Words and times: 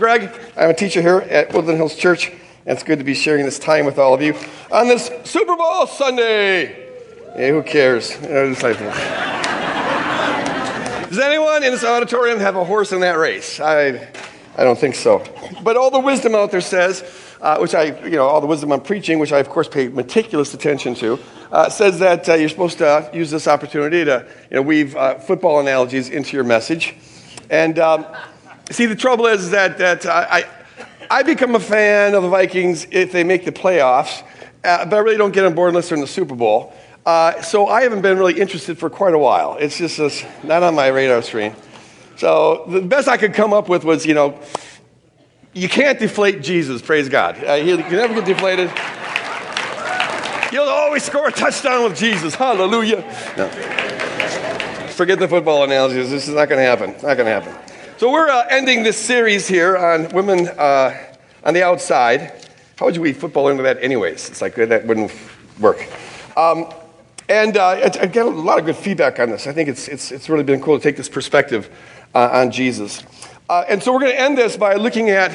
Greg. 0.00 0.30
I'm 0.56 0.70
a 0.70 0.74
teacher 0.74 1.02
here 1.02 1.18
at 1.18 1.52
Woodland 1.52 1.76
Hills 1.76 1.94
Church, 1.94 2.30
and 2.30 2.38
it's 2.68 2.82
good 2.82 3.00
to 3.00 3.04
be 3.04 3.12
sharing 3.12 3.44
this 3.44 3.58
time 3.58 3.84
with 3.84 3.98
all 3.98 4.14
of 4.14 4.22
you 4.22 4.34
on 4.72 4.88
this 4.88 5.10
Super 5.24 5.54
Bowl 5.54 5.86
Sunday. 5.86 6.88
Yeah, 7.36 7.50
who 7.50 7.62
cares? 7.62 8.16
Does 8.16 8.62
anyone 11.18 11.62
in 11.62 11.72
this 11.72 11.84
auditorium 11.84 12.40
have 12.40 12.56
a 12.56 12.64
horse 12.64 12.92
in 12.92 13.00
that 13.00 13.18
race? 13.18 13.60
I, 13.60 14.08
I 14.56 14.64
don't 14.64 14.78
think 14.78 14.94
so. 14.94 15.22
But 15.62 15.76
all 15.76 15.90
the 15.90 16.00
wisdom 16.00 16.34
out 16.34 16.50
there 16.50 16.62
says, 16.62 17.04
uh, 17.42 17.58
which 17.58 17.74
I, 17.74 18.02
you 18.02 18.16
know, 18.16 18.26
all 18.26 18.40
the 18.40 18.46
wisdom 18.46 18.72
I'm 18.72 18.80
preaching, 18.80 19.18
which 19.18 19.32
I, 19.32 19.38
of 19.40 19.50
course, 19.50 19.68
pay 19.68 19.88
meticulous 19.88 20.54
attention 20.54 20.94
to, 20.94 21.18
uh, 21.52 21.68
says 21.68 21.98
that 21.98 22.26
uh, 22.26 22.36
you're 22.36 22.48
supposed 22.48 22.78
to 22.78 23.10
use 23.12 23.30
this 23.30 23.46
opportunity 23.46 24.06
to, 24.06 24.26
you 24.50 24.56
know, 24.56 24.62
weave 24.62 24.96
uh, 24.96 25.18
football 25.18 25.60
analogies 25.60 26.08
into 26.08 26.38
your 26.38 26.44
message. 26.44 26.94
And 27.50 27.78
um, 27.78 28.06
see, 28.70 28.86
the 28.86 28.96
trouble 28.96 29.26
is 29.26 29.50
that, 29.50 29.78
that 29.78 30.06
I, 30.06 30.44
I 31.10 31.22
become 31.22 31.54
a 31.54 31.60
fan 31.60 32.14
of 32.14 32.22
the 32.22 32.28
Vikings 32.28 32.86
if 32.90 33.12
they 33.12 33.24
make 33.24 33.44
the 33.44 33.52
playoffs, 33.52 34.22
uh, 34.64 34.84
but 34.86 34.94
I 34.94 34.98
really 34.98 35.16
don't 35.16 35.32
get 35.32 35.44
on 35.44 35.54
board 35.54 35.70
unless 35.70 35.88
they're 35.88 35.96
in 35.96 36.02
the 36.02 36.06
Super 36.06 36.34
Bowl. 36.34 36.72
Uh, 37.04 37.40
so 37.42 37.66
I 37.66 37.82
haven't 37.82 38.02
been 38.02 38.18
really 38.18 38.38
interested 38.38 38.78
for 38.78 38.90
quite 38.90 39.14
a 39.14 39.18
while. 39.18 39.56
It's 39.58 39.78
just 39.78 39.98
it's 39.98 40.24
not 40.44 40.62
on 40.62 40.74
my 40.74 40.88
radar 40.88 41.22
screen. 41.22 41.54
So 42.16 42.64
the 42.68 42.82
best 42.82 43.08
I 43.08 43.16
could 43.16 43.34
come 43.34 43.52
up 43.52 43.68
with 43.68 43.84
was, 43.84 44.04
you 44.04 44.14
know, 44.14 44.38
you 45.52 45.68
can't 45.68 45.98
deflate 45.98 46.42
Jesus, 46.42 46.82
praise 46.82 47.08
God. 47.08 47.42
Uh, 47.42 47.54
you 47.54 47.78
can 47.78 47.92
never 47.92 48.14
get 48.14 48.26
deflated. 48.26 48.70
You'll 50.52 50.68
always 50.68 51.02
score 51.04 51.28
a 51.28 51.32
touchdown 51.32 51.84
with 51.84 51.96
Jesus. 51.96 52.34
Hallelujah. 52.34 53.02
No. 53.36 53.48
Forget 54.88 55.18
the 55.18 55.28
football 55.28 55.64
analogies. 55.64 56.10
This 56.10 56.28
is 56.28 56.34
not 56.34 56.48
going 56.48 56.58
to 56.58 56.64
happen. 56.64 56.92
Not 56.92 57.16
going 57.16 57.18
to 57.18 57.40
happen. 57.40 57.69
So 58.00 58.10
we're 58.10 58.30
uh, 58.30 58.46
ending 58.48 58.82
this 58.82 58.96
series 58.96 59.46
here 59.46 59.76
on 59.76 60.08
women 60.14 60.48
uh, 60.48 60.96
on 61.44 61.52
the 61.52 61.62
outside. 61.62 62.32
How 62.78 62.86
would 62.86 62.96
you 62.96 63.12
football 63.12 63.48
into 63.48 63.62
that, 63.64 63.84
anyways? 63.84 64.30
It's 64.30 64.40
like 64.40 64.54
that 64.54 64.86
wouldn't 64.86 65.12
work. 65.58 65.86
Um, 66.34 66.72
and 67.28 67.58
uh, 67.58 67.90
I 68.00 68.06
get 68.06 68.24
a 68.24 68.30
lot 68.30 68.58
of 68.58 68.64
good 68.64 68.76
feedback 68.76 69.20
on 69.20 69.28
this. 69.28 69.46
I 69.46 69.52
think 69.52 69.68
it's, 69.68 69.86
it's, 69.86 70.12
it's 70.12 70.30
really 70.30 70.44
been 70.44 70.62
cool 70.62 70.78
to 70.78 70.82
take 70.82 70.96
this 70.96 71.10
perspective 71.10 71.68
uh, 72.14 72.30
on 72.32 72.50
Jesus. 72.50 73.02
Uh, 73.50 73.64
and 73.68 73.82
so 73.82 73.92
we're 73.92 74.00
going 74.00 74.12
to 74.12 74.18
end 74.18 74.38
this 74.38 74.56
by 74.56 74.76
looking 74.76 75.10
at 75.10 75.30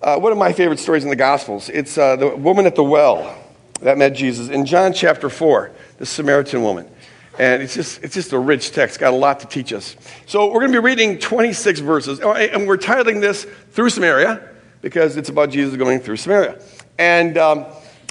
uh, 0.00 0.18
one 0.18 0.32
of 0.32 0.38
my 0.38 0.54
favorite 0.54 0.78
stories 0.78 1.04
in 1.04 1.10
the 1.10 1.16
Gospels. 1.16 1.68
It's 1.68 1.98
uh, 1.98 2.16
the 2.16 2.34
woman 2.34 2.64
at 2.64 2.74
the 2.74 2.84
well 2.84 3.38
that 3.82 3.98
met 3.98 4.14
Jesus 4.14 4.48
in 4.48 4.64
John 4.64 4.94
chapter 4.94 5.28
4, 5.28 5.70
the 5.98 6.06
Samaritan 6.06 6.62
woman. 6.62 6.88
And 7.38 7.62
it's 7.62 7.74
just, 7.74 8.02
it's 8.02 8.14
just 8.14 8.32
a 8.32 8.38
rich 8.38 8.72
text, 8.72 9.00
got 9.00 9.12
a 9.12 9.16
lot 9.16 9.40
to 9.40 9.46
teach 9.46 9.72
us. 9.72 9.96
So 10.26 10.48
we're 10.48 10.60
going 10.60 10.72
to 10.72 10.80
be 10.80 10.84
reading 10.84 11.18
26 11.18 11.80
verses, 11.80 12.20
and 12.20 12.68
we're 12.68 12.76
titling 12.76 13.20
this 13.20 13.46
Through 13.70 13.90
Samaria 13.90 14.50
because 14.82 15.16
it's 15.16 15.30
about 15.30 15.50
Jesus 15.50 15.76
going 15.76 16.00
through 16.00 16.16
Samaria. 16.16 16.60
And 16.98 17.38
um, 17.38 17.66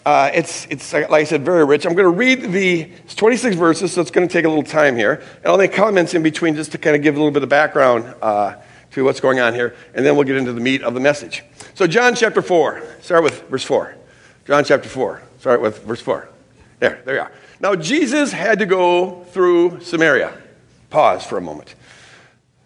uh, 0.05 0.31
it's, 0.33 0.65
it's, 0.71 0.91
like 0.93 1.11
I 1.11 1.23
said, 1.25 1.45
very 1.45 1.63
rich. 1.63 1.85
I'm 1.85 1.93
going 1.93 2.11
to 2.11 2.17
read 2.17 2.51
the 2.51 2.91
26 3.15 3.55
verses, 3.55 3.93
so 3.93 4.01
it's 4.01 4.09
going 4.09 4.27
to 4.27 4.31
take 4.31 4.45
a 4.45 4.49
little 4.49 4.63
time 4.63 4.95
here. 4.95 5.21
And 5.37 5.45
I'll 5.45 5.57
make 5.57 5.73
comments 5.73 6.15
in 6.15 6.23
between 6.23 6.55
just 6.55 6.71
to 6.71 6.79
kind 6.79 6.95
of 6.95 7.03
give 7.03 7.15
a 7.15 7.19
little 7.19 7.31
bit 7.31 7.43
of 7.43 7.49
background 7.49 8.15
uh, 8.21 8.55
to 8.91 9.03
what's 9.03 9.19
going 9.19 9.39
on 9.39 9.53
here. 9.53 9.75
And 9.93 10.03
then 10.03 10.15
we'll 10.15 10.25
get 10.25 10.37
into 10.37 10.53
the 10.53 10.61
meat 10.61 10.81
of 10.81 10.95
the 10.95 10.99
message. 10.99 11.43
So, 11.75 11.85
John 11.85 12.15
chapter 12.15 12.41
4, 12.41 12.81
start 13.01 13.23
with 13.23 13.47
verse 13.49 13.63
4. 13.63 13.95
John 14.45 14.63
chapter 14.63 14.89
4, 14.89 15.21
start 15.39 15.61
with 15.61 15.83
verse 15.83 16.01
4. 16.01 16.27
There, 16.79 17.01
there 17.05 17.15
you 17.15 17.21
are. 17.21 17.31
Now, 17.61 17.75
Jesus 17.75 18.31
had 18.31 18.57
to 18.57 18.65
go 18.65 19.23
through 19.25 19.81
Samaria. 19.81 20.35
Pause 20.89 21.25
for 21.25 21.37
a 21.37 21.41
moment. 21.41 21.75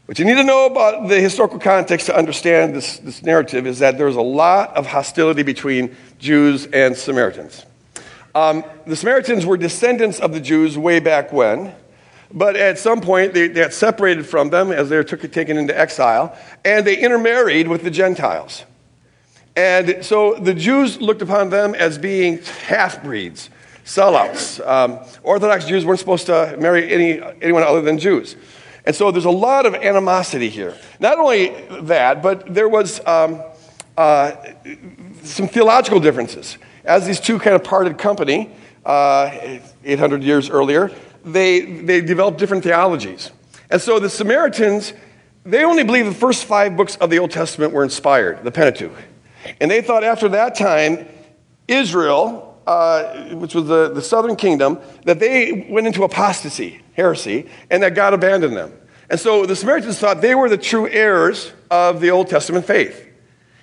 What 0.05 0.17
you 0.19 0.23
need 0.23 0.35
to 0.35 0.43
know 0.43 0.67
about 0.67 1.09
the 1.09 1.19
historical 1.19 1.59
context 1.59 2.05
to 2.05 2.15
understand 2.15 2.73
this, 2.73 2.99
this 2.99 3.21
narrative 3.21 3.67
is 3.67 3.79
that 3.79 3.97
there's 3.97 4.15
a 4.15 4.21
lot 4.21 4.73
of 4.77 4.87
hostility 4.87 5.43
between 5.43 5.93
Jews 6.17 6.67
and 6.67 6.95
Samaritans. 6.95 7.65
Um, 8.33 8.63
the 8.87 8.95
Samaritans 8.95 9.45
were 9.45 9.57
descendants 9.57 10.21
of 10.21 10.31
the 10.31 10.39
Jews 10.39 10.77
way 10.77 11.01
back 11.01 11.33
when, 11.33 11.75
but 12.31 12.55
at 12.55 12.79
some 12.79 13.01
point 13.01 13.33
they, 13.33 13.49
they 13.49 13.61
got 13.61 13.73
separated 13.73 14.25
from 14.25 14.49
them 14.49 14.71
as 14.71 14.87
they 14.87 14.95
were 14.95 15.03
took, 15.03 15.29
taken 15.29 15.57
into 15.57 15.77
exile, 15.77 16.37
and 16.63 16.87
they 16.87 16.97
intermarried 16.97 17.67
with 17.67 17.83
the 17.83 17.91
Gentiles. 17.91 18.63
And 19.57 20.05
so 20.05 20.35
the 20.35 20.53
Jews 20.53 21.01
looked 21.01 21.21
upon 21.21 21.49
them 21.49 21.75
as 21.75 21.97
being 21.97 22.37
half 22.67 23.03
breeds, 23.03 23.49
sellouts. 23.85 24.65
Um, 24.67 24.99
Orthodox 25.23 25.65
Jews 25.65 25.85
weren't 25.85 25.99
supposed 25.99 26.25
to 26.25 26.57
marry 26.59 26.91
any, 26.91 27.21
anyone 27.41 27.63
other 27.63 27.81
than 27.81 27.97
Jews. 27.97 28.35
And 28.85 28.95
so 28.95 29.11
there's 29.11 29.25
a 29.25 29.31
lot 29.31 29.65
of 29.65 29.73
animosity 29.75 30.49
here. 30.49 30.75
Not 30.99 31.17
only 31.17 31.49
that, 31.83 32.21
but 32.21 32.53
there 32.53 32.67
was 32.67 33.05
um, 33.07 33.41
uh, 33.97 34.35
some 35.23 35.47
theological 35.47 35.99
differences. 35.99 36.57
As 36.83 37.05
these 37.07 37.19
two 37.19 37.39
kind 37.39 37.55
of 37.55 37.63
parted 37.63 37.97
company 37.97 38.51
uh, 38.85 39.59
800 39.83 40.23
years 40.23 40.49
earlier, 40.49 40.91
they, 41.23 41.61
they 41.61 42.01
developed 42.01 42.37
different 42.37 42.63
theologies. 42.63 43.31
And 43.71 43.81
so 43.81 43.99
the 43.99 44.09
Samaritans, 44.09 44.93
they 45.43 45.63
only 45.63 45.83
believed 45.83 46.09
the 46.09 46.13
first 46.13 46.45
five 46.45 46.77
books 46.77 46.95
of 46.97 47.09
the 47.09 47.17
Old 47.17 47.31
Testament 47.31 47.73
were 47.73 47.83
inspired, 47.83 48.43
the 48.43 48.51
Pentateuch. 48.51 48.97
And 49.59 49.69
they 49.69 49.81
thought 49.81 50.03
after 50.03 50.29
that 50.29 50.55
time, 50.55 51.07
Israel, 51.67 52.44
uh, 52.65 53.35
which 53.35 53.55
was 53.55 53.67
the, 53.67 53.89
the 53.89 54.01
southern 54.01 54.35
kingdom, 54.35 54.79
that 55.03 55.19
they 55.19 55.67
went 55.69 55.87
into 55.87 56.03
apostasy, 56.03 56.81
heresy, 56.93 57.49
and 57.69 57.83
that 57.83 57.95
God 57.95 58.13
abandoned 58.13 58.55
them. 58.55 58.73
And 59.09 59.19
so 59.19 59.45
the 59.45 59.55
Samaritans 59.55 59.99
thought 59.99 60.21
they 60.21 60.35
were 60.35 60.49
the 60.49 60.57
true 60.57 60.87
heirs 60.89 61.51
of 61.69 62.01
the 62.01 62.11
Old 62.11 62.27
Testament 62.27 62.65
faith. 62.65 63.03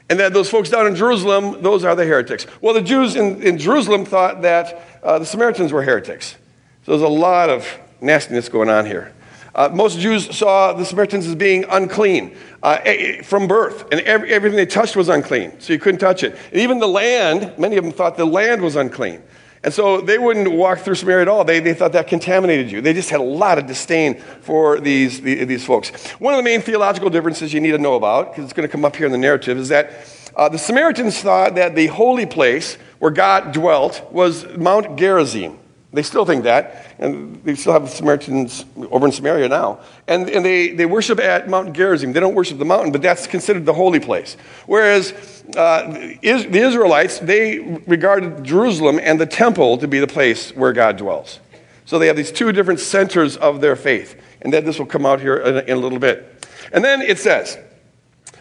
And 0.09 0.21
that 0.21 0.33
those 0.33 0.51
folks 0.51 0.69
down 0.69 0.87
in 0.87 0.95
Jerusalem, 0.95 1.63
those 1.63 1.85
are 1.85 1.97
the 1.97 2.05
heretics. 2.05 2.47
Well, 2.61 2.75
the 2.75 2.83
Jews 2.83 3.17
in, 3.17 3.43
in 3.43 3.59
Jerusalem 3.59 4.05
thought 4.05 4.43
that 4.43 4.83
uh, 5.03 5.19
the 5.19 5.27
Samaritans 5.27 5.73
were 5.73 5.83
heretics. 5.83 6.37
So 6.85 6.93
there's 6.93 7.03
a 7.03 7.09
lot 7.09 7.49
of 7.49 7.67
nastiness 8.01 8.49
going 8.49 8.69
on 8.69 8.87
here. 8.87 9.13
Uh, 9.55 9.69
most 9.73 9.99
Jews 9.99 10.35
saw 10.37 10.73
the 10.73 10.85
Samaritans 10.85 11.27
as 11.27 11.35
being 11.35 11.65
unclean 11.69 12.35
uh, 12.63 12.79
from 13.23 13.47
birth, 13.47 13.87
and 13.93 14.01
every, 14.01 14.33
everything 14.33 14.57
they 14.57 14.67
touched 14.67 14.97
was 14.97 15.09
unclean, 15.09 15.61
so 15.61 15.73
you 15.73 15.79
couldn't 15.79 16.01
touch 16.01 16.23
it. 16.23 16.37
And 16.51 16.61
even 16.61 16.79
the 16.79 16.89
land, 16.89 17.53
many 17.59 17.77
of 17.77 17.85
them 17.85 17.93
thought 17.93 18.17
the 18.17 18.25
land 18.25 18.63
was 18.63 18.77
unclean. 18.77 19.23
And 19.65 19.73
so 19.73 20.01
they 20.01 20.19
wouldn't 20.19 20.51
walk 20.51 20.81
through 20.81 20.97
Samaria 20.97 21.23
at 21.23 21.29
all. 21.29 21.45
They, 21.45 21.61
they 21.61 21.75
thought 21.75 21.93
that 21.93 22.09
contaminated 22.09 22.73
you. 22.73 22.81
They 22.81 22.93
just 22.93 23.11
had 23.11 23.21
a 23.21 23.25
lot 23.25 23.59
of 23.59 23.67
disdain 23.67 24.21
for 24.41 24.81
these, 24.81 25.21
these 25.21 25.65
folks. 25.65 25.91
One 26.19 26.35
of 26.35 26.39
the 26.39 26.43
main 26.43 26.63
theological 26.63 27.11
differences 27.11 27.53
you 27.55 27.61
need 27.61 27.71
to 27.71 27.79
know 27.79 27.95
about, 27.95 28.31
because 28.31 28.45
it's 28.45 28.53
going 28.53 28.67
to 28.69 28.73
come 28.73 28.85
up 28.85 28.97
here 28.97 29.07
in 29.07 29.13
the 29.13 29.19
narrative, 29.19 29.59
is 29.59 29.69
that 29.69 29.93
uh, 30.35 30.49
the 30.49 30.59
Samaritans 30.59 31.21
thought 31.21 31.55
that 31.55 31.77
the 31.77 31.87
holy 31.89 32.27
place 32.27 32.75
where 32.99 33.13
God 33.13 33.53
dwelt 33.53 34.03
was 34.11 34.47
Mount 34.57 34.97
Gerizim. 34.97 35.59
They 35.95 36.03
still 36.03 36.25
think 36.25 36.45
that, 36.45 36.87
and 36.99 37.45
they 37.45 37.55
still 37.55 37.75
have 37.75 37.91
Samaritans 37.91 38.65
over 38.91 39.05
in 39.05 39.13
Samaria 39.13 39.49
now. 39.49 39.81
And, 40.09 40.31
and 40.31 40.43
they, 40.43 40.71
they 40.71 40.87
worship 40.87 41.21
at 41.21 41.51
Mount 41.51 41.75
Gerizim. 41.75 42.15
They 42.15 42.21
don't 42.21 42.35
worship 42.35 42.59
the 42.59 42.65
mountain, 42.65 42.93
but 42.93 43.03
that's 43.03 43.27
considered 43.27 43.67
the 43.67 43.75
holy 43.75 44.01
place. 44.01 44.39
Whereas 44.67 45.13
uh, 45.55 45.91
the 46.23 46.59
Israelites, 46.59 47.19
they 47.19 47.59
regarded 47.87 48.43
Jerusalem 48.43 49.01
and 49.03 49.21
the 49.21 49.27
temple 49.27 49.77
to 49.79 49.87
be 49.87 49.99
the 49.99 50.07
place 50.07 50.57
where 50.57 50.73
God 50.73 50.97
dwells. 50.97 51.41
So 51.85 51.99
they 51.99 52.07
have 52.07 52.17
these 52.17 52.33
two 52.33 52.53
different 52.53 52.81
centers 52.81 53.37
of 53.37 53.61
their 53.61 53.77
faith. 53.77 54.19
And 54.41 54.51
then 54.51 54.65
this 54.65 54.79
will 54.79 54.87
come 54.87 55.05
out 55.05 55.21
here 55.21 55.37
in 55.37 55.57
a, 55.57 55.61
in 55.61 55.77
a 55.77 55.81
little 55.81 55.99
bit. 55.99 56.47
And 56.73 56.83
then 56.83 57.03
it 57.03 57.19
says, 57.19 57.59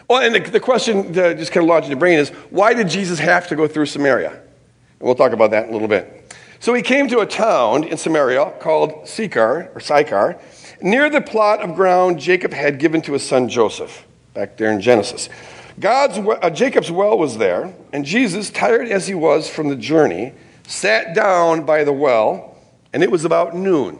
well, 0.08 0.22
and 0.22 0.34
the, 0.34 0.50
the 0.50 0.60
question 0.60 1.12
that 1.12 1.36
just 1.36 1.52
kind 1.52 1.64
of 1.64 1.68
lodged 1.68 1.84
in 1.84 1.90
your 1.90 1.98
brain 1.98 2.18
is, 2.18 2.30
why 2.48 2.72
did 2.72 2.88
Jesus 2.88 3.18
have 3.18 3.48
to 3.48 3.56
go 3.56 3.68
through 3.68 3.86
Samaria? 3.86 4.30
And 4.30 4.40
we'll 5.00 5.14
talk 5.14 5.32
about 5.32 5.50
that 5.50 5.64
in 5.64 5.70
a 5.70 5.72
little 5.72 5.88
bit. 5.88 6.21
So 6.62 6.74
he 6.74 6.82
came 6.82 7.08
to 7.08 7.18
a 7.18 7.26
town 7.26 7.82
in 7.82 7.96
Samaria 7.96 8.52
called 8.60 9.08
Sychar, 9.08 9.72
or 9.74 9.80
Sychar, 9.80 10.38
near 10.80 11.10
the 11.10 11.20
plot 11.20 11.60
of 11.60 11.74
ground 11.74 12.20
Jacob 12.20 12.52
had 12.52 12.78
given 12.78 13.02
to 13.02 13.14
his 13.14 13.26
son 13.26 13.48
Joseph, 13.48 14.06
back 14.32 14.56
there 14.58 14.70
in 14.70 14.80
Genesis. 14.80 15.28
God's, 15.80 16.18
uh, 16.18 16.50
Jacob's 16.50 16.88
well 16.88 17.18
was 17.18 17.36
there, 17.36 17.74
and 17.92 18.04
Jesus, 18.04 18.48
tired 18.48 18.86
as 18.86 19.08
he 19.08 19.14
was 19.16 19.50
from 19.50 19.70
the 19.70 19.74
journey, 19.74 20.34
sat 20.64 21.16
down 21.16 21.66
by 21.66 21.82
the 21.82 21.92
well, 21.92 22.56
and 22.92 23.02
it 23.02 23.10
was 23.10 23.24
about 23.24 23.56
noon, 23.56 23.98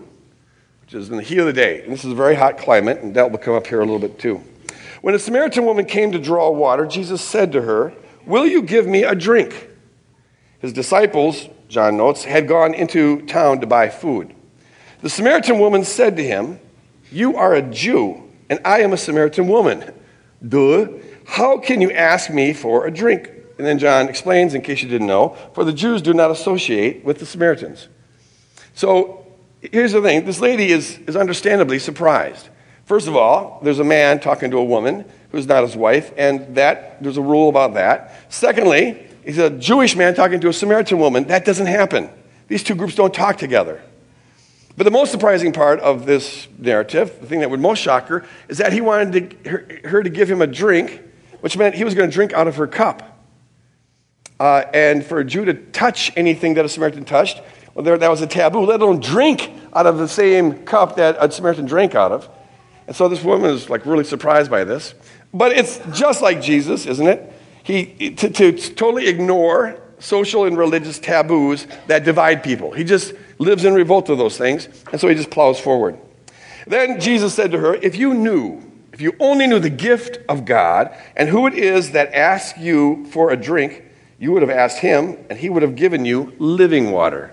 which 0.82 0.94
is 0.94 1.10
in 1.10 1.16
the 1.16 1.24
heat 1.24 1.38
of 1.38 1.46
the 1.46 1.52
day. 1.52 1.82
And 1.82 1.92
this 1.92 2.04
is 2.04 2.12
a 2.12 2.14
very 2.14 2.36
hot 2.36 2.58
climate, 2.58 3.00
and 3.02 3.12
that 3.16 3.28
will 3.28 3.38
come 3.38 3.54
up 3.56 3.66
here 3.66 3.80
a 3.80 3.84
little 3.84 3.98
bit 3.98 4.20
too. 4.20 4.40
When 5.00 5.16
a 5.16 5.18
Samaritan 5.18 5.64
woman 5.64 5.84
came 5.84 6.12
to 6.12 6.18
draw 6.20 6.48
water, 6.52 6.86
Jesus 6.86 7.22
said 7.22 7.50
to 7.50 7.62
her, 7.62 7.92
Will 8.24 8.46
you 8.46 8.62
give 8.62 8.86
me 8.86 9.02
a 9.02 9.16
drink? 9.16 9.68
His 10.60 10.72
disciples 10.72 11.48
John 11.72 11.96
notes, 11.96 12.24
had 12.24 12.46
gone 12.46 12.74
into 12.74 13.22
town 13.22 13.60
to 13.60 13.66
buy 13.66 13.88
food. 13.88 14.34
The 15.00 15.08
Samaritan 15.08 15.58
woman 15.58 15.84
said 15.84 16.16
to 16.16 16.22
him, 16.22 16.60
You 17.10 17.36
are 17.38 17.54
a 17.54 17.62
Jew, 17.62 18.28
and 18.50 18.60
I 18.62 18.82
am 18.82 18.92
a 18.92 18.98
Samaritan 18.98 19.48
woman. 19.48 19.90
Duh. 20.46 20.88
How 21.24 21.56
can 21.56 21.80
you 21.80 21.90
ask 21.90 22.30
me 22.30 22.52
for 22.52 22.86
a 22.86 22.90
drink? 22.90 23.30
And 23.56 23.66
then 23.66 23.78
John 23.78 24.08
explains, 24.08 24.52
in 24.52 24.60
case 24.60 24.82
you 24.82 24.88
didn't 24.88 25.06
know, 25.06 25.36
for 25.54 25.64
the 25.64 25.72
Jews 25.72 26.02
do 26.02 26.12
not 26.12 26.30
associate 26.30 27.04
with 27.04 27.18
the 27.20 27.26
Samaritans. 27.26 27.88
So 28.74 29.26
here's 29.62 29.92
the 29.92 30.02
thing 30.02 30.26
this 30.26 30.40
lady 30.40 30.72
is, 30.72 30.98
is 31.06 31.16
understandably 31.16 31.78
surprised 31.78 32.50
First 32.84 33.08
of 33.08 33.16
all, 33.16 33.60
there's 33.62 33.78
a 33.78 33.84
man 33.84 34.20
talking 34.20 34.50
to 34.50 34.58
a 34.58 34.64
woman 34.64 35.04
who's 35.30 35.46
not 35.46 35.62
his 35.62 35.76
wife, 35.76 36.12
and 36.16 36.56
that 36.56 37.02
there's 37.02 37.16
a 37.16 37.22
rule 37.22 37.48
about 37.48 37.74
that. 37.74 38.14
Secondly, 38.28 39.06
he's 39.24 39.38
a 39.38 39.50
Jewish 39.50 39.96
man 39.96 40.14
talking 40.14 40.40
to 40.40 40.48
a 40.48 40.52
Samaritan 40.52 40.98
woman. 40.98 41.24
That 41.24 41.44
doesn't 41.44 41.66
happen. 41.66 42.10
These 42.48 42.62
two 42.62 42.74
groups 42.74 42.94
don't 42.94 43.14
talk 43.14 43.38
together. 43.38 43.82
But 44.76 44.84
the 44.84 44.90
most 44.90 45.10
surprising 45.10 45.52
part 45.52 45.80
of 45.80 46.06
this 46.06 46.48
narrative, 46.58 47.18
the 47.20 47.26
thing 47.26 47.40
that 47.40 47.50
would 47.50 47.60
most 47.60 47.80
shock 47.80 48.08
her, 48.08 48.24
is 48.48 48.58
that 48.58 48.72
he 48.72 48.80
wanted 48.80 49.44
to, 49.44 49.50
her, 49.50 49.80
her, 49.84 50.02
to 50.02 50.10
give 50.10 50.30
him 50.30 50.40
a 50.40 50.46
drink, 50.46 51.00
which 51.40 51.56
meant 51.56 51.74
he 51.74 51.84
was 51.84 51.94
going 51.94 52.08
to 52.08 52.14
drink 52.14 52.32
out 52.32 52.48
of 52.48 52.56
her 52.56 52.66
cup. 52.66 53.20
Uh, 54.40 54.64
and 54.72 55.04
for 55.04 55.18
a 55.18 55.24
Jew 55.24 55.44
to 55.44 55.54
touch 55.54 56.10
anything 56.16 56.54
that 56.54 56.64
a 56.64 56.68
Samaritan 56.68 57.04
touched, 57.04 57.42
well, 57.74 57.84
there, 57.84 57.96
that 57.98 58.10
was 58.10 58.22
a 58.22 58.26
taboo, 58.26 58.64
let 58.64 58.80
alone 58.80 59.00
drink 59.00 59.50
out 59.74 59.86
of 59.86 59.98
the 59.98 60.08
same 60.08 60.64
cup 60.64 60.96
that 60.96 61.16
a 61.20 61.30
Samaritan 61.30 61.66
drank 61.66 61.94
out 61.94 62.12
of. 62.12 62.28
And 62.86 62.96
so 62.96 63.08
this 63.08 63.22
woman 63.22 63.50
is 63.50 63.70
like 63.70 63.86
really 63.86 64.04
surprised 64.04 64.50
by 64.50 64.64
this. 64.64 64.94
But 65.32 65.52
it's 65.52 65.80
just 65.92 66.20
like 66.22 66.42
Jesus, 66.42 66.86
isn't 66.86 67.06
it? 67.06 67.31
He, 67.62 68.10
to, 68.14 68.28
to 68.30 68.52
totally 68.52 69.06
ignore 69.06 69.80
social 69.98 70.44
and 70.44 70.58
religious 70.58 70.98
taboos 70.98 71.66
that 71.86 72.04
divide 72.04 72.42
people. 72.42 72.72
He 72.72 72.84
just 72.84 73.14
lives 73.38 73.64
in 73.64 73.74
revolt 73.74 74.08
of 74.08 74.18
those 74.18 74.36
things, 74.36 74.68
and 74.90 75.00
so 75.00 75.08
he 75.08 75.14
just 75.14 75.30
plows 75.30 75.60
forward. 75.60 75.98
Then 76.66 77.00
Jesus 77.00 77.34
said 77.34 77.52
to 77.52 77.58
her, 77.58 77.74
If 77.74 77.96
you 77.96 78.14
knew, 78.14 78.62
if 78.92 79.00
you 79.00 79.14
only 79.20 79.46
knew 79.46 79.58
the 79.58 79.70
gift 79.70 80.18
of 80.28 80.44
God 80.44 80.96
and 81.16 81.28
who 81.28 81.46
it 81.46 81.54
is 81.54 81.92
that 81.92 82.12
asks 82.14 82.58
you 82.58 83.06
for 83.06 83.30
a 83.30 83.36
drink, 83.36 83.84
you 84.18 84.32
would 84.32 84.42
have 84.42 84.50
asked 84.50 84.78
him, 84.78 85.18
and 85.28 85.38
he 85.38 85.50
would 85.50 85.62
have 85.62 85.74
given 85.74 86.04
you 86.04 86.34
living 86.38 86.90
water. 86.90 87.32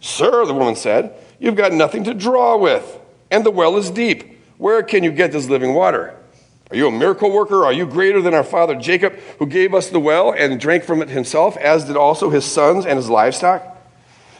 Sir, 0.00 0.44
the 0.44 0.54
woman 0.54 0.76
said, 0.76 1.14
You've 1.38 1.56
got 1.56 1.72
nothing 1.72 2.04
to 2.04 2.14
draw 2.14 2.56
with, 2.56 2.98
and 3.30 3.44
the 3.44 3.50
well 3.50 3.76
is 3.76 3.90
deep. 3.90 4.40
Where 4.58 4.82
can 4.82 5.04
you 5.04 5.12
get 5.12 5.32
this 5.32 5.48
living 5.48 5.74
water? 5.74 6.16
Are 6.70 6.76
you 6.76 6.88
a 6.88 6.90
miracle 6.90 7.30
worker? 7.30 7.64
Are 7.64 7.72
you 7.72 7.86
greater 7.86 8.20
than 8.20 8.34
our 8.34 8.42
father 8.42 8.74
Jacob, 8.74 9.14
who 9.38 9.46
gave 9.46 9.72
us 9.72 9.88
the 9.88 10.00
well 10.00 10.32
and 10.32 10.58
drank 10.58 10.82
from 10.82 11.00
it 11.00 11.08
himself, 11.08 11.56
as 11.58 11.84
did 11.84 11.96
also 11.96 12.30
his 12.30 12.44
sons 12.44 12.84
and 12.84 12.96
his 12.96 13.08
livestock? 13.08 13.64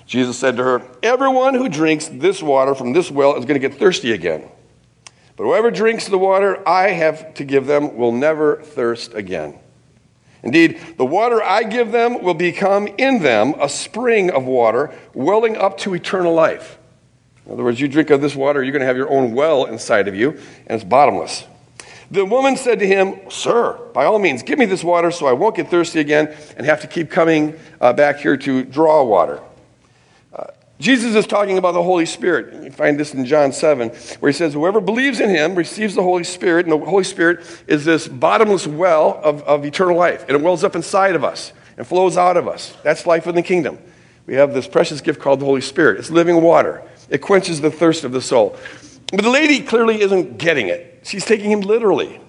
Jesus 0.06 0.37
said 0.38 0.56
to 0.56 0.64
her, 0.64 0.82
Everyone 1.02 1.55
who 1.55 1.69
drinks 1.69 2.08
this 2.08 2.43
water 2.43 2.75
from 2.75 2.93
this 2.93 3.11
well 3.11 3.37
is 3.37 3.44
going 3.44 3.61
to 3.61 3.69
get 3.69 3.78
thirsty 3.78 4.12
again. 4.12 4.49
But 5.37 5.44
whoever 5.44 5.70
drinks 5.70 6.06
the 6.06 6.19
water 6.19 6.67
I 6.69 6.90
have 6.90 7.34
to 7.34 7.44
give 7.44 7.67
them 7.67 7.96
will 7.96 8.12
never 8.12 8.56
thirst 8.62 9.14
again. 9.14 9.58
Indeed, 10.43 10.81
the 10.96 11.05
water 11.05 11.43
I 11.43 11.62
give 11.62 11.93
them 11.93 12.22
will 12.22 12.34
become 12.34 12.88
in 12.99 13.20
them 13.20 13.55
a 13.61 13.69
spring 13.69 14.31
of 14.31 14.44
water 14.46 14.94
welling 15.12 15.56
up 15.56 15.79
to 15.79 15.94
eternal 15.94 16.34
life. 16.34 16.79
In 17.44 17.52
other 17.52 17.64
words, 17.64 17.81
you 17.81 17.87
drink 17.87 18.11
of 18.11 18.20
this 18.20 18.34
water, 18.34 18.62
you're 18.62 18.72
going 18.72 18.81
to 18.81 18.87
have 18.87 18.96
your 18.96 19.11
own 19.11 19.32
well 19.32 19.67
inside 19.67 20.08
of 20.08 20.14
you, 20.14 20.31
and 20.31 20.81
it's 20.81 20.84
bottomless. 20.84 21.44
The 22.11 22.25
woman 22.25 22.56
said 22.56 22.79
to 22.79 22.87
him, 22.87 23.19
Sir, 23.31 23.79
by 23.93 24.05
all 24.05 24.19
means, 24.19 24.43
give 24.43 24.58
me 24.58 24.67
this 24.67 24.85
water 24.85 25.11
so 25.11 25.26
I 25.26 25.32
won't 25.32 25.56
get 25.56 25.69
thirsty 25.69 26.00
again 26.00 26.35
and 26.56 26.67
have 26.67 26.81
to 26.82 26.87
keep 26.87 27.11
coming 27.11 27.58
uh, 27.81 27.93
back 27.93 28.19
here 28.19 28.37
to 28.37 28.64
draw 28.64 29.03
water. 29.03 29.41
Uh, 30.32 30.44
Jesus 30.79 31.17
is 31.17 31.26
talking 31.26 31.58
about 31.58 31.73
the 31.73 31.82
Holy 31.82 32.06
Spirit. 32.06 32.62
You 32.62 32.70
find 32.70 32.99
this 32.99 33.12
in 33.12 33.25
John 33.25 33.53
7, 33.53 33.88
where 34.20 34.31
he 34.31 34.37
says, 34.37 34.53
Whoever 34.53 34.81
believes 34.81 35.19
in 35.19 35.31
him 35.31 35.56
receives 35.56 35.94
the 35.94 36.03
Holy 36.03 36.25
Spirit, 36.25 36.67
and 36.67 36.73
the 36.73 36.87
Holy 36.87 37.05
Spirit 37.05 37.64
is 37.67 37.85
this 37.85 38.06
bottomless 38.06 38.67
well 38.67 39.20
of, 39.25 39.43
of 39.43 39.64
eternal 39.64 39.97
life, 39.97 40.23
and 40.29 40.32
it 40.32 40.41
wells 40.43 40.62
up 40.62 40.76
inside 40.76 41.17
of 41.17 41.25
us 41.25 41.53
and 41.76 41.87
flows 41.87 42.17
out 42.17 42.37
of 42.37 42.47
us. 42.47 42.75
That's 42.85 43.06
life 43.06 43.26
in 43.26 43.35
the 43.35 43.43
kingdom. 43.43 43.79
We 44.26 44.35
have 44.35 44.55
this 44.55 44.67
precious 44.67 45.00
gift 45.00 45.20
called 45.20 45.41
the 45.41 45.44
Holy 45.44 45.61
Spirit. 45.61 45.99
It's 45.99 46.11
living 46.11 46.41
water. 46.41 46.82
It 47.08 47.19
quenches 47.19 47.61
the 47.61 47.70
thirst 47.70 48.05
of 48.05 48.12
the 48.12 48.20
soul. 48.20 48.56
But 49.12 49.23
the 49.23 49.31
lady 49.31 49.61
clearly 49.61 50.00
isn't 50.00 50.38
getting 50.38 50.69
it. 50.69 50.95
She's 51.06 51.25
taking 51.25 51.50
him 51.50 51.61
literally. 51.61 52.20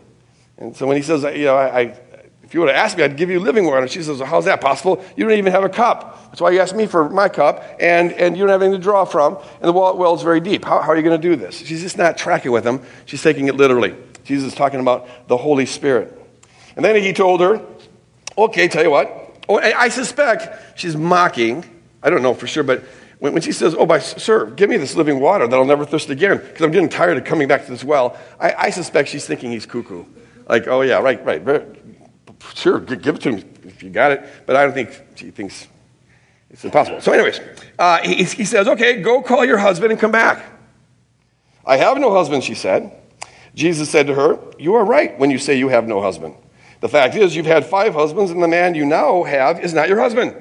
And 0.58 0.76
so 0.76 0.88
when 0.88 0.98
he 0.98 1.04
says, 1.04 1.24
you 1.24 1.46
know, 1.46 1.56
I, 1.56 1.80
I 1.80 2.00
if 2.48 2.54
you 2.54 2.62
would 2.62 2.70
have 2.70 2.78
asked 2.78 2.98
me, 2.98 3.04
I'd 3.04 3.18
give 3.18 3.30
you 3.30 3.42
living 3.42 3.66
water. 3.66 3.82
And 3.82 3.92
She 3.92 4.02
says, 4.02 4.20
well, 4.20 4.30
how's 4.30 4.46
that 4.46 4.62
possible? 4.62 5.04
You 5.18 5.26
don't 5.26 5.38
even 5.38 5.52
have 5.52 5.66
a 5.66 5.70
cup. 5.70 6.30
That's 6.30 6.40
why 6.40 6.52
you 6.52 6.62
asked 6.62 6.76
me 6.76 6.86
for 6.86 7.10
my 7.10 7.28
cup, 7.28 7.62
and, 7.78 8.14
and 8.14 8.38
you 8.38 8.44
don't 8.44 8.52
have 8.52 8.62
anything 8.62 8.80
to 8.80 8.84
draw 8.84 9.04
from, 9.04 9.36
and 9.36 9.64
the 9.64 9.74
well, 9.74 9.98
well 9.98 10.16
is 10.16 10.22
very 10.22 10.40
deep. 10.40 10.64
How, 10.64 10.82
how 10.82 10.92
are 10.92 10.96
you 10.96 11.04
going 11.04 11.20
to 11.20 11.28
do 11.30 11.36
this? 11.36 11.58
She's 11.58 11.82
just 11.82 11.98
not 11.98 12.18
tracking 12.18 12.54
with 12.54 12.66
him. 12.66 12.82
She's 13.06 13.22
taking 13.22 13.50
it 13.50 13.56
literally. 13.56 13.96
Jesus 14.24 14.54
is 14.54 14.56
talking 14.56 14.80
about 14.80 15.28
the 15.28 15.36
Holy 15.36 15.66
Spirit. 15.66 16.18
And 16.78 16.86
then 16.86 16.96
he 17.02 17.12
told 17.12 17.42
her, 17.42 17.62
okay, 18.38 18.70
tell 18.70 18.84
you 18.84 18.92
what. 18.92 19.46
Oh, 19.50 19.60
I 19.60 19.90
suspect 19.90 20.80
she's 20.80 20.96
mocking. 20.96 21.66
I 22.02 22.10
don't 22.10 22.22
know 22.22 22.34
for 22.34 22.48
sure, 22.48 22.64
but 22.64 22.84
when, 23.20 23.34
when 23.34 23.42
she 23.42 23.52
says, 23.52 23.76
Oh, 23.78 23.86
by, 23.86 24.00
sir, 24.00 24.48
give 24.52 24.70
me 24.70 24.78
this 24.78 24.96
living 24.96 25.20
water 25.20 25.48
that 25.48 25.56
I'll 25.56 25.66
never 25.66 25.86
thirst 25.86 26.10
again, 26.10 26.38
because 26.38 26.62
I'm 26.62 26.72
getting 26.72 26.90
tired 26.90 27.18
of 27.18 27.24
coming 27.24 27.48
back 27.48 27.66
to 27.66 27.72
this 27.72 27.84
well, 27.84 28.18
I, 28.40 28.54
I 28.54 28.70
suspect 28.70 29.10
she's 29.10 29.26
thinking 29.26 29.52
he's 29.52 29.66
cuckoo. 29.66 30.06
Like, 30.48 30.68
oh, 30.68 30.82
yeah, 30.82 31.00
right, 31.00 31.24
right. 31.26 31.64
Sure, 32.56 32.80
give 32.80 33.16
it 33.16 33.22
to 33.22 33.36
him 33.36 33.54
if 33.64 33.84
you 33.84 33.90
got 33.90 34.12
it. 34.12 34.24
But 34.46 34.56
I 34.56 34.64
don't 34.64 34.74
think 34.74 35.02
she 35.16 35.32
thinks 35.32 35.68
it's 36.50 36.64
impossible. 36.64 37.02
So, 37.02 37.12
anyways, 37.12 37.40
uh, 37.78 38.00
he, 38.04 38.24
he 38.24 38.46
says, 38.46 38.68
Okay, 38.68 39.02
go 39.02 39.22
call 39.22 39.44
your 39.44 39.58
husband 39.58 39.92
and 39.92 40.00
come 40.00 40.12
back. 40.12 40.46
I 41.66 41.78
have 41.78 41.98
no 41.98 42.14
husband, 42.14 42.44
she 42.44 42.54
said. 42.54 42.94
Jesus 43.54 43.90
said 43.90 44.08
to 44.08 44.14
her, 44.14 44.40
You 44.58 44.76
are 44.76 44.86
right 44.86 45.18
when 45.20 45.32
you 45.32 45.40
say 45.40 45.58
you 45.58 45.70
have 45.70 45.88
no 45.88 46.02
husband. 46.02 46.36
The 46.80 46.88
fact 46.88 47.16
is, 47.16 47.36
you've 47.36 47.48
had 47.48 47.66
five 47.66 47.94
husbands, 47.94 48.32
and 48.32 48.42
the 48.42 48.48
man 48.48 48.76
you 48.76 48.86
now 48.86 49.24
have 49.24 49.60
is 49.60 49.74
not 49.74 49.90
your 49.90 50.00
husband. 50.00 50.36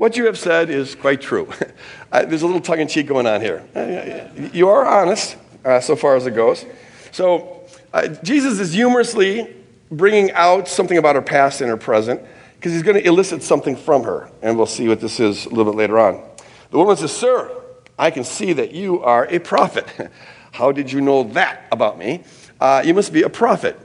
What 0.00 0.16
you 0.16 0.24
have 0.24 0.38
said 0.38 0.70
is 0.70 0.94
quite 0.94 1.20
true. 1.20 1.46
There's 2.10 2.40
a 2.40 2.46
little 2.46 2.62
tongue 2.62 2.80
in 2.80 2.88
cheek 2.88 3.06
going 3.06 3.26
on 3.26 3.42
here. 3.42 3.62
Uh, 3.76 4.48
you 4.50 4.70
are 4.70 4.86
honest, 4.86 5.36
uh, 5.62 5.78
so 5.80 5.94
far 5.94 6.16
as 6.16 6.26
it 6.26 6.30
goes. 6.30 6.64
So, 7.12 7.64
uh, 7.92 8.08
Jesus 8.22 8.60
is 8.60 8.72
humorously 8.72 9.54
bringing 9.90 10.32
out 10.32 10.68
something 10.68 10.96
about 10.96 11.16
her 11.16 11.20
past 11.20 11.60
and 11.60 11.68
her 11.68 11.76
present 11.76 12.22
because 12.56 12.72
he's 12.72 12.82
going 12.82 12.96
to 12.96 13.06
elicit 13.06 13.42
something 13.42 13.76
from 13.76 14.04
her. 14.04 14.30
And 14.40 14.56
we'll 14.56 14.64
see 14.64 14.88
what 14.88 15.02
this 15.02 15.20
is 15.20 15.44
a 15.44 15.50
little 15.50 15.70
bit 15.70 15.76
later 15.76 15.98
on. 15.98 16.24
The 16.70 16.78
woman 16.78 16.96
says, 16.96 17.14
Sir, 17.14 17.54
I 17.98 18.10
can 18.10 18.24
see 18.24 18.54
that 18.54 18.72
you 18.72 19.02
are 19.02 19.26
a 19.26 19.38
prophet. 19.38 20.10
How 20.52 20.72
did 20.72 20.90
you 20.90 21.02
know 21.02 21.24
that 21.34 21.66
about 21.70 21.98
me? 21.98 22.24
Uh, 22.58 22.82
you 22.86 22.94
must 22.94 23.12
be 23.12 23.20
a 23.20 23.28
prophet. 23.28 23.78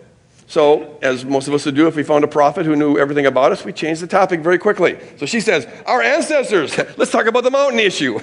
So, 0.48 1.00
as 1.02 1.26
most 1.26 1.48
of 1.48 1.54
us 1.56 1.66
would 1.66 1.76
do 1.76 1.88
if 1.88 1.96
we 1.96 2.04
found 2.04 2.24
a 2.24 2.28
prophet 2.28 2.66
who 2.66 2.76
knew 2.76 2.98
everything 2.98 3.26
about 3.26 3.52
us, 3.52 3.66
we 3.66 3.74
change 3.74 4.00
the 4.00 4.08
topic 4.08 4.42
very 4.42 4.60
quickly. 4.60 4.98
So 5.18 5.26
she 5.26 5.42
says, 5.42 5.68
Our 5.86 6.02
ancestors, 6.02 6.78
let's 6.98 7.12
talk 7.12 7.26
about 7.26 7.44
the 7.44 7.52
mountain 7.52 7.80
issue. 7.80 8.20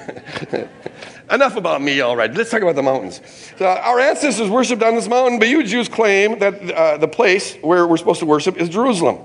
Enough 1.31 1.57
about 1.57 1.83
me 1.83 2.01
all 2.01 2.15
right. 2.15 2.33
Let's 2.33 2.51
talk 2.51 2.63
about 2.63 2.77
the 2.77 2.83
mountains. 2.83 3.21
So, 3.59 3.67
our 3.67 3.99
ancestors 3.99 4.49
worshiped 4.49 4.83
on 4.83 4.95
this 4.95 5.09
mountain, 5.09 5.41
but 5.41 5.49
you 5.49 5.65
Jews 5.65 5.89
claim 5.89 6.39
that 6.39 6.71
uh, 6.71 6.97
the 6.99 7.09
place 7.09 7.57
where 7.57 7.87
we're 7.87 7.97
supposed 7.97 8.21
to 8.21 8.27
worship 8.27 8.57
is 8.57 8.69
Jerusalem. 8.69 9.19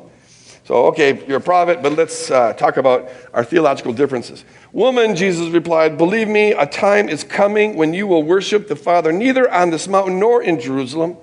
So, 0.68 0.88
okay, 0.88 1.24
you're 1.28 1.38
a 1.38 1.42
prophet, 1.42 1.82
but 1.82 1.94
let's 1.94 2.30
uh, 2.30 2.52
talk 2.54 2.76
about 2.76 3.10
our 3.34 3.46
theological 3.46 3.94
differences. 3.94 4.44
Woman, 4.74 5.16
Jesus 5.16 5.50
replied, 5.50 5.98
Believe 5.98 6.28
me, 6.28 6.52
a 6.52 6.66
time 6.66 7.08
is 7.08 7.24
coming 7.24 7.78
when 7.78 7.94
you 7.94 8.06
will 8.06 8.24
worship 8.24 8.68
the 8.68 8.76
Father 8.76 9.14
neither 9.14 9.50
on 9.50 9.70
this 9.70 9.88
mountain 9.88 10.20
nor 10.20 10.44
in 10.44 10.60
Jerusalem. 10.60 11.16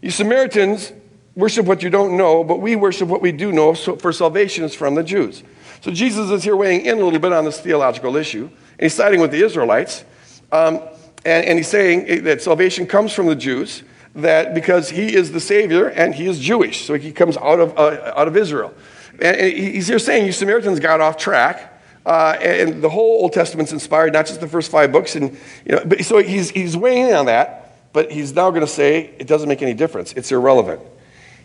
You 0.00 0.10
Samaritans, 0.10 0.92
worship 1.34 1.66
what 1.66 1.82
you 1.82 1.90
don't 1.90 2.16
know, 2.16 2.44
but 2.44 2.60
we 2.60 2.76
worship 2.76 3.08
what 3.08 3.22
we 3.22 3.32
do 3.32 3.52
know, 3.52 3.74
so 3.74 3.96
for 3.96 4.12
salvation 4.12 4.64
is 4.64 4.74
from 4.74 4.94
the 4.94 5.02
Jews. 5.02 5.42
So 5.80 5.90
Jesus 5.90 6.30
is 6.30 6.44
here 6.44 6.56
weighing 6.56 6.86
in 6.86 6.98
a 6.98 7.04
little 7.04 7.18
bit 7.18 7.32
on 7.32 7.44
this 7.44 7.60
theological 7.60 8.16
issue, 8.16 8.44
and 8.44 8.80
he's 8.80 8.94
siding 8.94 9.20
with 9.20 9.30
the 9.30 9.42
Israelites. 9.44 10.04
Um, 10.50 10.80
and, 11.24 11.46
and 11.46 11.58
he's 11.58 11.68
saying 11.68 12.24
that 12.24 12.42
salvation 12.42 12.86
comes 12.86 13.12
from 13.12 13.26
the 13.26 13.36
Jews, 13.36 13.82
that 14.14 14.54
because 14.54 14.90
he 14.90 15.14
is 15.14 15.32
the 15.32 15.40
Savior 15.40 15.88
and 15.88 16.14
he 16.14 16.26
is 16.26 16.38
Jewish, 16.38 16.84
so 16.84 16.94
he 16.94 17.12
comes 17.12 17.36
out 17.38 17.60
of, 17.60 17.78
uh, 17.78 18.12
out 18.14 18.28
of 18.28 18.36
Israel. 18.36 18.74
And, 19.14 19.36
and 19.36 19.52
he's 19.52 19.88
here 19.88 19.98
saying 19.98 20.26
you 20.26 20.32
Samaritans 20.32 20.80
got 20.80 21.00
off 21.00 21.16
track. 21.16 21.70
Uh, 22.04 22.36
and 22.40 22.82
the 22.82 22.88
whole 22.88 23.22
Old 23.22 23.32
Testament's 23.32 23.72
inspired, 23.72 24.12
not 24.12 24.26
just 24.26 24.40
the 24.40 24.48
first 24.48 24.72
five 24.72 24.90
books. 24.90 25.14
And, 25.14 25.38
you 25.64 25.76
know, 25.76 25.82
but, 25.84 26.04
so 26.04 26.18
he's, 26.18 26.50
he's 26.50 26.76
weighing 26.76 27.10
in 27.10 27.14
on 27.14 27.26
that, 27.26 27.92
but 27.92 28.10
he's 28.10 28.34
now 28.34 28.50
going 28.50 28.62
to 28.62 28.66
say 28.66 29.14
it 29.20 29.28
doesn't 29.28 29.48
make 29.48 29.62
any 29.62 29.72
difference. 29.72 30.12
It's 30.14 30.32
irrelevant. 30.32 30.80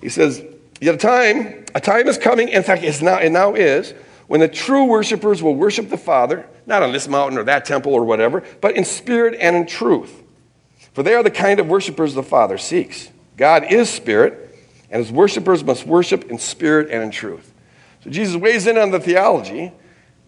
He 0.02 0.10
says, 0.10 0.44
Yet 0.80 0.96
a 0.96 0.98
time, 0.98 1.66
a 1.74 1.82
time 1.82 2.08
is 2.08 2.18
coming, 2.18 2.50
in 2.50 2.64
fact, 2.64 2.84
it's 2.84 3.02
now, 3.02 3.18
it 3.18 3.32
now 3.32 3.56
is, 3.56 3.94
when 4.28 4.42
the 4.42 4.48
true 4.48 4.86
worshipers 4.86 5.42
will 5.42 5.56
worship 5.56 5.90
the 5.90 5.98
Father, 5.98 6.46
not 6.66 6.84
on 6.84 6.92
this 6.92 7.08
mountain 7.08 7.38
or 7.38 7.44
that 7.46 7.66
temple 7.66 7.94
or 7.94 8.04
whatever, 8.04 8.44
but 8.62 8.76
in 8.76 8.86
spirit 8.86 9.38
and 9.40 9.56
in 9.56 9.66
truth. 9.66 10.22
For 10.94 11.02
they 11.02 11.16
are 11.16 11.24
the 11.24 11.32
kind 11.32 11.60
of 11.60 11.68
worshipers 11.68 12.14
the 12.14 12.24
Father 12.24 12.58
seeks. 12.58 13.10
God 13.38 13.72
is 13.72 13.90
spirit, 13.90 14.56
and 14.90 15.04
his 15.04 15.12
worshipers 15.12 15.64
must 15.64 15.86
worship 15.86 16.30
in 16.30 16.38
spirit 16.38 16.90
and 16.92 17.04
in 17.04 17.12
truth. 17.12 17.54
So 18.04 18.10
Jesus 18.10 18.36
weighs 18.36 18.68
in 18.68 18.78
on 18.78 18.92
the 18.92 19.00
theology, 19.00 19.72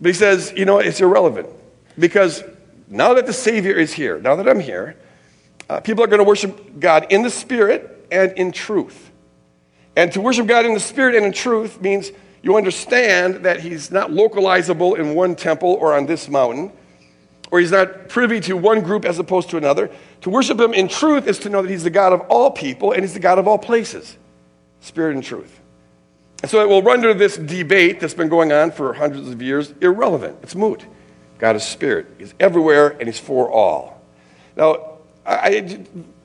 but 0.01 0.07
he 0.07 0.13
says, 0.13 0.53
you 0.55 0.65
know, 0.65 0.79
it's 0.79 1.01
irrelevant. 1.01 1.49
Because 1.97 2.43
now 2.87 3.13
that 3.15 3.25
the 3.25 3.33
Savior 3.33 3.73
is 3.73 3.93
here, 3.93 4.19
now 4.19 4.35
that 4.35 4.47
I'm 4.47 4.59
here, 4.59 4.95
uh, 5.69 5.79
people 5.81 6.03
are 6.03 6.07
going 6.07 6.19
to 6.19 6.27
worship 6.27 6.79
God 6.79 7.07
in 7.09 7.21
the 7.21 7.29
spirit 7.29 8.07
and 8.11 8.31
in 8.33 8.51
truth. 8.51 9.08
And 9.95 10.11
to 10.13 10.21
worship 10.21 10.47
God 10.47 10.65
in 10.65 10.73
the 10.73 10.79
Spirit 10.79 11.15
and 11.15 11.25
in 11.25 11.33
truth 11.33 11.81
means 11.81 12.11
you 12.41 12.55
understand 12.55 13.45
that 13.45 13.59
He's 13.59 13.91
not 13.91 14.11
localizable 14.11 14.97
in 14.97 15.13
one 15.13 15.35
temple 15.35 15.73
or 15.73 15.95
on 15.95 16.05
this 16.05 16.29
mountain, 16.29 16.71
or 17.51 17.59
he's 17.59 17.71
not 17.71 18.09
privy 18.09 18.39
to 18.41 18.55
one 18.55 18.81
group 18.81 19.05
as 19.05 19.19
opposed 19.19 19.49
to 19.49 19.57
another. 19.57 19.89
To 20.21 20.29
worship 20.29 20.59
him 20.59 20.73
in 20.73 20.87
truth 20.87 21.27
is 21.27 21.39
to 21.39 21.49
know 21.49 21.61
that 21.61 21.69
he's 21.69 21.83
the 21.83 21.89
God 21.89 22.13
of 22.13 22.21
all 22.21 22.51
people 22.51 22.91
and 22.91 23.01
he's 23.01 23.13
the 23.13 23.19
God 23.19 23.39
of 23.39 23.47
all 23.47 23.57
places. 23.57 24.17
Spirit 24.81 25.15
and 25.15 25.23
truth. 25.23 25.59
And 26.41 26.49
so 26.49 26.61
it 26.61 26.69
will 26.69 26.81
render 26.81 27.13
this 27.13 27.37
debate 27.37 27.99
that's 27.99 28.13
been 28.13 28.29
going 28.29 28.51
on 28.51 28.71
for 28.71 28.93
hundreds 28.93 29.29
of 29.29 29.41
years 29.41 29.73
irrelevant. 29.81 30.37
It's 30.43 30.55
moot. 30.55 30.85
God 31.37 31.55
is 31.55 31.63
spirit. 31.63 32.07
He's 32.17 32.33
everywhere 32.39 32.89
and 32.89 33.07
he's 33.07 33.19
for 33.19 33.49
all. 33.51 34.01
Now, 34.55 34.99
I, 35.25 35.79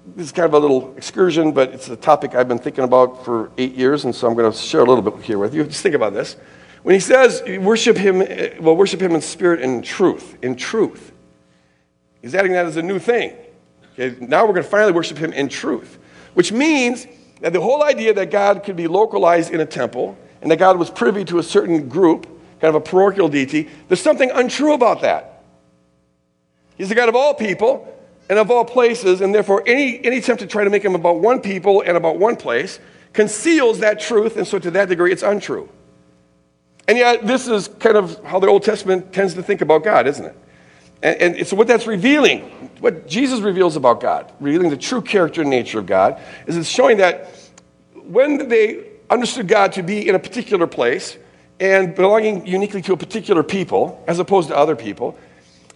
this 0.07 0.27
is 0.27 0.33
kind 0.33 0.47
of 0.47 0.55
a 0.55 0.59
little 0.59 0.95
excursion, 0.97 1.53
but 1.53 1.71
it's 1.71 1.89
a 1.89 1.97
topic 1.97 2.35
I've 2.35 2.49
been 2.49 2.59
thinking 2.59 2.85
about 2.85 3.25
for 3.25 3.51
eight 3.57 3.75
years, 3.75 4.05
and 4.05 4.15
so 4.15 4.29
I'm 4.29 4.35
going 4.35 4.51
to 4.51 4.57
share 4.57 4.81
a 4.81 4.85
little 4.85 5.03
bit 5.03 5.25
here 5.25 5.39
with 5.39 5.55
you. 5.55 5.65
Just 5.65 5.83
think 5.83 5.95
about 5.95 6.13
this. 6.13 6.37
When 6.83 6.93
he 6.95 7.01
says 7.01 7.43
worship 7.61 7.97
him, 7.97 8.19
well, 8.63 8.77
worship 8.77 9.01
him 9.01 9.15
in 9.15 9.23
spirit 9.23 9.63
and 9.63 9.77
in 9.77 9.83
truth, 9.83 10.37
in 10.43 10.55
truth, 10.57 11.13
he's 12.21 12.35
adding 12.35 12.53
that 12.53 12.67
as 12.67 12.77
a 12.77 12.83
new 12.83 12.99
thing. 12.99 13.35
Okay, 13.95 14.17
now 14.21 14.43
we're 14.43 14.53
going 14.53 14.65
to 14.65 14.69
finally 14.69 14.93
worship 14.93 15.17
him 15.17 15.33
in 15.33 15.49
truth, 15.49 15.99
which 16.35 16.53
means 16.53 17.07
that 17.41 17.55
the 17.55 17.61
whole 17.61 17.83
idea 17.83 18.13
that 18.13 18.31
God 18.31 18.63
could 18.65 18.77
be 18.77 18.87
localized 18.87 19.53
in 19.53 19.61
a 19.61 19.67
temple 19.67 20.19
and 20.43 20.51
that 20.51 20.59
God 20.59 20.79
was 20.79 20.91
privy 20.91 21.25
to 21.25 21.39
a 21.39 21.43
certain 21.43 21.89
group, 21.89 22.25
kind 22.61 22.69
of 22.69 22.75
a 22.75 22.81
parochial 22.81 23.29
deity, 23.29 23.71
there's 23.89 24.03
something 24.03 24.31
untrue 24.31 24.75
about 24.75 25.01
that. 25.01 25.43
He's 26.77 26.91
the 26.91 26.95
God 26.95 27.09
of 27.09 27.17
all 27.17 27.33
people, 27.33 27.89
and 28.29 28.39
of 28.39 28.51
all 28.51 28.65
places, 28.65 29.21
and 29.21 29.35
therefore 29.35 29.63
any, 29.67 30.05
any 30.05 30.19
attempt 30.19 30.41
to 30.41 30.47
try 30.47 30.65
to 30.65 30.71
make 30.71 30.85
him 30.85 30.95
about 30.95 31.21
one 31.21 31.41
people 31.41 31.83
and 31.83 31.97
about 31.97 32.19
one 32.19 32.37
place 32.37 32.79
conceals 33.13 33.79
that 33.81 34.01
truth, 34.01 34.37
and 34.37 34.47
so 34.47 34.59
to 34.59 34.71
that 34.73 34.89
degree 34.89 35.13
it's 35.13 35.23
untrue. 35.23 35.69
And 36.87 36.99
yet, 36.99 37.27
this 37.27 37.49
is 37.49 37.69
kind 37.69 37.97
of 37.97 38.23
how 38.25 38.39
the 38.39 38.47
Old 38.47 38.63
Testament 38.63 39.13
tends 39.13 39.35
to 39.35 39.43
think 39.43 39.63
about 39.63 39.85
God, 39.85 40.07
isn't 40.07 40.25
it? 40.25 40.37
And, 41.03 41.23
and 41.23 41.37
it's 41.37 41.53
what 41.53 41.67
that's 41.67 41.87
revealing, 41.87 42.41
what 42.81 43.07
Jesus 43.07 43.41
reveals 43.41 43.77
about 43.77 44.01
God, 44.01 44.31
revealing 44.41 44.71
the 44.71 44.77
true 44.77 45.01
character 45.01 45.41
and 45.41 45.51
nature 45.51 45.79
of 45.79 45.87
God, 45.87 46.21
is 46.47 46.57
it's 46.57 46.69
showing 46.69 46.99
that 46.99 47.31
when 47.95 48.49
they 48.49 48.85
understood 49.09 49.49
God 49.49 49.73
to 49.73 49.83
be 49.83 50.07
in 50.09 50.15
a 50.15 50.19
particular 50.19 50.67
place 50.67 51.17
and 51.61 51.95
belonging 51.95 52.47
uniquely 52.47 52.83
to 52.83 52.93
a 52.93 52.97
particular 52.97 53.43
people, 53.43 54.03
as 54.07 54.19
opposed 54.19 54.49
to 54.49 54.57
other 54.57 54.77
people, 54.77 55.17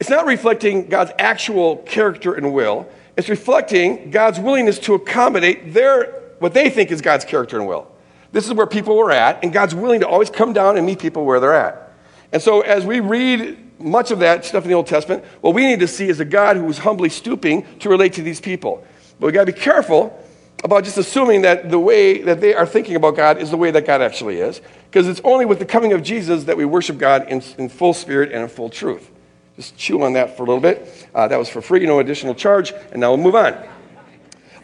it's 0.00 0.10
not 0.10 0.26
reflecting 0.26 0.88
God's 0.88 1.10
actual 1.18 1.78
character 1.78 2.34
and 2.34 2.52
will. 2.52 2.88
It's 3.16 3.28
reflecting 3.28 4.10
God's 4.10 4.38
willingness 4.38 4.78
to 4.80 4.94
accommodate 4.94 5.74
their, 5.74 6.12
what 6.38 6.54
they 6.54 6.70
think 6.70 6.92
is 6.92 7.00
God's 7.00 7.24
character 7.24 7.58
and 7.58 7.66
will. 7.66 7.90
This 8.30 8.46
is 8.46 8.52
where 8.52 8.66
people 8.66 8.96
were 8.96 9.10
at, 9.10 9.42
and 9.42 9.52
God's 9.52 9.74
willing 9.74 10.00
to 10.00 10.08
always 10.08 10.30
come 10.30 10.52
down 10.52 10.76
and 10.76 10.86
meet 10.86 11.00
people 11.00 11.24
where 11.24 11.40
they're 11.40 11.54
at. 11.54 11.92
And 12.30 12.40
so, 12.40 12.60
as 12.60 12.84
we 12.84 13.00
read 13.00 13.80
much 13.80 14.10
of 14.10 14.20
that 14.20 14.44
stuff 14.44 14.64
in 14.64 14.68
the 14.68 14.76
Old 14.76 14.86
Testament, 14.86 15.24
what 15.40 15.54
we 15.54 15.64
need 15.66 15.80
to 15.80 15.88
see 15.88 16.08
is 16.08 16.20
a 16.20 16.24
God 16.24 16.56
who 16.56 16.68
is 16.68 16.78
humbly 16.78 17.08
stooping 17.08 17.66
to 17.78 17.88
relate 17.88 18.12
to 18.14 18.22
these 18.22 18.40
people. 18.40 18.84
But 19.18 19.26
we 19.26 19.32
got 19.32 19.46
to 19.46 19.52
be 19.52 19.58
careful 19.58 20.16
about 20.62 20.84
just 20.84 20.98
assuming 20.98 21.42
that 21.42 21.70
the 21.70 21.78
way 21.78 22.22
that 22.22 22.40
they 22.40 22.54
are 22.54 22.66
thinking 22.66 22.96
about 22.96 23.16
God 23.16 23.38
is 23.38 23.50
the 23.50 23.56
way 23.56 23.70
that 23.70 23.86
God 23.86 24.02
actually 24.02 24.40
is, 24.40 24.60
because 24.90 25.08
it's 25.08 25.20
only 25.24 25.46
with 25.46 25.58
the 25.58 25.64
coming 25.64 25.92
of 25.92 26.02
Jesus 26.02 26.44
that 26.44 26.56
we 26.56 26.64
worship 26.64 26.98
God 26.98 27.26
in, 27.28 27.42
in 27.56 27.68
full 27.68 27.94
spirit 27.94 28.30
and 28.30 28.42
in 28.42 28.48
full 28.48 28.68
truth. 28.68 29.10
Just 29.58 29.76
chew 29.76 30.02
on 30.04 30.12
that 30.12 30.36
for 30.36 30.44
a 30.44 30.46
little 30.46 30.60
bit. 30.60 31.08
Uh, 31.12 31.26
that 31.26 31.36
was 31.36 31.48
for 31.48 31.60
free, 31.60 31.84
no 31.84 31.98
additional 31.98 32.32
charge, 32.32 32.72
and 32.92 33.00
now 33.00 33.10
we'll 33.10 33.24
move 33.24 33.34
on. 33.34 33.58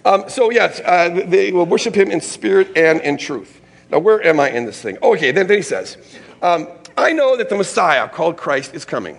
Um, 0.04 0.28
so, 0.28 0.52
yes, 0.52 0.80
uh, 0.84 1.24
they 1.26 1.50
will 1.50 1.66
worship 1.66 1.96
him 1.96 2.12
in 2.12 2.20
spirit 2.20 2.70
and 2.76 3.00
in 3.00 3.16
truth. 3.16 3.60
Now, 3.90 3.98
where 3.98 4.24
am 4.24 4.38
I 4.38 4.50
in 4.50 4.66
this 4.66 4.80
thing? 4.80 4.96
Okay, 5.02 5.32
then, 5.32 5.48
then 5.48 5.56
he 5.56 5.62
says, 5.64 5.96
um, 6.42 6.68
I 6.96 7.12
know 7.12 7.36
that 7.36 7.48
the 7.48 7.56
Messiah, 7.56 8.08
called 8.08 8.36
Christ, 8.36 8.72
is 8.72 8.84
coming. 8.84 9.18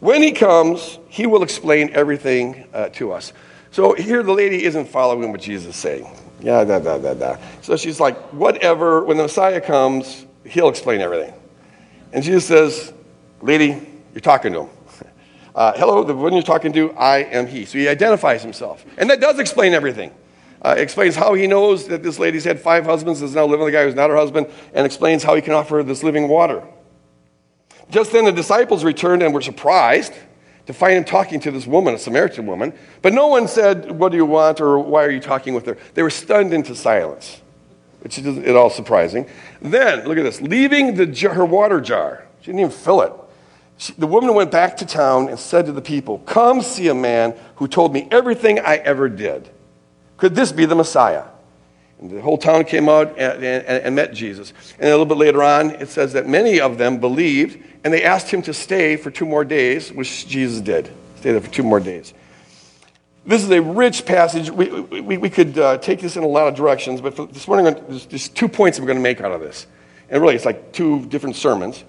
When 0.00 0.22
he 0.22 0.32
comes, 0.32 0.98
he 1.08 1.24
will 1.24 1.42
explain 1.42 1.88
everything 1.94 2.66
uh, 2.74 2.90
to 2.90 3.12
us. 3.12 3.32
So 3.70 3.94
here 3.94 4.22
the 4.22 4.34
lady 4.34 4.64
isn't 4.64 4.90
following 4.90 5.32
what 5.32 5.40
Jesus 5.40 5.74
is 5.74 5.80
saying. 5.80 6.06
Yeah, 6.40 6.64
da, 6.64 6.80
da, 6.80 6.98
da, 6.98 7.14
da. 7.14 7.38
So 7.62 7.78
she's 7.78 7.98
like, 7.98 8.18
whatever, 8.34 9.04
when 9.04 9.16
the 9.16 9.22
Messiah 9.22 9.60
comes, 9.62 10.26
he'll 10.44 10.68
explain 10.68 11.00
everything. 11.00 11.32
And 12.12 12.22
Jesus 12.22 12.44
says, 12.44 12.92
Lady, 13.40 13.80
you're 14.16 14.22
talking 14.22 14.54
to 14.54 14.62
him. 14.62 14.70
Uh, 15.54 15.72
hello, 15.78 16.04
the 16.04 16.14
one 16.14 16.34
you're 16.34 16.42
talking 16.42 16.70
to, 16.70 16.92
I 16.92 17.20
am 17.20 17.46
he. 17.46 17.64
So 17.64 17.78
he 17.78 17.88
identifies 17.88 18.42
himself. 18.42 18.84
And 18.98 19.08
that 19.08 19.22
does 19.22 19.38
explain 19.38 19.72
everything. 19.72 20.12
Uh, 20.60 20.74
explains 20.76 21.16
how 21.16 21.32
he 21.32 21.46
knows 21.46 21.88
that 21.88 22.02
this 22.02 22.18
lady's 22.18 22.44
had 22.44 22.60
five 22.60 22.84
husbands, 22.84 23.22
is 23.22 23.34
now 23.34 23.46
living 23.46 23.64
with 23.64 23.68
a 23.68 23.72
guy 23.72 23.84
who's 23.84 23.94
not 23.94 24.10
her 24.10 24.16
husband, 24.16 24.48
and 24.74 24.84
explains 24.84 25.22
how 25.22 25.34
he 25.34 25.40
can 25.40 25.54
offer 25.54 25.82
this 25.82 26.02
living 26.02 26.28
water. 26.28 26.62
Just 27.88 28.12
then 28.12 28.26
the 28.26 28.32
disciples 28.32 28.84
returned 28.84 29.22
and 29.22 29.32
were 29.32 29.40
surprised 29.40 30.12
to 30.66 30.74
find 30.74 30.92
him 30.92 31.04
talking 31.04 31.40
to 31.40 31.50
this 31.50 31.66
woman, 31.66 31.94
a 31.94 31.98
Samaritan 31.98 32.44
woman. 32.44 32.74
But 33.00 33.14
no 33.14 33.28
one 33.28 33.48
said, 33.48 33.90
What 33.92 34.10
do 34.12 34.18
you 34.18 34.26
want 34.26 34.60
or 34.60 34.78
why 34.78 35.04
are 35.04 35.10
you 35.10 35.20
talking 35.20 35.54
with 35.54 35.64
her? 35.64 35.78
They 35.94 36.02
were 36.02 36.10
stunned 36.10 36.52
into 36.52 36.74
silence, 36.74 37.40
which 38.00 38.18
is 38.18 38.38
at 38.38 38.56
all 38.56 38.68
surprising. 38.68 39.26
Then, 39.62 40.06
look 40.06 40.18
at 40.18 40.24
this 40.24 40.42
leaving 40.42 40.96
the 40.96 41.06
her 41.30 41.46
water 41.46 41.80
jar, 41.80 42.26
she 42.42 42.48
didn't 42.48 42.60
even 42.60 42.72
fill 42.72 43.00
it. 43.00 43.12
The 43.98 44.06
woman 44.06 44.34
went 44.34 44.50
back 44.50 44.78
to 44.78 44.86
town 44.86 45.28
and 45.28 45.38
said 45.38 45.66
to 45.66 45.72
the 45.72 45.82
people, 45.82 46.18
Come 46.20 46.62
see 46.62 46.88
a 46.88 46.94
man 46.94 47.34
who 47.56 47.68
told 47.68 47.92
me 47.92 48.08
everything 48.10 48.58
I 48.58 48.76
ever 48.76 49.08
did. 49.08 49.50
Could 50.16 50.34
this 50.34 50.50
be 50.50 50.64
the 50.64 50.74
Messiah? 50.74 51.24
And 52.00 52.10
the 52.10 52.20
whole 52.20 52.38
town 52.38 52.64
came 52.64 52.88
out 52.88 53.18
and, 53.18 53.42
and, 53.42 53.66
and, 53.66 53.94
met 53.94 54.12
Jesus. 54.12 54.52
And 54.78 54.88
a 54.88 54.90
little 54.90 55.06
bit 55.06 55.16
later 55.16 55.42
on, 55.42 55.70
it 55.70 55.88
says 55.88 56.12
that 56.12 56.26
many 56.26 56.60
of 56.60 56.76
them 56.76 56.98
believed, 56.98 57.62
and 57.84 57.92
they 57.92 58.02
asked 58.02 58.30
him 58.30 58.42
to 58.42 58.52
stay 58.52 58.96
for 58.96 59.10
two 59.10 59.24
more 59.24 59.44
days, 59.44 59.92
which 59.92 60.28
Jesus 60.28 60.60
did. 60.60 60.90
Stay 61.16 61.32
there 61.32 61.40
for 61.40 61.50
two 61.50 61.62
more 61.62 61.80
days. 61.80 62.12
This 63.24 63.42
is 63.42 63.50
a 63.50 63.60
rich 63.60 64.04
passage. 64.04 64.50
We, 64.50 64.68
we, 65.00 65.16
we 65.16 65.30
could 65.30 65.58
uh, 65.58 65.78
take 65.78 66.00
this 66.00 66.16
in 66.16 66.22
a 66.22 66.28
lot 66.28 66.48
of 66.48 66.54
directions, 66.54 67.00
but 67.00 67.16
this 67.32 67.48
morning, 67.48 67.74
there's 67.88 68.06
just 68.06 68.36
two 68.36 68.48
points 68.48 68.78
we're 68.78 68.86
going 68.86 68.98
to 68.98 69.02
make 69.02 69.20
out 69.20 69.32
of 69.32 69.40
this. 69.40 69.66
And 70.10 70.22
really, 70.22 70.36
it's 70.36 70.44
like 70.44 70.72
two 70.72 71.04
different 71.06 71.34
sermons, 71.34 71.82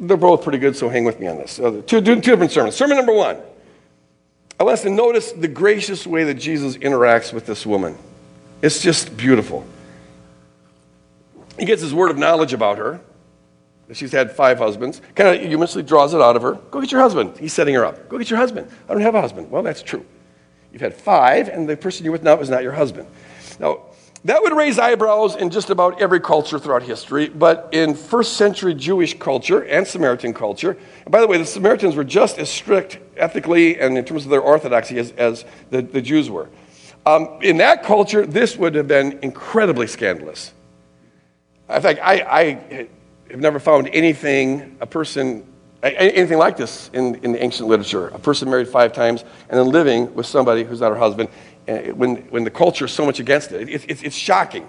they're 0.00 0.16
both 0.16 0.42
pretty 0.42 0.58
good, 0.58 0.74
so 0.74 0.88
hang 0.88 1.04
with 1.04 1.20
me 1.20 1.26
on 1.26 1.36
this. 1.36 1.60
Uh, 1.60 1.82
two, 1.86 2.00
two 2.00 2.16
different 2.16 2.50
sermons. 2.50 2.74
Sermon 2.74 2.96
number 2.96 3.12
one 3.12 3.38
I 4.58 4.64
want 4.64 4.74
us 4.74 4.82
to 4.82 4.90
notice 4.90 5.32
the 5.32 5.48
gracious 5.48 6.06
way 6.06 6.24
that 6.24 6.34
Jesus 6.34 6.76
interacts 6.76 7.32
with 7.32 7.46
this 7.46 7.64
woman. 7.64 7.96
It's 8.62 8.82
just 8.82 9.16
beautiful. 9.16 9.64
He 11.58 11.64
gets 11.64 11.82
his 11.82 11.94
word 11.94 12.10
of 12.10 12.18
knowledge 12.18 12.52
about 12.52 12.78
her. 12.78 13.00
She's 13.92 14.12
had 14.12 14.30
five 14.30 14.58
husbands. 14.58 15.00
Kind 15.14 15.34
of 15.34 15.46
humorously 15.46 15.82
draws 15.82 16.14
it 16.14 16.20
out 16.20 16.36
of 16.36 16.42
her. 16.42 16.52
Go 16.70 16.80
get 16.80 16.92
your 16.92 17.00
husband. 17.00 17.36
He's 17.38 17.52
setting 17.52 17.74
her 17.74 17.84
up. 17.84 18.08
Go 18.08 18.18
get 18.18 18.30
your 18.30 18.38
husband. 18.38 18.70
I 18.88 18.92
don't 18.92 19.02
have 19.02 19.14
a 19.14 19.20
husband. 19.20 19.50
Well, 19.50 19.62
that's 19.62 19.82
true. 19.82 20.06
You've 20.72 20.82
had 20.82 20.94
five, 20.94 21.48
and 21.48 21.68
the 21.68 21.76
person 21.76 22.04
you're 22.04 22.12
with 22.12 22.22
now 22.22 22.38
is 22.38 22.48
not 22.48 22.62
your 22.62 22.72
husband. 22.72 23.08
Now, 23.58 23.80
that 24.24 24.42
would 24.42 24.54
raise 24.54 24.78
eyebrows 24.78 25.36
in 25.36 25.48
just 25.48 25.70
about 25.70 26.00
every 26.00 26.20
culture 26.20 26.58
throughout 26.58 26.82
history, 26.82 27.28
but 27.28 27.70
in 27.72 27.94
first 27.94 28.34
century 28.34 28.74
Jewish 28.74 29.18
culture 29.18 29.64
and 29.64 29.86
Samaritan 29.86 30.34
culture, 30.34 30.76
and 31.04 31.10
by 31.10 31.20
the 31.20 31.26
way, 31.26 31.38
the 31.38 31.46
Samaritans 31.46 31.96
were 31.96 32.04
just 32.04 32.38
as 32.38 32.50
strict 32.50 32.98
ethically 33.16 33.80
and 33.80 33.96
in 33.96 34.04
terms 34.04 34.24
of 34.24 34.30
their 34.30 34.42
orthodoxy 34.42 34.98
as, 34.98 35.12
as 35.12 35.46
the, 35.70 35.80
the 35.80 36.02
Jews 36.02 36.28
were. 36.28 36.50
Um, 37.06 37.38
in 37.40 37.56
that 37.58 37.82
culture, 37.82 38.26
this 38.26 38.58
would 38.58 38.74
have 38.74 38.86
been 38.86 39.18
incredibly 39.22 39.86
scandalous. 39.86 40.52
In 41.70 41.80
fact, 41.80 42.00
I, 42.02 42.20
I 42.20 42.88
have 43.30 43.40
never 43.40 43.58
found 43.58 43.88
anything, 43.88 44.76
a 44.80 44.86
person, 44.86 45.46
anything 45.82 46.36
like 46.36 46.58
this 46.58 46.90
in, 46.92 47.14
in 47.24 47.32
the 47.32 47.42
ancient 47.42 47.68
literature. 47.68 48.08
A 48.08 48.18
person 48.18 48.50
married 48.50 48.68
five 48.68 48.92
times 48.92 49.24
and 49.48 49.58
then 49.58 49.70
living 49.70 50.14
with 50.14 50.26
somebody 50.26 50.62
who's 50.62 50.80
not 50.80 50.90
her 50.90 50.98
husband 50.98 51.30
when, 51.66 52.16
when 52.30 52.44
the 52.44 52.50
culture 52.50 52.86
is 52.86 52.92
so 52.92 53.04
much 53.06 53.20
against 53.20 53.52
it. 53.52 53.68
it, 53.68 53.90
it 53.90 54.04
it's 54.04 54.16
shocking. 54.16 54.68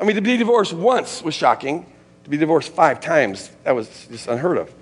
I 0.00 0.04
mean, 0.04 0.16
to 0.16 0.22
be 0.22 0.36
divorced 0.36 0.72
once 0.72 1.22
was 1.22 1.34
shocking. 1.34 1.86
To 2.24 2.30
be 2.30 2.36
divorced 2.36 2.72
five 2.72 3.00
times, 3.00 3.50
that 3.64 3.72
was 3.72 4.06
just 4.10 4.28
unheard 4.28 4.58
of. 4.58 4.72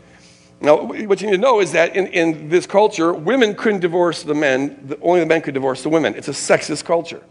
Now, 0.61 0.83
what 0.83 1.21
you 1.21 1.29
need 1.29 1.37
to 1.37 1.39
know 1.39 1.61
is 1.61 1.73
that 1.73 1.95
in, 1.95 2.09
in 2.09 2.49
this 2.49 2.67
culture, 2.67 3.13
women 3.13 3.55
couldn't 3.55 3.81
divorce 3.81 4.25
the 4.25 4.35
men, 4.35 4.79
the, 4.89 4.99
only 5.01 5.21
the 5.21 5.27
men 5.27 5.41
could 5.41 5.55
divorce 5.55 5.83
the 5.83 5.89
women. 5.89 6.15
It's 6.17 6.27
a 6.27 6.33
sexist 6.33 6.85
culture. 6.85 7.23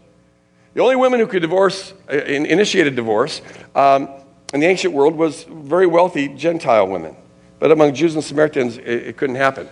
The 0.72 0.80
only 0.82 0.96
women 0.96 1.20
who 1.20 1.26
could 1.26 1.42
divorce, 1.42 1.92
uh, 2.10 2.16
initiate 2.16 2.86
a 2.86 2.90
divorce 2.90 3.42
um, 3.74 4.08
in 4.54 4.60
the 4.60 4.66
ancient 4.66 4.94
world 4.94 5.14
was 5.14 5.44
very 5.44 5.86
wealthy 5.86 6.28
Gentile 6.28 6.88
women. 6.88 7.16
But 7.58 7.70
among 7.70 7.94
Jews 7.94 8.14
and 8.14 8.24
Samaritans, 8.24 8.78
it, 8.78 8.86
it 8.86 9.16
couldn't 9.18 9.36
happen. 9.36 9.68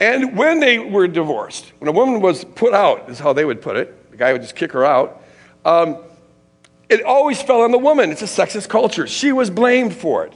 And 0.00 0.36
when 0.36 0.60
they 0.60 0.78
were 0.78 1.08
divorced, 1.08 1.72
when 1.78 1.88
a 1.88 1.92
woman 1.92 2.20
was 2.20 2.44
put 2.44 2.72
out, 2.72 3.08
is 3.10 3.18
how 3.18 3.32
they 3.32 3.44
would 3.44 3.60
put 3.60 3.76
it, 3.76 4.10
the 4.10 4.16
guy 4.16 4.32
would 4.32 4.42
just 4.42 4.54
kick 4.54 4.72
her 4.72 4.84
out, 4.84 5.22
um, 5.64 5.98
it 6.88 7.02
always 7.02 7.42
fell 7.42 7.62
on 7.62 7.70
the 7.70 7.78
woman. 7.78 8.10
It's 8.10 8.22
a 8.22 8.26
sexist 8.26 8.68
culture. 8.68 9.06
She 9.06 9.32
was 9.32 9.50
blamed 9.50 9.94
for 9.94 10.24
it. 10.24 10.32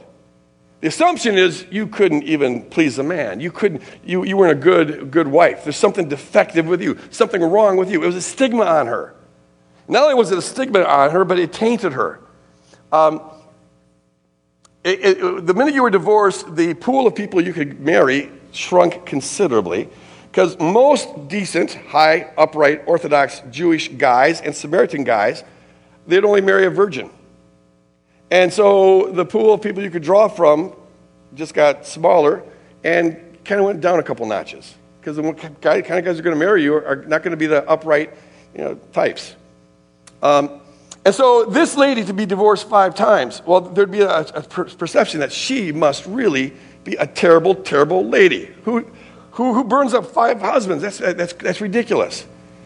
The 0.81 0.89
assumption 0.89 1.37
is 1.37 1.65
you 1.71 1.87
couldn't 1.87 2.23
even 2.23 2.63
please 2.63 2.99
a 2.99 3.03
man. 3.03 3.39
You, 3.39 3.51
couldn't, 3.51 3.81
you, 4.03 4.25
you 4.25 4.35
weren't 4.35 4.51
a 4.51 4.61
good, 4.61 5.11
good 5.11 5.27
wife. 5.27 5.63
There's 5.63 5.77
something 5.77 6.09
defective 6.09 6.67
with 6.67 6.81
you, 6.81 6.99
something 7.09 7.41
wrong 7.41 7.77
with 7.77 7.89
you. 7.89 8.03
It 8.03 8.05
was 8.05 8.17
a 8.17 8.21
stigma 8.21 8.65
on 8.65 8.87
her. 8.87 9.15
Not 9.87 10.03
only 10.03 10.15
was 10.15 10.31
it 10.31 10.37
a 10.37 10.41
stigma 10.41 10.83
on 10.83 11.11
her, 11.11 11.23
but 11.23 11.39
it 11.39 11.53
tainted 11.53 11.93
her. 11.93 12.19
Um, 12.91 13.21
it, 14.83 14.99
it, 14.99 15.47
the 15.47 15.53
minute 15.53 15.73
you 15.73 15.83
were 15.83 15.89
divorced, 15.89 16.53
the 16.53 16.73
pool 16.73 17.07
of 17.07 17.15
people 17.15 17.41
you 17.41 17.53
could 17.53 17.79
marry 17.79 18.29
shrunk 18.53 19.05
considerably 19.05 19.89
because 20.33 20.57
most 20.59 21.27
decent, 21.27 21.75
high, 21.75 22.31
upright, 22.37 22.81
Orthodox 22.87 23.43
Jewish 23.51 23.89
guys 23.89 24.41
and 24.41 24.55
Samaritan 24.55 25.03
guys, 25.03 25.43
they'd 26.07 26.25
only 26.25 26.41
marry 26.41 26.65
a 26.65 26.71
virgin. 26.71 27.11
And 28.31 28.51
so 28.51 29.11
the 29.11 29.25
pool 29.25 29.53
of 29.53 29.61
people 29.61 29.83
you 29.83 29.91
could 29.91 30.01
draw 30.01 30.27
from 30.27 30.75
just 31.35 31.53
got 31.53 31.85
smaller 31.85 32.43
and 32.83 33.15
kind 33.45 33.59
of 33.59 33.67
went 33.67 33.79
down 33.79 33.99
a 33.99 34.03
couple 34.03 34.25
notches 34.25 34.73
because 34.99 35.17
the 35.17 35.33
kind 35.33 35.55
of 35.55 35.85
guys 35.85 36.15
who 36.15 36.19
are 36.19 36.23
going 36.23 36.35
to 36.35 36.35
marry 36.35 36.63
you 36.63 36.73
are 36.73 37.03
not 37.07 37.21
going 37.21 37.31
to 37.31 37.37
be 37.37 37.45
the 37.45 37.67
upright 37.69 38.11
you 38.55 38.61
know, 38.61 38.75
types. 38.91 39.35
Um, 40.23 40.61
and 41.05 41.13
so 41.13 41.45
this 41.45 41.75
lady 41.75 42.05
to 42.05 42.13
be 42.13 42.25
divorced 42.25 42.67
five 42.69 42.95
times, 42.95 43.43
well, 43.45 43.61
there'd 43.61 43.91
be 43.91 44.01
a, 44.01 44.21
a 44.21 44.41
perception 44.41 45.19
that 45.19 45.31
she 45.31 45.71
must 45.71 46.05
really 46.05 46.53
be 46.83 46.95
a 46.95 47.07
terrible, 47.07 47.55
terrible 47.55 48.07
lady 48.07 48.53
who, 48.65 48.85
who, 49.31 49.53
who 49.53 49.63
burns 49.63 49.93
up 49.93 50.05
five 50.07 50.41
husbands. 50.41 50.81
That's, 50.81 50.97
that's, 50.97 51.33
that's 51.33 51.61
ridiculous. 51.61 52.25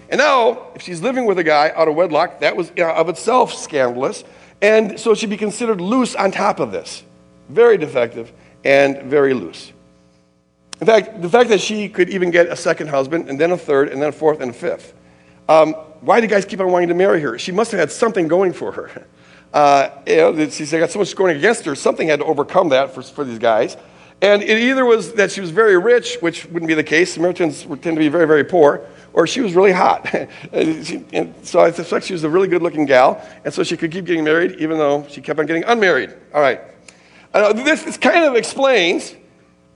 And 0.10 0.20
now, 0.20 0.68
if 0.76 0.82
she's 0.82 1.02
living 1.02 1.26
with 1.26 1.38
a 1.38 1.44
guy 1.44 1.72
out 1.76 1.88
of 1.88 1.96
wedlock, 1.96 2.40
that 2.40 2.56
was 2.56 2.72
of 2.78 3.10
itself 3.10 3.54
scandalous. 3.54 4.24
And 4.62 5.00
so 5.00 5.14
she'd 5.14 5.30
be 5.30 5.38
considered 5.38 5.82
loose 5.82 6.16
on 6.16 6.32
top 6.32 6.60
of 6.60 6.72
this. 6.72 7.04
Very 7.50 7.78
defective 7.78 8.32
and 8.64 9.04
very 9.04 9.34
loose. 9.34 9.72
In 10.80 10.88
fact, 10.88 11.22
the 11.22 11.30
fact 11.30 11.50
that 11.50 11.60
she 11.60 11.90
could 11.90 12.10
even 12.10 12.32
get 12.32 12.48
a 12.48 12.56
second 12.56 12.88
husband, 12.88 13.30
and 13.30 13.40
then 13.40 13.52
a 13.52 13.58
third, 13.58 13.90
and 13.90 14.02
then 14.02 14.10
a 14.10 14.14
fourth, 14.14 14.42
and 14.42 14.52
a 14.52 14.54
fifth. 14.54 14.94
Um, 15.50 15.74
why 16.02 16.22
do 16.22 16.28
guys 16.28 16.46
keep 16.46 16.60
on 16.60 16.72
wanting 16.72 16.90
to 16.90 16.94
marry 16.94 17.20
her? 17.22 17.40
She 17.40 17.52
must 17.52 17.72
have 17.72 17.80
had 17.80 17.92
something 17.92 18.28
going 18.28 18.54
for 18.54 18.72
her. 18.74 19.08
Uh, 19.54 19.90
you 20.06 20.18
know, 20.18 20.50
she's 20.50 20.72
got 20.72 20.92
so 20.92 21.00
much 21.00 21.16
going 21.16 21.36
against 21.36 21.66
her. 21.66 21.74
Something 21.74 22.10
had 22.10 22.20
to 22.20 22.26
overcome 22.26 22.70
that 22.70 22.94
for, 22.94 23.02
for 23.02 23.24
these 23.24 23.40
guys. 23.40 23.78
And 24.22 24.42
it 24.42 24.58
either 24.58 24.84
was 24.84 25.14
that 25.14 25.32
she 25.32 25.42
was 25.42 25.52
very 25.52 25.78
rich, 25.78 26.18
which 26.22 26.46
wouldn't 26.46 26.68
be 26.68 26.74
the 26.74 26.84
case. 26.84 27.14
Samaritans 27.14 27.64
tend 27.64 27.84
to 27.84 27.96
be 27.96 28.10
very, 28.10 28.26
very 28.26 28.44
poor, 28.44 28.82
or 29.14 29.28
she 29.28 29.42
was 29.42 29.54
really 29.54 29.72
hot. 29.72 30.12
and 30.54 31.36
so 31.44 31.60
I 31.60 31.72
suspect 31.72 32.06
she 32.06 32.14
was 32.14 32.24
a 32.24 32.30
really 32.30 32.48
good 32.48 32.64
looking 32.64 32.86
gal, 32.86 33.24
and 33.46 33.54
so 33.54 33.64
she 33.64 33.78
could 33.78 33.92
keep 33.92 34.06
getting 34.06 34.24
married 34.24 34.60
even 34.60 34.78
though 34.78 35.06
she 35.08 35.22
kept 35.22 35.40
on 35.40 35.46
getting 35.46 35.64
unmarried. 35.66 36.16
All 36.34 36.42
right. 36.42 36.62
Uh, 37.34 37.54
this, 37.54 37.84
this 37.84 37.98
kind 37.98 38.26
of 38.26 38.36
explains 38.36 39.16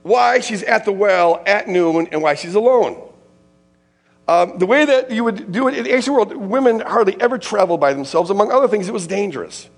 why 0.02 0.40
she's 0.40 0.64
at 0.64 0.84
the 0.84 0.92
well 0.92 1.42
at 1.46 1.68
noon 1.68 2.08
and 2.10 2.20
why 2.20 2.34
she's 2.34 2.56
alone. 2.56 3.00
Um, 4.26 4.58
the 4.58 4.66
way 4.66 4.84
that 4.84 5.10
you 5.10 5.24
would 5.24 5.52
do 5.52 5.68
it 5.68 5.74
in 5.74 5.84
the 5.84 5.94
ancient 5.94 6.14
world, 6.14 6.34
women 6.36 6.80
hardly 6.80 7.20
ever 7.20 7.38
traveled 7.38 7.80
by 7.80 7.92
themselves. 7.92 8.30
Among 8.30 8.50
other 8.50 8.68
things, 8.68 8.88
it 8.88 8.92
was 8.92 9.06
dangerous. 9.06 9.68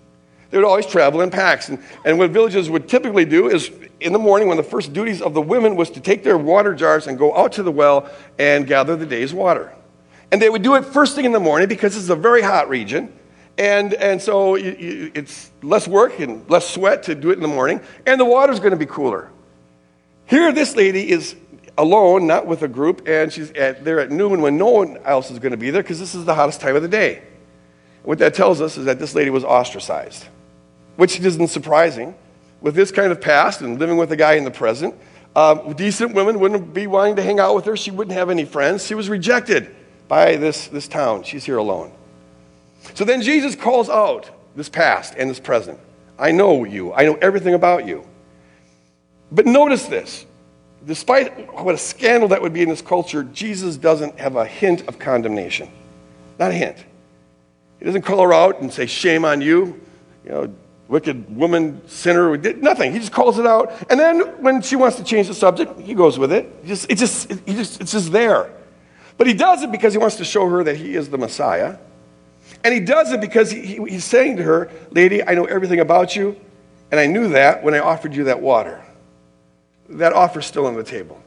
They 0.50 0.58
would 0.58 0.66
always 0.66 0.86
travel 0.86 1.20
in 1.20 1.30
packs. 1.30 1.68
And, 1.68 1.78
and 2.04 2.18
what 2.18 2.30
villages 2.30 2.70
would 2.70 2.88
typically 2.88 3.24
do 3.24 3.48
is 3.48 3.70
in 4.00 4.12
the 4.12 4.18
morning, 4.18 4.48
when 4.48 4.56
the 4.56 4.62
first 4.62 4.92
duties 4.92 5.22
of 5.22 5.34
the 5.34 5.40
women 5.40 5.76
was 5.76 5.90
to 5.90 6.00
take 6.00 6.22
their 6.22 6.36
water 6.36 6.74
jars 6.74 7.06
and 7.06 7.18
go 7.18 7.34
out 7.34 7.52
to 7.52 7.62
the 7.62 7.72
well 7.72 8.10
and 8.38 8.66
gather 8.66 8.96
the 8.96 9.06
day's 9.06 9.32
water. 9.32 9.72
And 10.30 10.42
they 10.42 10.50
would 10.50 10.62
do 10.62 10.74
it 10.74 10.84
first 10.84 11.14
thing 11.14 11.24
in 11.24 11.32
the 11.32 11.40
morning 11.40 11.68
because 11.68 11.96
it's 11.96 12.08
a 12.10 12.16
very 12.16 12.42
hot 12.42 12.68
region. 12.68 13.12
And, 13.56 13.94
and 13.94 14.20
so 14.20 14.56
you, 14.56 14.76
you, 14.78 15.12
it's 15.14 15.50
less 15.62 15.88
work 15.88 16.18
and 16.18 16.48
less 16.50 16.68
sweat 16.68 17.04
to 17.04 17.14
do 17.14 17.30
it 17.30 17.34
in 17.34 17.40
the 17.40 17.48
morning. 17.48 17.80
And 18.04 18.20
the 18.20 18.24
water's 18.24 18.58
going 18.58 18.72
to 18.72 18.76
be 18.76 18.86
cooler. 18.86 19.30
Here, 20.26 20.52
this 20.52 20.74
lady 20.76 21.10
is 21.10 21.36
alone, 21.78 22.26
not 22.26 22.46
with 22.46 22.62
a 22.62 22.68
group, 22.68 23.06
and 23.06 23.32
she's 23.32 23.50
at, 23.52 23.84
there 23.84 24.00
at 24.00 24.10
noon 24.10 24.42
when 24.42 24.58
no 24.58 24.68
one 24.68 24.98
else 25.04 25.30
is 25.30 25.38
going 25.38 25.52
to 25.52 25.58
be 25.58 25.70
there 25.70 25.82
because 25.82 25.98
this 25.98 26.14
is 26.14 26.24
the 26.24 26.34
hottest 26.34 26.60
time 26.60 26.76
of 26.76 26.82
the 26.82 26.88
day. 26.88 27.22
What 28.04 28.18
that 28.18 28.34
tells 28.34 28.60
us 28.60 28.76
is 28.76 28.84
that 28.84 28.98
this 28.98 29.14
lady 29.14 29.30
was 29.30 29.44
ostracized, 29.44 30.26
which 30.96 31.18
isn't 31.18 31.48
surprising. 31.48 32.14
With 32.60 32.74
this 32.74 32.90
kind 32.90 33.10
of 33.10 33.20
past 33.20 33.60
and 33.60 33.78
living 33.78 33.96
with 33.96 34.12
a 34.12 34.16
guy 34.16 34.34
in 34.34 34.44
the 34.44 34.50
present, 34.50 34.94
um, 35.36 35.72
decent 35.72 36.14
women 36.14 36.38
wouldn't 36.38 36.72
be 36.72 36.86
wanting 36.86 37.16
to 37.16 37.22
hang 37.22 37.40
out 37.40 37.54
with 37.54 37.64
her. 37.64 37.76
She 37.76 37.90
wouldn't 37.90 38.16
have 38.16 38.30
any 38.30 38.44
friends. 38.44 38.86
She 38.86 38.94
was 38.94 39.08
rejected 39.08 39.74
by 40.06 40.36
this, 40.36 40.68
this 40.68 40.86
town. 40.86 41.24
She's 41.24 41.44
here 41.44 41.56
alone. 41.56 41.92
So 42.94 43.04
then 43.04 43.22
Jesus 43.22 43.56
calls 43.56 43.88
out 43.88 44.30
this 44.54 44.68
past 44.68 45.14
and 45.16 45.28
this 45.28 45.40
present. 45.40 45.78
I 46.18 46.30
know 46.30 46.64
you. 46.64 46.92
I 46.92 47.04
know 47.04 47.14
everything 47.14 47.54
about 47.54 47.86
you. 47.86 48.06
But 49.32 49.46
notice 49.46 49.86
this 49.86 50.26
despite 50.86 51.52
what 51.54 51.74
a 51.74 51.78
scandal 51.78 52.28
that 52.28 52.42
would 52.42 52.52
be 52.52 52.60
in 52.60 52.68
this 52.68 52.82
culture, 52.82 53.24
Jesus 53.24 53.78
doesn't 53.78 54.18
have 54.18 54.36
a 54.36 54.44
hint 54.44 54.86
of 54.86 54.98
condemnation. 54.98 55.70
Not 56.38 56.50
a 56.50 56.54
hint. 56.54 56.76
He 57.84 57.88
doesn't 57.88 58.00
call 58.00 58.22
her 58.22 58.32
out 58.32 58.62
and 58.62 58.72
say, 58.72 58.86
Shame 58.86 59.26
on 59.26 59.42
you, 59.42 59.78
you 60.24 60.30
know, 60.30 60.54
wicked 60.88 61.36
woman, 61.36 61.86
sinner. 61.86 62.34
Nothing. 62.38 62.94
He 62.94 62.98
just 62.98 63.12
calls 63.12 63.38
it 63.38 63.46
out. 63.46 63.74
And 63.90 64.00
then 64.00 64.20
when 64.42 64.62
she 64.62 64.74
wants 64.74 64.96
to 64.96 65.04
change 65.04 65.28
the 65.28 65.34
subject, 65.34 65.78
he 65.80 65.92
goes 65.92 66.18
with 66.18 66.32
it. 66.32 66.50
He 66.62 66.68
just, 66.68 66.90
it 66.90 66.96
just, 66.96 67.28
just, 67.46 67.82
it's 67.82 67.92
just 67.92 68.10
there. 68.10 68.50
But 69.18 69.26
he 69.26 69.34
does 69.34 69.62
it 69.62 69.70
because 69.70 69.92
he 69.92 69.98
wants 69.98 70.16
to 70.16 70.24
show 70.24 70.48
her 70.48 70.64
that 70.64 70.78
he 70.78 70.96
is 70.96 71.10
the 71.10 71.18
Messiah. 71.18 71.76
And 72.64 72.72
he 72.72 72.80
does 72.80 73.12
it 73.12 73.20
because 73.20 73.50
he, 73.50 73.60
he, 73.60 73.74
he's 73.84 74.04
saying 74.06 74.38
to 74.38 74.44
her, 74.44 74.70
Lady, 74.90 75.22
I 75.22 75.34
know 75.34 75.44
everything 75.44 75.80
about 75.80 76.16
you, 76.16 76.40
and 76.90 76.98
I 76.98 77.04
knew 77.04 77.28
that 77.28 77.62
when 77.62 77.74
I 77.74 77.80
offered 77.80 78.14
you 78.14 78.24
that 78.24 78.40
water 78.40 78.82
that 79.90 80.14
offer's 80.14 80.46
still 80.46 80.64
on 80.64 80.74
the 80.74 80.82
table. 80.82 81.20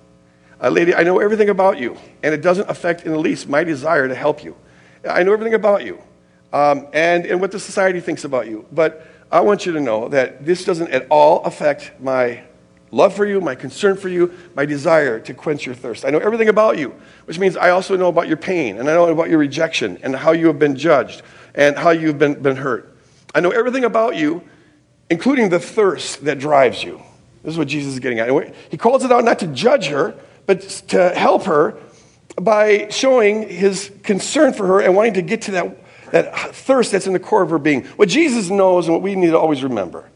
Uh, 0.60 0.70
lady, 0.70 0.96
I 0.96 1.04
know 1.04 1.20
everything 1.20 1.50
about 1.50 1.78
you, 1.78 1.98
and 2.24 2.34
it 2.34 2.42
doesn't 2.42 2.68
affect 2.68 3.04
in 3.04 3.12
the 3.12 3.20
least 3.20 3.48
my 3.48 3.64
desire 3.64 4.08
to 4.08 4.16
help 4.16 4.44
you. 4.44 4.56
I 5.08 5.22
know 5.22 5.34
everything 5.34 5.54
about 5.54 5.86
you 5.86 6.02
um, 6.54 6.88
and, 6.94 7.26
and 7.26 7.42
what 7.42 7.52
the 7.52 7.60
society 7.60 8.00
thinks 8.00 8.24
about 8.24 8.48
you. 8.48 8.66
But 8.72 9.06
I 9.32 9.42
want 9.42 9.66
you 9.66 9.74
to 9.74 9.80
know 9.80 10.08
that 10.10 10.46
this 10.46 10.64
doesn't 10.64 10.90
at 10.92 11.08
all 11.10 11.44
affect 11.44 11.92
my 12.00 12.44
love 12.92 13.14
for 13.14 13.26
you, 13.26 13.42
my 13.42 13.56
concern 13.56 13.98
for 13.98 14.08
you, 14.08 14.34
my 14.56 14.66
desire 14.66 15.20
to 15.20 15.34
quench 15.34 15.66
your 15.66 15.76
thirst. 15.76 16.06
I 16.06 16.10
know 16.10 16.20
everything 16.20 16.48
about 16.50 16.78
you, 16.78 16.96
which 17.26 17.38
means 17.38 17.58
I 17.58 17.72
also 17.72 17.98
know 17.98 18.08
about 18.08 18.28
your 18.28 18.38
pain, 18.38 18.78
and 18.78 18.90
I 18.90 18.94
know 18.94 19.10
about 19.10 19.30
your 19.30 19.40
rejection, 19.40 20.00
and 20.04 20.16
how 20.16 20.32
you 20.32 20.48
have 20.48 20.60
been 20.60 20.76
judged, 20.76 21.22
and 21.54 21.78
how 21.78 21.90
you've 21.90 22.18
been, 22.18 22.42
been 22.42 22.56
hurt. 22.56 22.96
I 23.36 23.42
know 23.42 23.50
everything 23.50 23.84
about 23.84 24.16
you, 24.16 24.42
including 25.10 25.50
the 25.50 25.60
thirst 25.60 26.24
that 26.26 26.40
drives 26.40 26.84
you. 26.84 27.02
This 27.44 27.54
is 27.54 27.58
what 27.58 27.68
Jesus 27.68 27.94
is 27.94 28.00
getting 28.00 28.20
at. 28.20 28.56
He 28.70 28.78
calls 28.78 29.04
it 29.04 29.12
out 29.12 29.24
not 29.24 29.40
to 29.40 29.48
judge 29.48 29.88
her, 29.88 30.16
but 30.46 30.62
to 30.90 31.10
help 31.10 31.44
her 31.44 31.78
by 32.42 32.88
showing 32.90 33.48
his 33.50 33.92
concern 34.04 34.54
for 34.54 34.66
her 34.68 34.80
and 34.82 34.96
wanting 34.96 35.16
to 35.16 35.22
get 35.22 35.44
to 35.44 35.52
that, 35.52 35.78
that 36.12 36.56
thirst 36.56 36.92
that's 36.92 37.08
in 37.08 37.14
the 37.14 37.20
core 37.20 37.42
of 37.42 37.50
her 37.50 37.60
being. 37.60 37.86
What 37.98 38.10
Jesus 38.10 38.50
knows 38.50 38.88
and 38.88 38.94
what 38.94 39.02
we 39.02 39.16
need 39.16 39.32
to 39.32 39.40
always 39.40 39.64
remember 39.64 40.10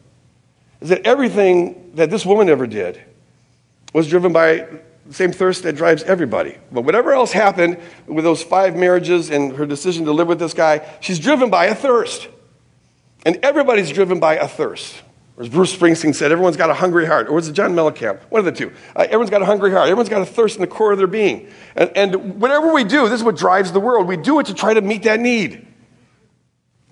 is 0.81 0.89
that 0.89 1.05
everything 1.05 1.91
that 1.95 2.09
this 2.09 2.25
woman 2.25 2.49
ever 2.49 2.67
did 2.67 3.01
was 3.93 4.07
driven 4.07 4.33
by 4.33 4.67
the 5.05 5.13
same 5.13 5.31
thirst 5.31 5.63
that 5.63 5.75
drives 5.75 6.03
everybody. 6.03 6.57
But 6.71 6.83
whatever 6.83 7.13
else 7.13 7.31
happened 7.31 7.79
with 8.07 8.23
those 8.23 8.41
five 8.41 8.75
marriages 8.75 9.29
and 9.29 9.53
her 9.57 9.65
decision 9.65 10.05
to 10.05 10.11
live 10.11 10.27
with 10.27 10.39
this 10.39 10.53
guy, 10.53 10.87
she's 11.01 11.19
driven 11.19 11.49
by 11.49 11.65
a 11.65 11.75
thirst. 11.75 12.27
And 13.25 13.37
everybody's 13.43 13.91
driven 13.91 14.19
by 14.19 14.35
a 14.35 14.47
thirst. 14.47 15.01
Or 15.37 15.43
as 15.43 15.49
Bruce 15.49 15.75
Springsteen 15.75 16.15
said, 16.15 16.31
everyone's 16.31 16.57
got 16.57 16.69
a 16.69 16.73
hungry 16.73 17.05
heart. 17.05 17.27
Or 17.27 17.33
was 17.33 17.47
it 17.47 17.53
John 17.53 17.73
Mellencamp? 17.73 18.19
One 18.29 18.39
of 18.39 18.45
the 18.45 18.51
two. 18.51 18.71
Uh, 18.95 19.03
everyone's 19.03 19.29
got 19.29 19.41
a 19.41 19.45
hungry 19.45 19.71
heart. 19.71 19.83
Everyone's 19.83 20.09
got 20.09 20.21
a 20.21 20.25
thirst 20.25 20.55
in 20.55 20.61
the 20.61 20.67
core 20.67 20.91
of 20.91 20.97
their 20.97 21.07
being. 21.07 21.49
And, 21.75 21.91
and 21.95 22.39
whatever 22.41 22.73
we 22.73 22.83
do, 22.83 23.09
this 23.09 23.19
is 23.19 23.23
what 23.23 23.37
drives 23.37 23.71
the 23.71 23.79
world. 23.79 24.07
We 24.07 24.17
do 24.17 24.39
it 24.39 24.47
to 24.47 24.53
try 24.53 24.73
to 24.73 24.81
meet 24.81 25.03
that 25.03 25.19
need. 25.19 25.67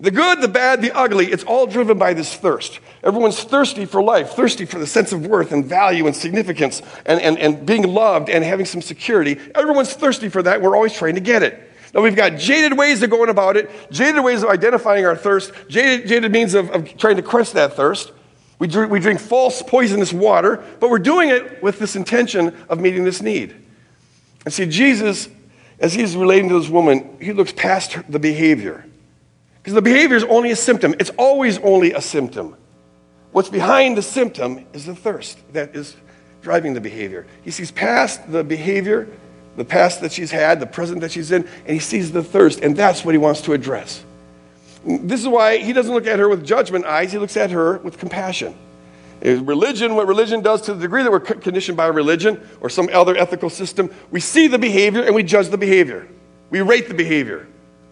The 0.00 0.10
good, 0.10 0.40
the 0.40 0.48
bad, 0.48 0.80
the 0.80 0.96
ugly, 0.96 1.26
it's 1.26 1.44
all 1.44 1.66
driven 1.66 1.98
by 1.98 2.14
this 2.14 2.34
thirst. 2.34 2.80
Everyone's 3.04 3.42
thirsty 3.44 3.84
for 3.84 4.02
life, 4.02 4.30
thirsty 4.30 4.64
for 4.64 4.78
the 4.78 4.86
sense 4.86 5.12
of 5.12 5.26
worth 5.26 5.52
and 5.52 5.64
value 5.64 6.06
and 6.06 6.16
significance 6.16 6.80
and, 7.04 7.20
and, 7.20 7.38
and 7.38 7.66
being 7.66 7.82
loved 7.82 8.30
and 8.30 8.42
having 8.42 8.64
some 8.64 8.80
security. 8.80 9.38
Everyone's 9.54 9.92
thirsty 9.92 10.30
for 10.30 10.42
that. 10.42 10.62
We're 10.62 10.74
always 10.74 10.94
trying 10.94 11.16
to 11.16 11.20
get 11.20 11.42
it. 11.42 11.70
Now, 11.92 12.00
we've 12.00 12.16
got 12.16 12.38
jaded 12.38 12.78
ways 12.78 13.02
of 13.02 13.10
going 13.10 13.28
about 13.28 13.58
it, 13.58 13.70
jaded 13.90 14.24
ways 14.24 14.42
of 14.42 14.48
identifying 14.48 15.04
our 15.04 15.16
thirst, 15.16 15.52
jaded, 15.68 16.08
jaded 16.08 16.32
means 16.32 16.54
of, 16.54 16.70
of 16.70 16.96
trying 16.96 17.16
to 17.16 17.22
quench 17.22 17.52
that 17.52 17.74
thirst. 17.74 18.12
We 18.58 18.68
drink, 18.68 18.90
we 18.90 19.00
drink 19.00 19.20
false, 19.20 19.62
poisonous 19.62 20.12
water, 20.12 20.64
but 20.78 20.88
we're 20.88 20.98
doing 20.98 21.28
it 21.30 21.62
with 21.62 21.78
this 21.78 21.96
intention 21.96 22.56
of 22.68 22.80
meeting 22.80 23.04
this 23.04 23.20
need. 23.20 23.54
And 24.44 24.54
see, 24.54 24.66
Jesus, 24.66 25.28
as 25.78 25.92
he's 25.92 26.16
relating 26.16 26.48
to 26.50 26.58
this 26.58 26.70
woman, 26.70 27.18
he 27.20 27.32
looks 27.32 27.52
past 27.52 27.98
the 28.08 28.18
behavior. 28.18 28.86
Because 29.62 29.74
the 29.74 29.82
behavior 29.82 30.16
is 30.16 30.24
only 30.24 30.50
a 30.50 30.56
symptom, 30.56 30.94
it's 30.98 31.10
always 31.18 31.58
only 31.58 31.92
a 31.92 32.00
symptom. 32.00 32.56
What's 33.32 33.50
behind 33.50 33.96
the 33.96 34.02
symptom 34.02 34.66
is 34.72 34.86
the 34.86 34.94
thirst 34.94 35.38
that 35.52 35.76
is 35.76 35.96
driving 36.42 36.74
the 36.74 36.80
behavior. 36.80 37.26
He 37.42 37.50
sees 37.50 37.70
past 37.70 38.32
the 38.32 38.42
behavior, 38.42 39.06
the 39.56 39.64
past 39.64 40.00
that 40.00 40.12
she's 40.12 40.30
had, 40.30 40.60
the 40.60 40.66
present 40.66 41.02
that 41.02 41.12
she's 41.12 41.30
in, 41.30 41.46
and 41.64 41.68
he 41.68 41.78
sees 41.78 42.10
the 42.10 42.22
thirst, 42.22 42.60
and 42.60 42.76
that's 42.76 43.04
what 43.04 43.12
he 43.12 43.18
wants 43.18 43.42
to 43.42 43.52
address. 43.52 44.02
This 44.84 45.20
is 45.20 45.28
why 45.28 45.58
he 45.58 45.74
doesn't 45.74 45.92
look 45.92 46.06
at 46.06 46.18
her 46.18 46.28
with 46.28 46.44
judgment 46.44 46.86
eyes, 46.86 47.12
he 47.12 47.18
looks 47.18 47.36
at 47.36 47.50
her 47.50 47.78
with 47.78 47.98
compassion. 47.98 48.56
Religion, 49.22 49.94
what 49.94 50.06
religion 50.06 50.40
does 50.40 50.62
to 50.62 50.72
the 50.72 50.80
degree 50.80 51.02
that 51.02 51.12
we're 51.12 51.20
conditioned 51.20 51.76
by 51.76 51.86
religion 51.88 52.40
or 52.62 52.70
some 52.70 52.88
other 52.90 53.14
ethical 53.14 53.50
system, 53.50 53.90
we 54.10 54.18
see 54.18 54.46
the 54.46 54.58
behavior 54.58 55.02
and 55.02 55.14
we 55.14 55.22
judge 55.22 55.48
the 55.48 55.58
behavior. 55.58 56.08
We 56.48 56.62
rate 56.62 56.88
the 56.88 56.94
behavior 56.94 57.46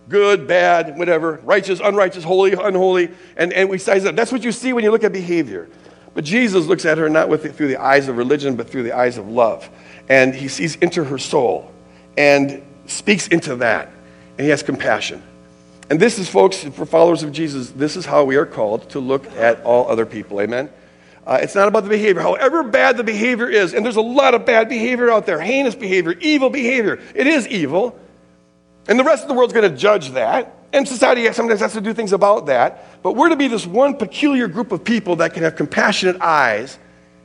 good, 0.08 0.46
bad, 0.46 0.98
whatever, 0.98 1.40
righteous, 1.44 1.80
unrighteous, 1.82 2.24
holy, 2.24 2.52
unholy, 2.52 3.10
and, 3.36 3.52
and 3.52 3.68
we 3.68 3.78
size 3.78 4.04
up. 4.04 4.16
That's 4.16 4.32
what 4.32 4.42
you 4.42 4.52
see 4.52 4.72
when 4.72 4.84
you 4.84 4.90
look 4.90 5.04
at 5.04 5.12
behavior. 5.12 5.68
But 6.14 6.24
Jesus 6.24 6.66
looks 6.66 6.84
at 6.84 6.98
her 6.98 7.08
not 7.08 7.28
with 7.28 7.42
the, 7.44 7.52
through 7.52 7.68
the 7.68 7.76
eyes 7.76 8.08
of 8.08 8.16
religion, 8.16 8.56
but 8.56 8.68
through 8.68 8.82
the 8.82 8.92
eyes 8.92 9.18
of 9.18 9.28
love. 9.28 9.68
And 10.08 10.34
he 10.34 10.48
sees 10.48 10.76
into 10.76 11.04
her 11.04 11.18
soul 11.18 11.70
and 12.16 12.62
speaks 12.86 13.28
into 13.28 13.56
that. 13.56 13.90
And 14.36 14.44
he 14.44 14.48
has 14.50 14.62
compassion. 14.62 15.22
And 15.90 16.00
this 16.00 16.18
is, 16.18 16.28
folks, 16.28 16.64
for 16.64 16.86
followers 16.86 17.22
of 17.22 17.32
Jesus, 17.32 17.70
this 17.70 17.96
is 17.96 18.04
how 18.04 18.24
we 18.24 18.36
are 18.36 18.46
called 18.46 18.90
to 18.90 19.00
look 19.00 19.30
at 19.36 19.62
all 19.62 19.88
other 19.88 20.06
people. 20.06 20.40
Amen? 20.40 20.70
Uh, 21.26 21.38
it's 21.42 21.54
not 21.54 21.68
about 21.68 21.84
the 21.84 21.90
behavior. 21.90 22.22
However 22.22 22.62
bad 22.62 22.96
the 22.96 23.04
behavior 23.04 23.48
is, 23.48 23.74
and 23.74 23.84
there's 23.84 23.96
a 23.96 24.00
lot 24.00 24.34
of 24.34 24.46
bad 24.46 24.68
behavior 24.68 25.10
out 25.10 25.26
there 25.26 25.40
heinous 25.40 25.74
behavior, 25.74 26.12
evil 26.20 26.50
behavior. 26.50 26.98
It 27.14 27.26
is 27.26 27.46
evil. 27.48 27.98
And 28.88 28.98
the 28.98 29.04
rest 29.04 29.22
of 29.22 29.28
the 29.28 29.34
world's 29.34 29.52
going 29.52 29.70
to 29.70 29.76
judge 29.76 30.10
that. 30.10 30.54
And 30.72 30.88
society 30.88 31.30
sometimes 31.32 31.60
has 31.60 31.74
to 31.74 31.80
do 31.80 31.94
things 31.94 32.12
about 32.12 32.46
that. 32.46 33.02
But 33.02 33.12
we're 33.12 33.28
to 33.28 33.36
be 33.36 33.48
this 33.48 33.66
one 33.66 33.94
peculiar 33.96 34.48
group 34.48 34.72
of 34.72 34.82
people 34.82 35.16
that 35.16 35.34
can 35.34 35.42
have 35.42 35.56
compassionate 35.56 36.20
eyes 36.20 36.78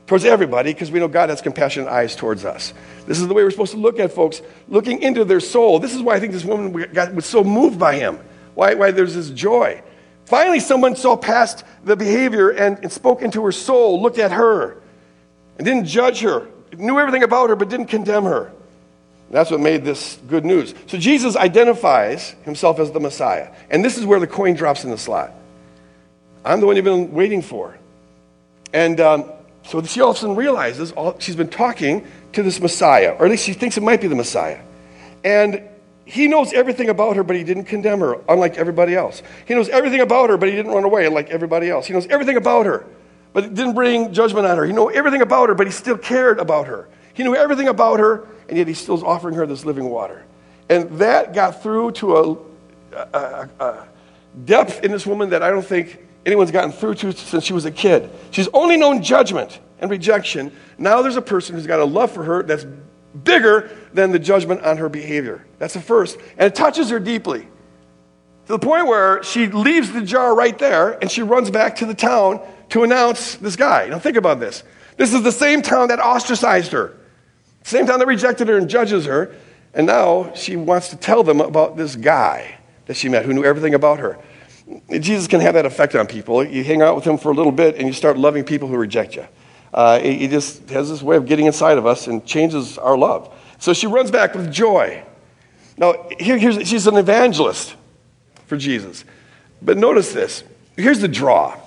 towards 0.05 0.25
everybody 0.25 0.73
because 0.73 0.91
we 0.91 0.99
know 0.99 1.07
God 1.07 1.29
has 1.29 1.41
compassionate 1.41 1.89
eyes 1.89 2.15
towards 2.15 2.45
us. 2.45 2.73
This 3.07 3.19
is 3.19 3.27
the 3.27 3.33
way 3.33 3.43
we're 3.43 3.51
supposed 3.51 3.71
to 3.71 3.77
look 3.77 3.99
at 3.99 4.11
folks, 4.11 4.41
looking 4.67 5.01
into 5.01 5.23
their 5.23 5.39
soul. 5.39 5.79
This 5.79 5.95
is 5.95 6.01
why 6.01 6.15
I 6.15 6.19
think 6.19 6.33
this 6.33 6.45
woman 6.45 6.73
got, 6.93 7.13
was 7.13 7.25
so 7.25 7.43
moved 7.43 7.79
by 7.79 7.95
him, 7.95 8.19
why, 8.53 8.73
why 8.73 8.91
there's 8.91 9.15
this 9.15 9.29
joy. 9.29 9.81
Finally, 10.25 10.59
someone 10.59 10.95
saw 10.95 11.15
past 11.15 11.63
the 11.83 11.95
behavior 11.95 12.49
and, 12.49 12.77
and 12.79 12.91
spoke 12.91 13.21
into 13.21 13.43
her 13.43 13.51
soul, 13.51 14.01
looked 14.01 14.19
at 14.19 14.31
her, 14.31 14.81
and 15.57 15.65
didn't 15.65 15.85
judge 15.85 16.21
her, 16.21 16.47
knew 16.77 16.99
everything 16.99 17.23
about 17.23 17.49
her, 17.49 17.55
but 17.55 17.69
didn't 17.69 17.87
condemn 17.87 18.23
her. 18.23 18.51
That's 19.29 19.49
what 19.49 19.59
made 19.59 19.83
this 19.83 20.19
good 20.27 20.45
news. 20.45 20.75
So 20.87 20.97
Jesus 20.97 21.35
identifies 21.35 22.35
himself 22.43 22.79
as 22.79 22.91
the 22.91 22.99
Messiah. 22.99 23.49
And 23.69 23.83
this 23.83 23.97
is 23.97 24.05
where 24.05 24.19
the 24.19 24.27
coin 24.27 24.53
drops 24.53 24.83
in 24.83 24.91
the 24.91 24.97
slot. 24.97 25.31
I'm 26.45 26.59
the 26.59 26.67
one 26.67 26.75
you've 26.75 26.85
been 26.85 27.11
waiting 27.13 27.41
for. 27.41 27.75
And 28.73 28.99
um, 28.99 29.31
so 29.63 29.81
she 29.83 30.01
all 30.01 30.11
of 30.11 30.17
a 30.17 30.19
sudden 30.19 30.35
realizes 30.35 30.91
all, 30.91 31.17
she's 31.19 31.35
been 31.35 31.49
talking 31.49 32.05
to 32.33 32.43
this 32.43 32.59
Messiah, 32.59 33.15
or 33.17 33.25
at 33.25 33.31
least 33.31 33.45
she 33.45 33.53
thinks 33.53 33.77
it 33.77 33.83
might 33.83 34.01
be 34.01 34.07
the 34.07 34.15
Messiah. 34.15 34.59
And 35.23 35.63
he 36.05 36.27
knows 36.27 36.51
everything 36.51 36.89
about 36.89 37.15
her, 37.15 37.23
but 37.23 37.35
he 37.35 37.43
didn't 37.43 37.65
condemn 37.65 37.99
her, 38.01 38.19
unlike 38.27 38.57
everybody 38.57 38.95
else. 38.95 39.23
He 39.45 39.53
knows 39.53 39.69
everything 39.69 40.01
about 40.01 40.29
her, 40.29 40.37
but 40.37 40.49
he 40.49 40.55
didn't 40.55 40.71
run 40.71 40.83
away 40.83 41.07
like 41.07 41.29
everybody 41.29 41.69
else. 41.69 41.87
He 41.87 41.93
knows 41.93 42.07
everything 42.07 42.35
about 42.35 42.65
her, 42.65 42.85
but 43.31 43.43
he 43.45 43.49
didn't 43.49 43.73
bring 43.73 44.11
judgment 44.11 44.45
on 44.45 44.57
her. 44.57 44.65
He 44.65 44.73
knew 44.73 44.91
everything 44.91 45.21
about 45.21 45.49
her, 45.49 45.55
but 45.55 45.65
he 45.65 45.71
still 45.71 45.97
cared 45.97 46.39
about 46.39 46.67
her. 46.67 46.89
He 47.13 47.23
knew 47.23 47.35
everything 47.35 47.67
about 47.67 47.99
her, 47.99 48.27
and 48.49 48.57
yet 48.57 48.67
he 48.67 48.73
still 48.73 48.95
is 48.95 49.03
offering 49.03 49.35
her 49.35 49.45
this 49.45 49.65
living 49.65 49.89
water. 49.89 50.25
And 50.69 50.89
that 50.99 51.33
got 51.33 51.61
through 51.61 51.91
to 51.93 52.17
a, 52.17 52.37
a, 52.95 53.49
a 53.59 53.87
depth 54.45 54.83
in 54.83 54.91
this 54.91 55.05
woman 55.05 55.29
that 55.29 55.43
I 55.43 55.49
don't 55.49 55.65
think 55.65 55.99
anyone's 56.25 56.51
gotten 56.51 56.71
through 56.71 56.95
to 56.95 57.11
since 57.11 57.43
she 57.43 57.53
was 57.53 57.65
a 57.65 57.71
kid. 57.71 58.09
She's 58.31 58.47
only 58.53 58.77
known 58.77 59.03
judgment 59.03 59.59
and 59.79 59.91
rejection. 59.91 60.51
Now 60.77 61.01
there's 61.01 61.17
a 61.17 61.21
person 61.21 61.55
who's 61.55 61.67
got 61.67 61.79
a 61.79 61.85
love 61.85 62.11
for 62.11 62.23
her 62.23 62.43
that's 62.43 62.65
bigger 63.23 63.69
than 63.93 64.11
the 64.11 64.19
judgment 64.19 64.61
on 64.61 64.77
her 64.77 64.89
behavior. 64.89 65.45
That's 65.59 65.73
the 65.73 65.81
first. 65.81 66.17
And 66.37 66.47
it 66.47 66.55
touches 66.55 66.89
her 66.89 66.99
deeply 66.99 67.41
to 67.41 68.51
the 68.51 68.59
point 68.59 68.87
where 68.87 69.23
she 69.23 69.47
leaves 69.47 69.91
the 69.91 70.01
jar 70.01 70.35
right 70.35 70.57
there 70.57 70.91
and 71.01 71.11
she 71.11 71.21
runs 71.21 71.49
back 71.49 71.77
to 71.77 71.85
the 71.85 71.93
town 71.93 72.41
to 72.69 72.83
announce 72.83 73.35
this 73.35 73.55
guy. 73.55 73.87
Now, 73.87 73.99
think 73.99 74.17
about 74.17 74.39
this. 74.39 74.63
This 74.97 75.13
is 75.13 75.23
the 75.23 75.31
same 75.31 75.61
town 75.61 75.89
that 75.89 75.99
ostracized 75.99 76.71
her, 76.71 76.97
same 77.63 77.85
time 77.85 77.99
they 77.99 78.05
rejected 78.05 78.47
her 78.47 78.57
and 78.57 78.69
judges 78.69 79.05
her. 79.05 79.35
And 79.73 79.87
now 79.87 80.31
she 80.33 80.55
wants 80.55 80.89
to 80.89 80.95
tell 80.95 81.23
them 81.23 81.41
about 81.41 81.77
this 81.77 81.95
guy 81.95 82.59
that 82.85 82.95
she 82.95 83.09
met 83.09 83.25
who 83.25 83.33
knew 83.33 83.43
everything 83.43 83.73
about 83.73 83.99
her. 83.99 84.19
Jesus 84.91 85.27
can 85.27 85.41
have 85.41 85.55
that 85.55 85.65
effect 85.65 85.95
on 85.95 86.07
people. 86.07 86.43
You 86.43 86.63
hang 86.63 86.81
out 86.81 86.95
with 86.95 87.05
him 87.05 87.17
for 87.17 87.31
a 87.31 87.33
little 87.33 87.51
bit 87.51 87.75
and 87.75 87.87
you 87.87 87.93
start 87.93 88.17
loving 88.17 88.43
people 88.43 88.67
who 88.67 88.77
reject 88.77 89.15
you. 89.15 89.27
Uh, 89.73 89.99
he 89.99 90.27
just 90.27 90.69
has 90.69 90.89
this 90.89 91.01
way 91.01 91.15
of 91.15 91.25
getting 91.25 91.47
inside 91.47 91.77
of 91.77 91.85
us 91.85 92.07
and 92.07 92.23
changes 92.25 92.77
our 92.77 92.95
love. 92.95 93.33
So 93.57 93.73
she 93.73 93.87
runs 93.87 94.11
back 94.11 94.35
with 94.35 94.51
joy. 94.51 95.03
Now, 95.77 96.07
here, 96.19 96.37
here's, 96.37 96.67
she's 96.67 96.85
an 96.85 96.97
evangelist 96.97 97.75
for 98.45 98.55
Jesus. 98.55 99.03
But 99.61 99.77
notice 99.77 100.13
this. 100.13 100.43
Here's 100.75 100.99
the 100.99 101.07
draw. 101.07 101.57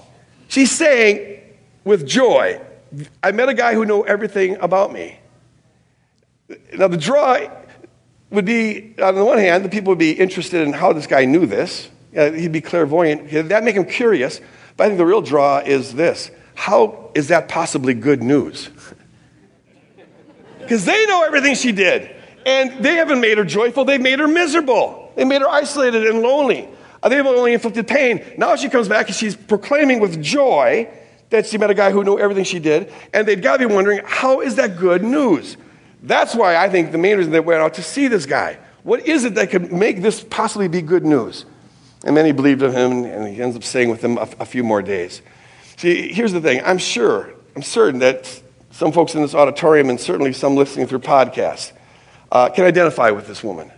She's 0.49 0.71
saying 0.71 1.41
with 1.85 2.07
joy, 2.07 2.61
I 3.23 3.33
met 3.33 3.49
a 3.49 3.55
guy 3.55 3.75
who 3.75 3.85
knew 3.85 4.05
everything 4.05 4.57
about 4.57 4.93
me. 4.93 5.19
Now, 6.75 6.89
the 6.89 6.97
draw 6.97 7.39
would 8.31 8.45
be, 8.45 8.95
on 9.01 9.15
the 9.15 9.25
one 9.25 9.39
hand, 9.39 9.65
the 9.65 9.69
people 9.69 9.91
would 9.91 9.99
be 9.99 10.13
interested 10.13 10.63
in 10.67 10.73
how 10.73 10.93
this 10.93 11.07
guy 11.07 11.25
knew 11.25 11.47
this. 11.47 11.89
He'd 12.13 12.53
be 12.53 12.61
clairvoyant. 12.61 13.31
That'd 13.31 13.65
make 13.65 13.77
him 13.77 13.85
curious. 13.85 14.41
But 14.77 14.85
I 14.85 14.87
think 14.89 14.99
the 14.99 15.07
real 15.07 15.23
draw 15.23 15.59
is 15.59 15.95
this 15.95 16.31
how 16.55 17.11
is 17.15 17.29
that 17.29 17.49
possibly 17.49 17.95
good 17.95 18.23
news? 18.23 18.71
Because 20.59 20.85
they 20.85 21.07
know 21.07 21.23
everything 21.23 21.55
she 21.55 21.71
did. 21.71 22.11
And 22.45 22.83
they 22.85 22.95
haven't 22.95 23.21
made 23.21 23.39
her 23.39 23.45
joyful, 23.45 23.85
they've 23.85 24.01
made 24.01 24.19
her 24.19 24.27
miserable. 24.27 25.13
They 25.15 25.25
made 25.25 25.41
her 25.41 25.49
isolated 25.49 26.05
and 26.09 26.23
lonely. 26.23 26.69
Uh, 27.01 27.09
they've 27.09 27.25
only 27.25 27.53
inflicted 27.53 27.87
pain. 27.87 28.25
Now 28.37 28.57
she 28.57 28.69
comes 28.69 28.89
back 28.89 29.07
and 29.07 29.15
she's 29.15 29.37
proclaiming 29.37 30.01
with 30.01 30.21
joy 30.21 30.89
that 31.31 31.47
she 31.47 31.57
met 31.57 31.71
a 31.71 31.75
guy 31.75 31.93
who 31.93 32.03
knew 32.03 32.19
everything 32.19 32.43
she 32.43 32.59
did. 32.59 32.93
And 33.15 33.29
they've 33.29 33.41
got 33.41 33.59
to 33.59 33.69
be 33.69 33.73
wondering, 33.73 34.01
how 34.05 34.41
is 34.41 34.57
that 34.57 34.77
good 34.77 35.05
news? 35.05 35.57
That's 36.03 36.35
why 36.35 36.57
I 36.57 36.69
think 36.69 36.93
the 36.93 36.99
main 36.99 37.17
reason 37.17 37.33
they 37.33 37.41
went 37.41 37.61
out 37.61 37.75
to 37.75 37.83
see 37.83 38.09
this 38.09 38.27
guy. 38.27 38.59
What 38.83 39.07
is 39.07 39.25
it 39.25 39.35
that 39.35 39.51
could 39.51 39.73
make 39.73 40.03
this 40.03 40.23
possibly 40.23 40.69
be 40.69 40.83
good 40.83 41.05
news? 41.05 41.45
And 42.05 42.15
many 42.15 42.33
believed 42.33 42.63
in 42.63 42.73
him, 42.73 43.05
and 43.05 43.27
he 43.27 43.43
ends 43.43 43.57
up 43.57 43.65
staying 43.65 43.89
with 43.89 44.03
him 44.03 44.19
a, 44.19 44.29
a 44.41 44.45
few 44.45 44.63
more 44.63 44.83
days. 44.83 45.23
See, 45.77 46.13
here's 46.13 46.33
the 46.33 46.41
thing 46.41 46.63
I'm 46.65 46.79
sure, 46.79 47.33
I'm 47.57 47.63
certain 47.63 48.01
that 48.01 48.43
some 48.71 48.93
folks 48.93 49.15
in 49.15 49.23
this 49.23 49.35
auditorium, 49.35 49.91
and 49.91 49.99
certainly 49.99 50.33
some 50.33 50.55
listening 50.55 50.87
through 50.87 51.01
podcasts, 51.01 51.73
uh, 52.31 52.51
can 52.51 52.65
identify 52.65 53.11
with 53.11 53.27
this 53.27 53.43
woman. 53.43 53.73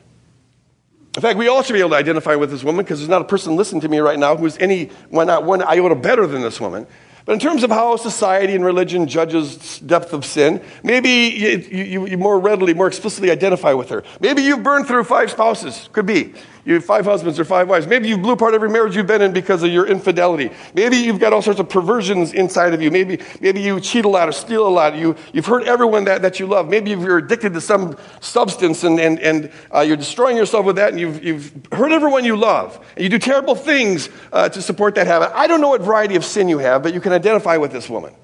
In 1.16 1.22
fact, 1.22 1.38
we 1.38 1.48
all 1.48 1.62
should 1.62 1.72
be 1.72 1.80
able 1.80 1.90
to 1.90 1.96
identify 1.96 2.34
with 2.34 2.50
this 2.50 2.62
woman 2.62 2.84
because 2.84 3.00
there's 3.00 3.08
not 3.08 3.22
a 3.22 3.24
person 3.24 3.56
listening 3.56 3.80
to 3.80 3.88
me 3.88 3.98
right 3.98 4.18
now 4.18 4.36
who's 4.36 4.58
any, 4.58 4.90
why 5.08 5.24
not 5.24 5.44
one 5.44 5.62
iota 5.62 5.94
better 5.94 6.26
than 6.26 6.42
this 6.42 6.60
woman. 6.60 6.86
But 7.28 7.34
in 7.34 7.40
terms 7.40 7.62
of 7.62 7.68
how 7.68 7.94
society 7.96 8.54
and 8.54 8.64
religion 8.64 9.06
judges 9.06 9.80
depth 9.80 10.14
of 10.14 10.24
sin, 10.24 10.62
maybe 10.82 11.10
you, 11.10 11.48
you, 11.58 12.06
you, 12.06 12.16
more 12.16 12.40
readily, 12.40 12.72
more 12.72 12.86
explicitly 12.86 13.30
identify 13.30 13.74
with 13.74 13.90
her. 13.90 14.02
Maybe 14.18 14.40
you've 14.40 14.62
burned 14.62 14.86
through 14.86 15.04
five 15.04 15.30
spouses. 15.30 15.90
Could 15.92 16.06
be. 16.06 16.32
You 16.68 16.74
have 16.74 16.84
five 16.84 17.06
husbands 17.06 17.40
or 17.40 17.46
five 17.46 17.66
wives. 17.66 17.86
Maybe 17.86 18.08
you've 18.08 18.20
blew 18.20 18.34
apart 18.34 18.52
every 18.52 18.68
marriage 18.68 18.94
you've 18.94 19.06
been 19.06 19.22
in 19.22 19.32
because 19.32 19.62
of 19.62 19.70
your 19.70 19.86
infidelity. 19.86 20.50
Maybe 20.74 20.98
you've 20.98 21.18
got 21.18 21.32
all 21.32 21.40
sorts 21.40 21.60
of 21.60 21.70
perversions 21.70 22.34
inside 22.34 22.74
of 22.74 22.82
you. 22.82 22.90
Maybe, 22.90 23.20
maybe 23.40 23.62
you 23.62 23.80
cheat 23.80 24.04
a 24.04 24.08
lot 24.10 24.28
or 24.28 24.32
steal 24.32 24.68
a 24.68 24.68
lot. 24.68 24.94
You, 24.94 25.16
you've 25.32 25.46
hurt 25.46 25.64
everyone 25.64 26.04
that, 26.04 26.20
that 26.20 26.38
you 26.38 26.46
love. 26.46 26.68
Maybe 26.68 26.90
you're 26.90 27.16
addicted 27.16 27.54
to 27.54 27.62
some 27.62 27.96
substance 28.20 28.84
and, 28.84 29.00
and, 29.00 29.18
and 29.20 29.50
uh, 29.74 29.80
you're 29.80 29.96
destroying 29.96 30.36
yourself 30.36 30.66
with 30.66 30.76
that 30.76 30.90
and 30.90 31.00
you've, 31.00 31.24
you've 31.24 31.52
hurt 31.72 31.90
everyone 31.90 32.26
you 32.26 32.36
love. 32.36 32.86
And 32.96 33.02
you 33.02 33.08
do 33.08 33.18
terrible 33.18 33.54
things 33.54 34.10
uh, 34.30 34.50
to 34.50 34.60
support 34.60 34.94
that 34.96 35.06
habit. 35.06 35.30
I 35.34 35.46
don't 35.46 35.62
know 35.62 35.70
what 35.70 35.80
variety 35.80 36.16
of 36.16 36.24
sin 36.24 36.50
you 36.50 36.58
have, 36.58 36.82
but 36.82 36.92
you 36.92 37.00
can 37.00 37.14
identify 37.14 37.56
with 37.56 37.72
this 37.72 37.88
woman. 37.88 38.14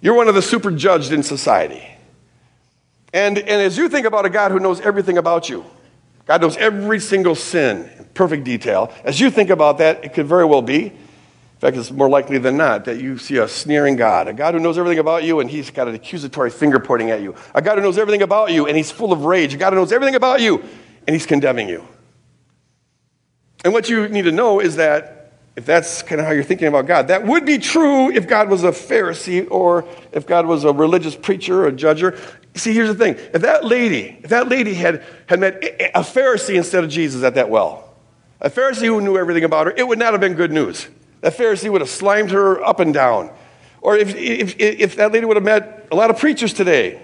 You're 0.00 0.16
one 0.16 0.26
of 0.26 0.34
the 0.34 0.42
super 0.42 0.72
judged 0.72 1.12
in 1.12 1.22
society. 1.22 1.86
And, 3.12 3.38
and 3.38 3.62
as 3.62 3.78
you 3.78 3.88
think 3.88 4.04
about 4.04 4.26
a 4.26 4.30
God 4.30 4.50
who 4.50 4.58
knows 4.58 4.80
everything 4.80 5.16
about 5.16 5.48
you, 5.48 5.64
God 6.28 6.42
knows 6.42 6.58
every 6.58 7.00
single 7.00 7.34
sin 7.34 7.90
in 7.98 8.04
perfect 8.12 8.44
detail. 8.44 8.92
As 9.02 9.18
you 9.18 9.30
think 9.30 9.48
about 9.48 9.78
that, 9.78 10.04
it 10.04 10.12
could 10.12 10.26
very 10.26 10.44
well 10.44 10.60
be, 10.60 10.84
in 10.84 10.92
fact, 11.58 11.76
it's 11.76 11.90
more 11.90 12.08
likely 12.08 12.36
than 12.36 12.56
not, 12.56 12.84
that 12.84 13.00
you 13.00 13.16
see 13.16 13.38
a 13.38 13.48
sneering 13.48 13.96
God, 13.96 14.28
a 14.28 14.34
God 14.34 14.52
who 14.52 14.60
knows 14.60 14.76
everything 14.76 14.98
about 14.98 15.24
you 15.24 15.40
and 15.40 15.50
he's 15.50 15.70
got 15.70 15.88
an 15.88 15.94
accusatory 15.94 16.50
finger 16.50 16.78
pointing 16.78 17.10
at 17.10 17.22
you, 17.22 17.34
a 17.54 17.62
God 17.62 17.78
who 17.78 17.82
knows 17.82 17.96
everything 17.96 18.22
about 18.22 18.52
you 18.52 18.66
and 18.66 18.76
he's 18.76 18.92
full 18.92 19.10
of 19.10 19.24
rage, 19.24 19.54
a 19.54 19.56
God 19.56 19.72
who 19.72 19.78
knows 19.78 19.90
everything 19.90 20.14
about 20.14 20.42
you 20.42 20.58
and 21.06 21.14
he's 21.14 21.26
condemning 21.26 21.68
you. 21.68 21.84
And 23.64 23.72
what 23.72 23.88
you 23.88 24.06
need 24.08 24.22
to 24.22 24.30
know 24.30 24.60
is 24.60 24.76
that 24.76 25.17
if 25.58 25.66
that's 25.66 26.02
kind 26.02 26.20
of 26.20 26.26
how 26.28 26.32
you're 26.32 26.44
thinking 26.44 26.68
about 26.68 26.86
God, 26.86 27.08
that 27.08 27.26
would 27.26 27.44
be 27.44 27.58
true 27.58 28.12
if 28.12 28.28
God 28.28 28.48
was 28.48 28.62
a 28.62 28.68
Pharisee 28.68 29.44
or 29.50 29.84
if 30.12 30.24
God 30.24 30.46
was 30.46 30.62
a 30.62 30.72
religious 30.72 31.16
preacher 31.16 31.64
or 31.64 31.66
a 31.66 31.72
judger. 31.72 32.16
See, 32.54 32.72
here's 32.72 32.86
the 32.86 32.94
thing. 32.94 33.16
If 33.34 33.42
that 33.42 33.64
lady, 33.64 34.20
if 34.22 34.30
that 34.30 34.48
lady 34.48 34.74
had, 34.74 35.02
had 35.26 35.40
met 35.40 35.56
a 35.96 36.02
Pharisee 36.02 36.54
instead 36.54 36.84
of 36.84 36.90
Jesus 36.90 37.24
at 37.24 37.34
that 37.34 37.50
well, 37.50 37.92
a 38.40 38.48
Pharisee 38.48 38.86
who 38.86 39.00
knew 39.00 39.18
everything 39.18 39.42
about 39.42 39.66
her, 39.66 39.74
it 39.76 39.88
would 39.88 39.98
not 39.98 40.12
have 40.12 40.20
been 40.20 40.34
good 40.34 40.52
news. 40.52 40.86
That 41.22 41.36
Pharisee 41.36 41.68
would 41.68 41.80
have 41.80 41.90
slimed 41.90 42.30
her 42.30 42.62
up 42.62 42.78
and 42.78 42.94
down. 42.94 43.28
Or 43.80 43.96
if, 43.96 44.14
if, 44.14 44.54
if 44.60 44.94
that 44.94 45.10
lady 45.10 45.26
would 45.26 45.36
have 45.36 45.44
met 45.44 45.88
a 45.90 45.96
lot 45.96 46.08
of 46.08 46.20
preachers 46.20 46.52
today, 46.52 47.02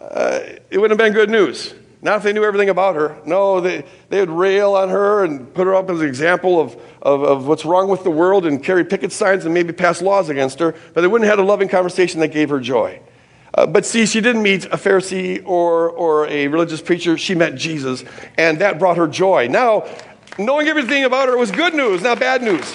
uh, 0.00 0.38
it 0.70 0.78
wouldn't 0.78 1.00
have 1.00 1.04
been 1.04 1.14
good 1.14 1.30
news. 1.30 1.74
Not 2.02 2.16
if 2.16 2.22
they 2.22 2.32
knew 2.32 2.44
everything 2.44 2.70
about 2.70 2.96
her. 2.96 3.18
No, 3.26 3.60
they, 3.60 3.84
they 4.08 4.20
would 4.20 4.30
rail 4.30 4.74
on 4.74 4.88
her 4.88 5.22
and 5.22 5.52
put 5.52 5.66
her 5.66 5.74
up 5.74 5.90
as 5.90 6.00
an 6.00 6.06
example 6.06 6.58
of, 6.58 6.80
of, 7.02 7.22
of 7.22 7.46
what's 7.46 7.64
wrong 7.64 7.88
with 7.88 8.04
the 8.04 8.10
world 8.10 8.46
and 8.46 8.62
carry 8.64 8.84
picket 8.84 9.12
signs 9.12 9.44
and 9.44 9.52
maybe 9.52 9.72
pass 9.72 10.00
laws 10.00 10.30
against 10.30 10.58
her, 10.60 10.74
but 10.94 11.02
they 11.02 11.06
wouldn't 11.06 11.28
have 11.28 11.38
had 11.38 11.44
a 11.44 11.46
loving 11.46 11.68
conversation 11.68 12.20
that 12.20 12.28
gave 12.28 12.48
her 12.48 12.58
joy. 12.58 13.00
Uh, 13.52 13.66
but 13.66 13.84
see, 13.84 14.06
she 14.06 14.20
didn't 14.20 14.42
meet 14.42 14.64
a 14.66 14.76
Pharisee 14.76 15.42
or, 15.44 15.90
or 15.90 16.26
a 16.28 16.48
religious 16.48 16.80
preacher. 16.80 17.18
She 17.18 17.34
met 17.34 17.56
Jesus, 17.56 18.04
and 18.38 18.60
that 18.60 18.78
brought 18.78 18.96
her 18.96 19.08
joy. 19.08 19.48
Now, 19.48 19.86
knowing 20.38 20.68
everything 20.68 21.04
about 21.04 21.28
her 21.28 21.36
was 21.36 21.50
good 21.50 21.74
news, 21.74 22.02
not 22.02 22.20
bad 22.20 22.42
news. 22.42 22.74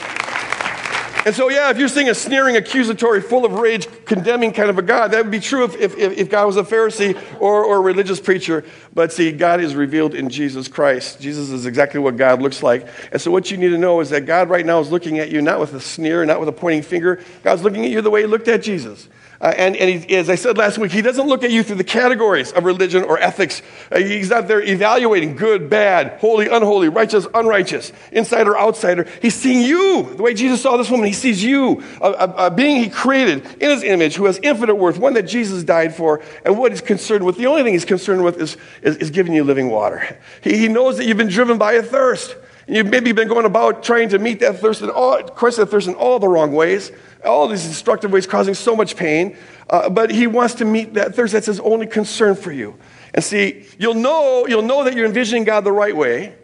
And 1.25 1.33
so, 1.33 1.49
yeah, 1.49 1.71
if 1.71 1.79
you're 1.79 1.87
seeing 1.87 2.07
a 2.07 2.13
sneering, 2.13 2.55
accusatory, 2.55 3.19
full 3.19 3.45
of 3.45 3.53
rage, 3.53 3.87
condemning 4.05 4.53
kind 4.53 4.69
of 4.69 4.77
a 4.77 4.83
God, 4.83 5.09
that 5.09 5.23
would 5.23 5.31
be 5.31 5.39
true 5.39 5.63
if, 5.63 5.75
if, 5.75 5.97
if 5.97 6.29
God 6.29 6.45
was 6.45 6.55
a 6.55 6.61
Pharisee 6.63 7.19
or, 7.41 7.65
or 7.65 7.77
a 7.77 7.81
religious 7.81 8.19
preacher. 8.19 8.63
But 8.93 9.11
see, 9.11 9.31
God 9.31 9.59
is 9.59 9.73
revealed 9.73 10.13
in 10.13 10.29
Jesus 10.29 10.67
Christ. 10.67 11.19
Jesus 11.19 11.49
is 11.49 11.65
exactly 11.65 11.99
what 11.99 12.15
God 12.15 12.43
looks 12.43 12.61
like. 12.61 12.87
And 13.11 13.19
so, 13.19 13.31
what 13.31 13.49
you 13.49 13.57
need 13.57 13.69
to 13.69 13.77
know 13.79 14.01
is 14.01 14.11
that 14.11 14.27
God 14.27 14.49
right 14.49 14.63
now 14.65 14.79
is 14.79 14.91
looking 14.91 15.17
at 15.17 15.31
you 15.31 15.41
not 15.41 15.59
with 15.59 15.73
a 15.73 15.81
sneer, 15.81 16.23
not 16.25 16.39
with 16.39 16.47
a 16.47 16.53
pointing 16.53 16.83
finger. 16.83 17.19
God's 17.43 17.63
looking 17.63 17.83
at 17.85 17.89
you 17.89 18.01
the 18.01 18.11
way 18.11 18.21
He 18.21 18.27
looked 18.27 18.47
at 18.47 18.61
Jesus. 18.61 19.09
Uh, 19.41 19.53
and, 19.57 19.75
and 19.75 20.03
he, 20.03 20.15
as 20.15 20.29
I 20.29 20.35
said 20.35 20.57
last 20.57 20.77
week, 20.77 20.91
he 20.91 21.01
doesn't 21.01 21.27
look 21.27 21.43
at 21.43 21.51
you 21.51 21.63
through 21.63 21.75
the 21.75 21.83
categories 21.83 22.51
of 22.51 22.63
religion 22.63 23.03
or 23.03 23.19
ethics. 23.19 23.61
Uh, 23.91 23.99
he's 23.99 24.29
not 24.29 24.47
there 24.47 24.61
evaluating 24.61 25.35
good, 25.35 25.69
bad, 25.69 26.19
holy, 26.19 26.47
unholy, 26.47 26.89
righteous, 26.89 27.27
unrighteous, 27.33 27.91
insider, 28.11 28.57
outsider. 28.57 29.05
He's 29.21 29.35
seeing 29.35 29.61
you 29.61 30.13
the 30.15 30.23
way 30.23 30.33
Jesus 30.33 30.61
saw 30.61 30.77
this 30.77 30.89
woman. 30.89 31.07
He 31.07 31.13
sees 31.13 31.43
you, 31.43 31.83
a, 32.01 32.11
a, 32.11 32.45
a 32.47 32.51
being 32.51 32.83
he 32.83 32.89
created 32.89 33.45
in 33.61 33.69
his 33.69 33.83
image 33.83 34.15
who 34.15 34.25
has 34.25 34.39
infinite 34.41 34.75
worth, 34.75 34.97
one 34.97 35.13
that 35.13 35.23
Jesus 35.23 35.63
died 35.63 35.95
for, 35.95 36.21
and 36.45 36.57
what 36.57 36.71
he's 36.71 36.81
concerned 36.81 37.25
with. 37.25 37.37
The 37.37 37.47
only 37.47 37.63
thing 37.63 37.73
he's 37.73 37.85
concerned 37.85 38.23
with 38.23 38.39
is, 38.39 38.57
is, 38.81 38.97
is 38.97 39.09
giving 39.09 39.33
you 39.33 39.43
living 39.43 39.69
water. 39.69 40.17
He, 40.41 40.57
he 40.57 40.67
knows 40.67 40.97
that 40.97 41.05
you've 41.05 41.17
been 41.17 41.27
driven 41.27 41.57
by 41.57 41.73
a 41.73 41.83
thirst. 41.83 42.35
And 42.67 42.75
you've 42.75 42.87
maybe 42.87 43.11
been 43.11 43.27
going 43.27 43.45
about 43.45 43.83
trying 43.83 44.09
to 44.09 44.19
meet 44.19 44.39
that 44.39 44.59
thirst, 44.59 44.81
in 44.81 44.89
all, 44.89 45.21
quench 45.21 45.57
that 45.57 45.67
thirst 45.67 45.87
in 45.87 45.93
all 45.95 46.19
the 46.19 46.27
wrong 46.27 46.51
ways 46.51 46.91
all 47.25 47.47
these 47.47 47.67
destructive 47.67 48.11
ways, 48.11 48.27
causing 48.27 48.53
so 48.53 48.75
much 48.75 48.95
pain. 48.95 49.37
Uh, 49.69 49.89
but 49.89 50.11
he 50.11 50.27
wants 50.27 50.55
to 50.55 50.65
meet 50.65 50.93
that 50.93 51.15
thirst. 51.15 51.33
That's 51.33 51.47
his 51.47 51.59
only 51.59 51.87
concern 51.87 52.35
for 52.35 52.51
you. 52.51 52.77
And 53.13 53.23
see, 53.23 53.65
you'll 53.79 53.95
know, 53.95 54.45
you'll 54.47 54.61
know 54.61 54.83
that 54.83 54.93
you're 54.93 55.05
envisioning 55.05 55.43
God 55.43 55.63
the 55.63 55.71
right 55.71 55.95
way 55.95 56.35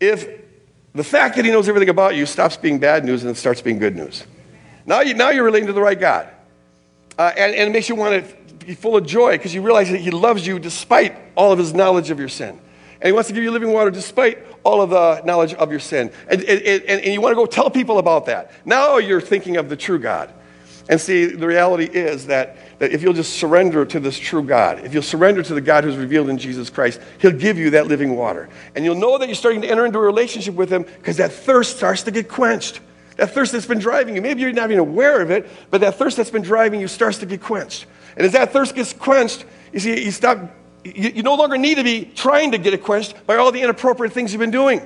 if 0.00 0.28
the 0.94 1.04
fact 1.04 1.36
that 1.36 1.44
he 1.44 1.50
knows 1.50 1.68
everything 1.68 1.88
about 1.88 2.14
you 2.14 2.26
stops 2.26 2.56
being 2.56 2.78
bad 2.78 3.04
news 3.04 3.24
and 3.24 3.36
starts 3.36 3.60
being 3.60 3.78
good 3.78 3.96
news. 3.96 4.24
Now, 4.86 5.00
you, 5.00 5.14
now 5.14 5.30
you're 5.30 5.44
relating 5.44 5.66
to 5.66 5.72
the 5.72 5.80
right 5.80 5.98
God. 5.98 6.28
Uh, 7.18 7.32
and, 7.36 7.54
and 7.54 7.68
it 7.68 7.72
makes 7.72 7.88
you 7.88 7.94
want 7.94 8.26
to 8.26 8.56
be 8.66 8.74
full 8.74 8.96
of 8.96 9.06
joy 9.06 9.32
because 9.32 9.54
you 9.54 9.62
realize 9.62 9.90
that 9.90 9.98
he 9.98 10.10
loves 10.10 10.46
you 10.46 10.58
despite 10.58 11.16
all 11.34 11.52
of 11.52 11.58
his 11.58 11.74
knowledge 11.74 12.10
of 12.10 12.18
your 12.18 12.28
sin. 12.28 12.58
And 13.06 13.12
he 13.12 13.14
wants 13.14 13.28
to 13.28 13.34
give 13.34 13.44
you 13.44 13.52
living 13.52 13.72
water 13.72 13.92
despite 13.92 14.44
all 14.64 14.82
of 14.82 14.90
the 14.90 15.22
knowledge 15.24 15.54
of 15.54 15.70
your 15.70 15.78
sin. 15.78 16.10
And, 16.28 16.42
and, 16.42 16.60
and, 16.60 17.00
and 17.02 17.06
you 17.06 17.20
want 17.20 17.30
to 17.30 17.36
go 17.36 17.46
tell 17.46 17.70
people 17.70 18.00
about 18.00 18.26
that. 18.26 18.50
Now 18.64 18.98
you're 18.98 19.20
thinking 19.20 19.58
of 19.58 19.68
the 19.68 19.76
true 19.76 20.00
God. 20.00 20.34
And 20.88 21.00
see, 21.00 21.26
the 21.26 21.46
reality 21.46 21.84
is 21.84 22.26
that, 22.26 22.56
that 22.80 22.90
if 22.90 23.04
you'll 23.04 23.12
just 23.12 23.34
surrender 23.34 23.84
to 23.84 24.00
this 24.00 24.18
true 24.18 24.42
God, 24.42 24.84
if 24.84 24.92
you'll 24.92 25.04
surrender 25.04 25.44
to 25.44 25.54
the 25.54 25.60
God 25.60 25.84
who's 25.84 25.96
revealed 25.96 26.28
in 26.28 26.36
Jesus 26.36 26.68
Christ, 26.68 27.00
He'll 27.20 27.30
give 27.30 27.58
you 27.58 27.70
that 27.70 27.86
living 27.86 28.16
water. 28.16 28.48
And 28.74 28.84
you'll 28.84 28.96
know 28.96 29.18
that 29.18 29.28
you're 29.28 29.36
starting 29.36 29.62
to 29.62 29.70
enter 29.70 29.86
into 29.86 29.98
a 29.98 30.02
relationship 30.02 30.56
with 30.56 30.72
Him 30.72 30.82
because 30.82 31.18
that 31.18 31.30
thirst 31.30 31.76
starts 31.76 32.02
to 32.02 32.10
get 32.10 32.28
quenched. 32.28 32.80
That 33.18 33.30
thirst 33.30 33.52
that's 33.52 33.66
been 33.66 33.78
driving 33.78 34.16
you, 34.16 34.20
maybe 34.20 34.40
you're 34.40 34.52
not 34.52 34.72
even 34.72 34.80
aware 34.80 35.22
of 35.22 35.30
it, 35.30 35.48
but 35.70 35.80
that 35.82 35.94
thirst 35.94 36.16
that's 36.16 36.30
been 36.30 36.42
driving 36.42 36.80
you 36.80 36.88
starts 36.88 37.18
to 37.18 37.26
get 37.26 37.40
quenched. 37.40 37.86
And 38.16 38.26
as 38.26 38.32
that 38.32 38.52
thirst 38.52 38.74
gets 38.74 38.92
quenched, 38.92 39.44
you 39.72 39.78
see, 39.78 40.04
you 40.04 40.10
stop 40.10 40.40
you, 40.94 41.10
you 41.16 41.22
no 41.22 41.34
longer 41.34 41.58
need 41.58 41.76
to 41.76 41.84
be 41.84 42.04
trying 42.04 42.52
to 42.52 42.58
get 42.58 42.74
it 42.74 42.82
quenched 42.82 43.26
by 43.26 43.36
all 43.36 43.52
the 43.52 43.62
inappropriate 43.62 44.12
things 44.12 44.32
you've 44.32 44.40
been 44.40 44.50
doing. 44.50 44.80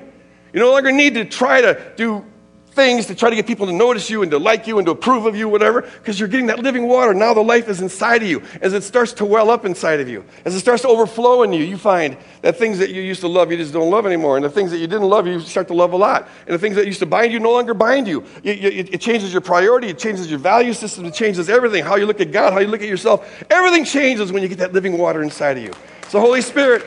You 0.53 0.59
no 0.59 0.71
longer 0.71 0.91
need 0.91 1.13
to 1.15 1.25
try 1.25 1.61
to 1.61 1.93
do 1.95 2.25
things 2.71 3.05
to 3.07 3.15
try 3.15 3.29
to 3.29 3.35
get 3.35 3.47
people 3.47 3.65
to 3.65 3.73
notice 3.73 4.09
you 4.09 4.21
and 4.21 4.31
to 4.31 4.39
like 4.39 4.65
you 4.65 4.77
and 4.77 4.85
to 4.85 4.91
approve 4.91 5.25
of 5.25 5.35
you, 5.35 5.49
whatever, 5.49 5.81
because 5.81 6.19
you're 6.19 6.29
getting 6.29 6.47
that 6.47 6.59
living 6.59 6.87
water. 6.87 7.13
Now 7.13 7.33
the 7.33 7.41
life 7.41 7.67
is 7.67 7.81
inside 7.81 8.23
of 8.23 8.29
you. 8.29 8.41
As 8.61 8.73
it 8.73 8.83
starts 8.83 9.13
to 9.13 9.25
well 9.25 9.49
up 9.49 9.65
inside 9.65 9.99
of 9.99 10.07
you, 10.07 10.23
as 10.45 10.55
it 10.55 10.59
starts 10.59 10.81
to 10.83 10.87
overflow 10.87 11.43
in 11.43 11.53
you, 11.53 11.63
you 11.63 11.77
find 11.77 12.17
that 12.41 12.57
things 12.57 12.79
that 12.79 12.89
you 12.89 13.01
used 13.01 13.21
to 13.21 13.27
love, 13.27 13.51
you 13.51 13.57
just 13.57 13.73
don't 13.73 13.89
love 13.89 14.05
anymore. 14.05 14.37
And 14.37 14.45
the 14.45 14.49
things 14.49 14.71
that 14.71 14.77
you 14.77 14.87
didn't 14.87 15.09
love, 15.09 15.27
you 15.27 15.39
start 15.41 15.67
to 15.67 15.73
love 15.73 15.93
a 15.93 15.97
lot. 15.97 16.27
And 16.45 16.53
the 16.53 16.59
things 16.59 16.75
that 16.75 16.85
used 16.85 16.99
to 16.99 17.05
bind 17.05 17.33
you 17.33 17.39
no 17.39 17.51
longer 17.51 17.73
bind 17.73 18.07
you. 18.07 18.23
you, 18.43 18.53
you 18.53 18.69
it 18.91 19.01
changes 19.01 19.31
your 19.31 19.41
priority, 19.41 19.89
it 19.89 19.99
changes 19.99 20.29
your 20.29 20.39
value 20.39 20.73
system, 20.73 21.05
it 21.05 21.13
changes 21.13 21.49
everything. 21.49 21.83
How 21.83 21.95
you 21.95 22.05
look 22.05 22.21
at 22.21 22.31
God, 22.31 22.53
how 22.53 22.59
you 22.59 22.67
look 22.67 22.81
at 22.81 22.89
yourself. 22.89 23.43
Everything 23.49 23.83
changes 23.83 24.31
when 24.31 24.41
you 24.41 24.49
get 24.49 24.59
that 24.59 24.73
living 24.73 24.97
water 24.97 25.21
inside 25.23 25.57
of 25.57 25.63
you. 25.63 25.73
It's 26.03 26.13
the 26.13 26.19
Holy 26.19 26.41
Spirit, 26.41 26.83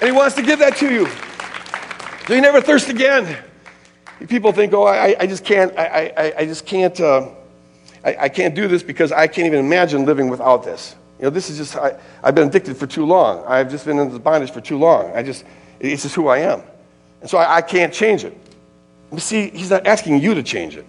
and 0.00 0.04
He 0.04 0.12
wants 0.12 0.34
to 0.36 0.42
give 0.42 0.58
that 0.58 0.76
to 0.78 0.92
you. 0.92 1.08
So 2.26 2.34
you 2.34 2.40
never 2.40 2.60
thirst 2.60 2.88
again. 2.88 3.47
People 4.26 4.52
think, 4.52 4.72
oh, 4.72 4.84
I, 4.84 5.14
I 5.18 5.26
just 5.26 5.44
can't, 5.44 5.76
I, 5.78 6.12
I, 6.16 6.34
I 6.38 6.44
just 6.46 6.66
can't, 6.66 6.98
uh, 7.00 7.28
I, 8.04 8.16
I 8.22 8.28
can't 8.28 8.54
do 8.54 8.66
this 8.66 8.82
because 8.82 9.12
I 9.12 9.28
can't 9.28 9.46
even 9.46 9.60
imagine 9.60 10.04
living 10.06 10.28
without 10.28 10.64
this. 10.64 10.96
You 11.18 11.24
know, 11.24 11.30
this 11.30 11.50
is 11.50 11.58
just, 11.58 11.76
I, 11.76 11.98
I've 12.22 12.34
been 12.34 12.48
addicted 12.48 12.76
for 12.76 12.86
too 12.86 13.06
long. 13.06 13.44
I've 13.46 13.70
just 13.70 13.84
been 13.84 13.98
in 13.98 14.10
this 14.10 14.18
bondage 14.18 14.50
for 14.50 14.60
too 14.60 14.78
long. 14.78 15.12
I 15.14 15.22
just, 15.22 15.44
it's 15.78 16.02
just 16.02 16.14
who 16.14 16.28
I 16.28 16.38
am. 16.38 16.62
And 17.20 17.30
so 17.30 17.38
I, 17.38 17.56
I 17.56 17.62
can't 17.62 17.92
change 17.92 18.24
it. 18.24 18.36
But 19.10 19.20
see, 19.20 19.50
he's 19.50 19.70
not 19.70 19.86
asking 19.86 20.20
you 20.20 20.34
to 20.34 20.42
change 20.42 20.76
it. 20.76 20.86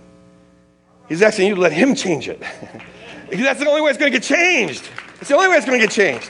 He's 1.08 1.22
asking 1.22 1.48
you 1.48 1.56
to 1.56 1.62
let 1.62 1.72
him 1.72 1.96
change 1.96 2.28
it. 2.28 2.39
because 3.30 3.46
that's 3.46 3.60
the 3.60 3.68
only 3.68 3.82
way 3.82 3.89
it's 3.89 4.00
going 4.00 4.12
to 4.12 4.20
get 4.20 4.26
changed. 4.26 4.88
It's 5.20 5.30
the 5.30 5.36
only 5.36 5.50
way 5.50 5.56
it's 5.56 5.65
going 5.65 5.80
to 5.80 5.86
get 5.86 5.94
changed. 5.94 6.30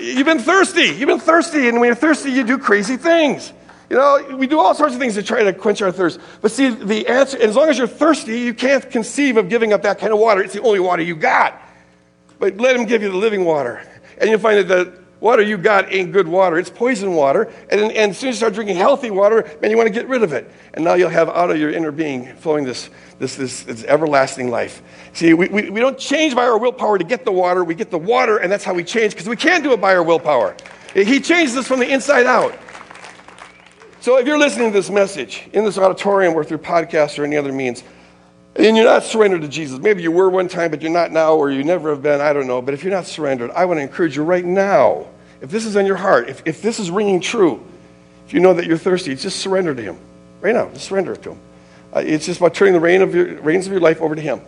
You've 0.00 0.26
been 0.26 0.40
thirsty. 0.40 0.86
You've 0.86 1.08
been 1.08 1.20
thirsty, 1.20 1.68
and 1.68 1.78
when 1.78 1.88
you're 1.88 1.94
thirsty, 1.94 2.30
you 2.30 2.44
do 2.44 2.58
crazy 2.58 2.96
things. 2.96 3.52
You 3.90 3.96
know, 3.96 4.36
we 4.36 4.46
do 4.46 4.58
all 4.58 4.74
sorts 4.74 4.94
of 4.94 5.00
things 5.00 5.14
to 5.14 5.22
try 5.22 5.42
to 5.42 5.52
quench 5.52 5.82
our 5.82 5.92
thirst. 5.92 6.18
But 6.40 6.50
see, 6.50 6.70
the 6.70 7.06
answer, 7.06 7.38
as 7.40 7.54
long 7.54 7.68
as 7.68 7.76
you're 7.76 7.86
thirsty, 7.86 8.40
you 8.40 8.54
can't 8.54 8.90
conceive 8.90 9.36
of 9.36 9.48
giving 9.48 9.72
up 9.72 9.82
that 9.82 9.98
kind 9.98 10.12
of 10.12 10.18
water. 10.18 10.42
It's 10.42 10.54
the 10.54 10.62
only 10.62 10.80
water 10.80 11.02
you 11.02 11.14
got. 11.14 11.60
But 12.38 12.56
let 12.56 12.74
him 12.74 12.86
give 12.86 13.02
you 13.02 13.10
the 13.10 13.16
living 13.16 13.44
water. 13.44 13.86
And 14.18 14.30
you'll 14.30 14.40
find 14.40 14.58
that 14.58 14.68
the 14.68 14.98
water 15.20 15.42
you 15.42 15.56
got 15.56 15.92
ain't 15.92 16.12
good 16.12 16.26
water. 16.26 16.58
It's 16.58 16.70
poison 16.70 17.14
water. 17.14 17.52
And, 17.70 17.80
and 17.80 18.10
as 18.10 18.18
soon 18.18 18.30
as 18.30 18.34
you 18.34 18.38
start 18.38 18.54
drinking 18.54 18.76
healthy 18.76 19.10
water, 19.10 19.48
man, 19.60 19.70
you 19.70 19.76
want 19.76 19.86
to 19.86 19.92
get 19.92 20.08
rid 20.08 20.22
of 20.22 20.32
it. 20.32 20.50
And 20.74 20.84
now 20.84 20.94
you'll 20.94 21.10
have 21.10 21.28
out 21.28 21.50
of 21.50 21.58
your 21.58 21.70
inner 21.70 21.92
being 21.92 22.34
flowing 22.36 22.64
this, 22.64 22.90
this, 23.18 23.36
this, 23.36 23.62
this 23.62 23.84
everlasting 23.84 24.50
life. 24.50 24.82
See, 25.12 25.34
we, 25.34 25.48
we, 25.48 25.70
we 25.70 25.80
don't 25.80 25.98
change 25.98 26.34
by 26.34 26.44
our 26.44 26.58
willpower 26.58 26.98
to 26.98 27.04
get 27.04 27.24
the 27.24 27.32
water. 27.32 27.64
We 27.64 27.74
get 27.74 27.90
the 27.90 27.98
water, 27.98 28.38
and 28.38 28.50
that's 28.50 28.64
how 28.64 28.74
we 28.74 28.84
change, 28.84 29.12
because 29.12 29.28
we 29.28 29.36
can't 29.36 29.62
do 29.62 29.72
it 29.72 29.80
by 29.80 29.94
our 29.94 30.02
willpower. 30.02 30.56
He 30.94 31.20
changes 31.20 31.56
us 31.56 31.66
from 31.66 31.80
the 31.80 31.88
inside 31.88 32.26
out. 32.26 32.56
So 34.04 34.18
if 34.18 34.26
you're 34.26 34.36
listening 34.36 34.70
to 34.70 34.74
this 34.74 34.90
message 34.90 35.48
in 35.54 35.64
this 35.64 35.78
auditorium 35.78 36.34
or 36.34 36.44
through 36.44 36.58
podcast 36.58 37.18
or 37.18 37.24
any 37.24 37.38
other 37.38 37.54
means, 37.54 37.82
and 38.54 38.76
you're 38.76 38.84
not 38.84 39.02
surrendered 39.02 39.40
to 39.40 39.48
Jesus, 39.48 39.78
maybe 39.78 40.02
you 40.02 40.12
were 40.12 40.28
one 40.28 40.46
time, 40.46 40.70
but 40.70 40.82
you're 40.82 40.90
not 40.90 41.10
now, 41.10 41.36
or 41.36 41.50
you 41.50 41.64
never 41.64 41.88
have 41.88 42.02
been, 42.02 42.20
I 42.20 42.34
don't 42.34 42.46
know. 42.46 42.60
But 42.60 42.74
if 42.74 42.84
you're 42.84 42.92
not 42.92 43.06
surrendered, 43.06 43.50
I 43.52 43.64
want 43.64 43.78
to 43.78 43.82
encourage 43.82 44.14
you 44.14 44.22
right 44.22 44.44
now, 44.44 45.06
if 45.40 45.50
this 45.50 45.64
is 45.64 45.74
on 45.74 45.86
your 45.86 45.96
heart, 45.96 46.28
if, 46.28 46.42
if 46.44 46.60
this 46.60 46.78
is 46.78 46.90
ringing 46.90 47.18
true, 47.18 47.64
if 48.26 48.34
you 48.34 48.40
know 48.40 48.52
that 48.52 48.66
you're 48.66 48.76
thirsty, 48.76 49.14
just 49.14 49.38
surrender 49.38 49.74
to 49.74 49.80
Him. 49.80 49.96
Right 50.42 50.54
now, 50.54 50.68
just 50.68 50.84
surrender 50.84 51.14
it 51.14 51.22
to 51.22 51.30
Him. 51.30 51.40
Uh, 51.96 52.02
it's 52.04 52.26
just 52.26 52.40
about 52.40 52.52
turning 52.52 52.74
the 52.74 52.80
rein 52.80 53.00
of 53.00 53.14
your, 53.14 53.40
reins 53.40 53.64
of 53.64 53.72
your 53.72 53.80
life 53.80 54.02
over 54.02 54.14
to 54.14 54.20
Him. 54.20 54.42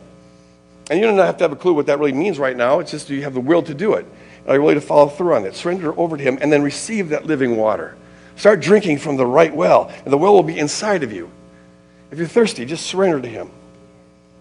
And 0.90 1.00
you 1.00 1.06
don't 1.06 1.16
have 1.16 1.38
to 1.38 1.44
have 1.44 1.52
a 1.52 1.56
clue 1.56 1.72
what 1.72 1.86
that 1.86 1.98
really 1.98 2.12
means 2.12 2.38
right 2.38 2.54
now. 2.54 2.80
It's 2.80 2.90
just 2.90 3.08
do 3.08 3.14
you 3.14 3.22
have 3.22 3.32
the 3.32 3.40
will 3.40 3.62
to 3.62 3.72
do 3.72 3.94
it. 3.94 4.04
Are 4.46 4.56
you 4.56 4.60
willing 4.60 4.78
to 4.78 4.86
follow 4.86 5.08
through 5.08 5.34
on 5.34 5.46
it? 5.46 5.54
Surrender 5.54 5.98
over 5.98 6.18
to 6.18 6.22
Him 6.22 6.36
and 6.42 6.52
then 6.52 6.60
receive 6.60 7.08
that 7.08 7.24
living 7.24 7.56
water. 7.56 7.96
Start 8.36 8.60
drinking 8.60 8.98
from 8.98 9.16
the 9.16 9.26
right 9.26 9.54
well, 9.54 9.90
and 10.04 10.12
the 10.12 10.18
well 10.18 10.34
will 10.34 10.42
be 10.42 10.58
inside 10.58 11.02
of 11.02 11.12
you. 11.12 11.30
If 12.10 12.18
you're 12.18 12.28
thirsty, 12.28 12.64
just 12.64 12.86
surrender 12.86 13.20
to 13.20 13.28
Him. 13.28 13.50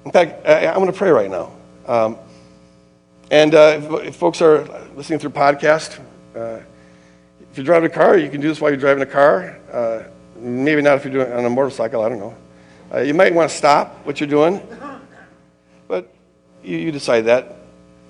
In 0.06 0.12
fact, 0.12 0.46
I, 0.46 0.66
am 0.66 0.76
going 0.76 0.88
to 0.88 0.94
pray 0.94 1.10
right 1.10 1.30
now. 1.30 1.52
Um, 1.88 2.18
and 3.32 3.56
uh, 3.56 3.80
if, 3.82 4.08
if, 4.08 4.16
folks 4.16 4.42
are 4.42 4.64
listening 4.96 5.20
through 5.20 5.32
podcast, 5.32 6.00
uh, 6.36 6.60
if 7.52 7.58
you're 7.58 7.66
driving 7.66 7.90
a 7.90 7.94
car, 7.94 8.18
you 8.18 8.30
can 8.30 8.42
do 8.42 8.48
this 8.48 8.62
while 8.62 8.70
you're 8.70 8.80
driving 8.80 9.02
a 9.02 9.08
car. 9.08 9.58
Uh, 9.72 10.04
maybe 10.38 10.82
not 10.82 10.98
if 10.98 11.06
you're 11.06 11.14
doing 11.14 11.28
it 11.28 11.34
on 11.34 11.46
a 11.46 11.50
motorcycle, 11.50 12.04
I 12.04 12.10
don't 12.10 12.20
know. 12.20 12.36
Uh, 12.94 13.00
you 13.00 13.16
might 13.16 13.34
want 13.34 13.50
to 13.50 13.56
stop 13.56 14.06
what 14.06 14.20
you're 14.20 14.30
doing 14.30 14.62
but 15.88 16.14
you, 16.64 16.78
you 16.78 16.92
decide 16.92 17.22
that. 17.22 17.56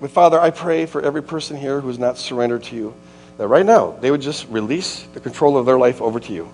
But 0.00 0.10
Father, 0.10 0.38
I 0.38 0.50
pray 0.50 0.86
for 0.86 1.00
every 1.00 1.22
person 1.22 1.56
here 1.56 1.80
who 1.80 1.88
is 1.88 1.98
not 1.98 2.18
surrendered 2.18 2.64
to 2.64 2.76
you, 2.76 2.94
that 3.38 3.48
right 3.48 3.66
now 3.66 3.92
they 4.00 4.10
would 4.10 4.20
just 4.20 4.48
release 4.48 5.02
the 5.14 5.20
control 5.20 5.56
of 5.56 5.66
their 5.66 5.78
life 5.78 6.00
over 6.00 6.20
to 6.20 6.32
you. 6.32 6.50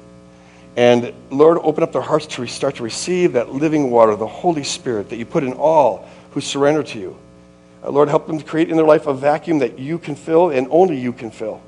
And 0.76 1.12
Lord, 1.30 1.58
open 1.58 1.82
up 1.82 1.92
their 1.92 2.02
hearts 2.02 2.26
to 2.28 2.46
start 2.46 2.76
to 2.76 2.82
receive 2.82 3.34
that 3.34 3.52
living 3.52 3.90
water, 3.90 4.16
the 4.16 4.26
Holy 4.26 4.64
Spirit 4.64 5.10
that 5.10 5.16
you 5.16 5.26
put 5.26 5.44
in 5.44 5.52
all 5.52 6.08
who 6.30 6.40
surrender 6.40 6.82
to 6.82 6.98
you. 6.98 7.16
Uh, 7.84 7.90
Lord, 7.90 8.08
help 8.08 8.26
them 8.26 8.38
to 8.38 8.44
create 8.44 8.70
in 8.70 8.76
their 8.76 8.86
life 8.86 9.06
a 9.06 9.14
vacuum 9.14 9.58
that 9.58 9.78
you 9.78 9.98
can 9.98 10.14
fill 10.14 10.50
and 10.50 10.66
only 10.70 10.98
you 10.98 11.12
can 11.12 11.30
fill. 11.30 11.60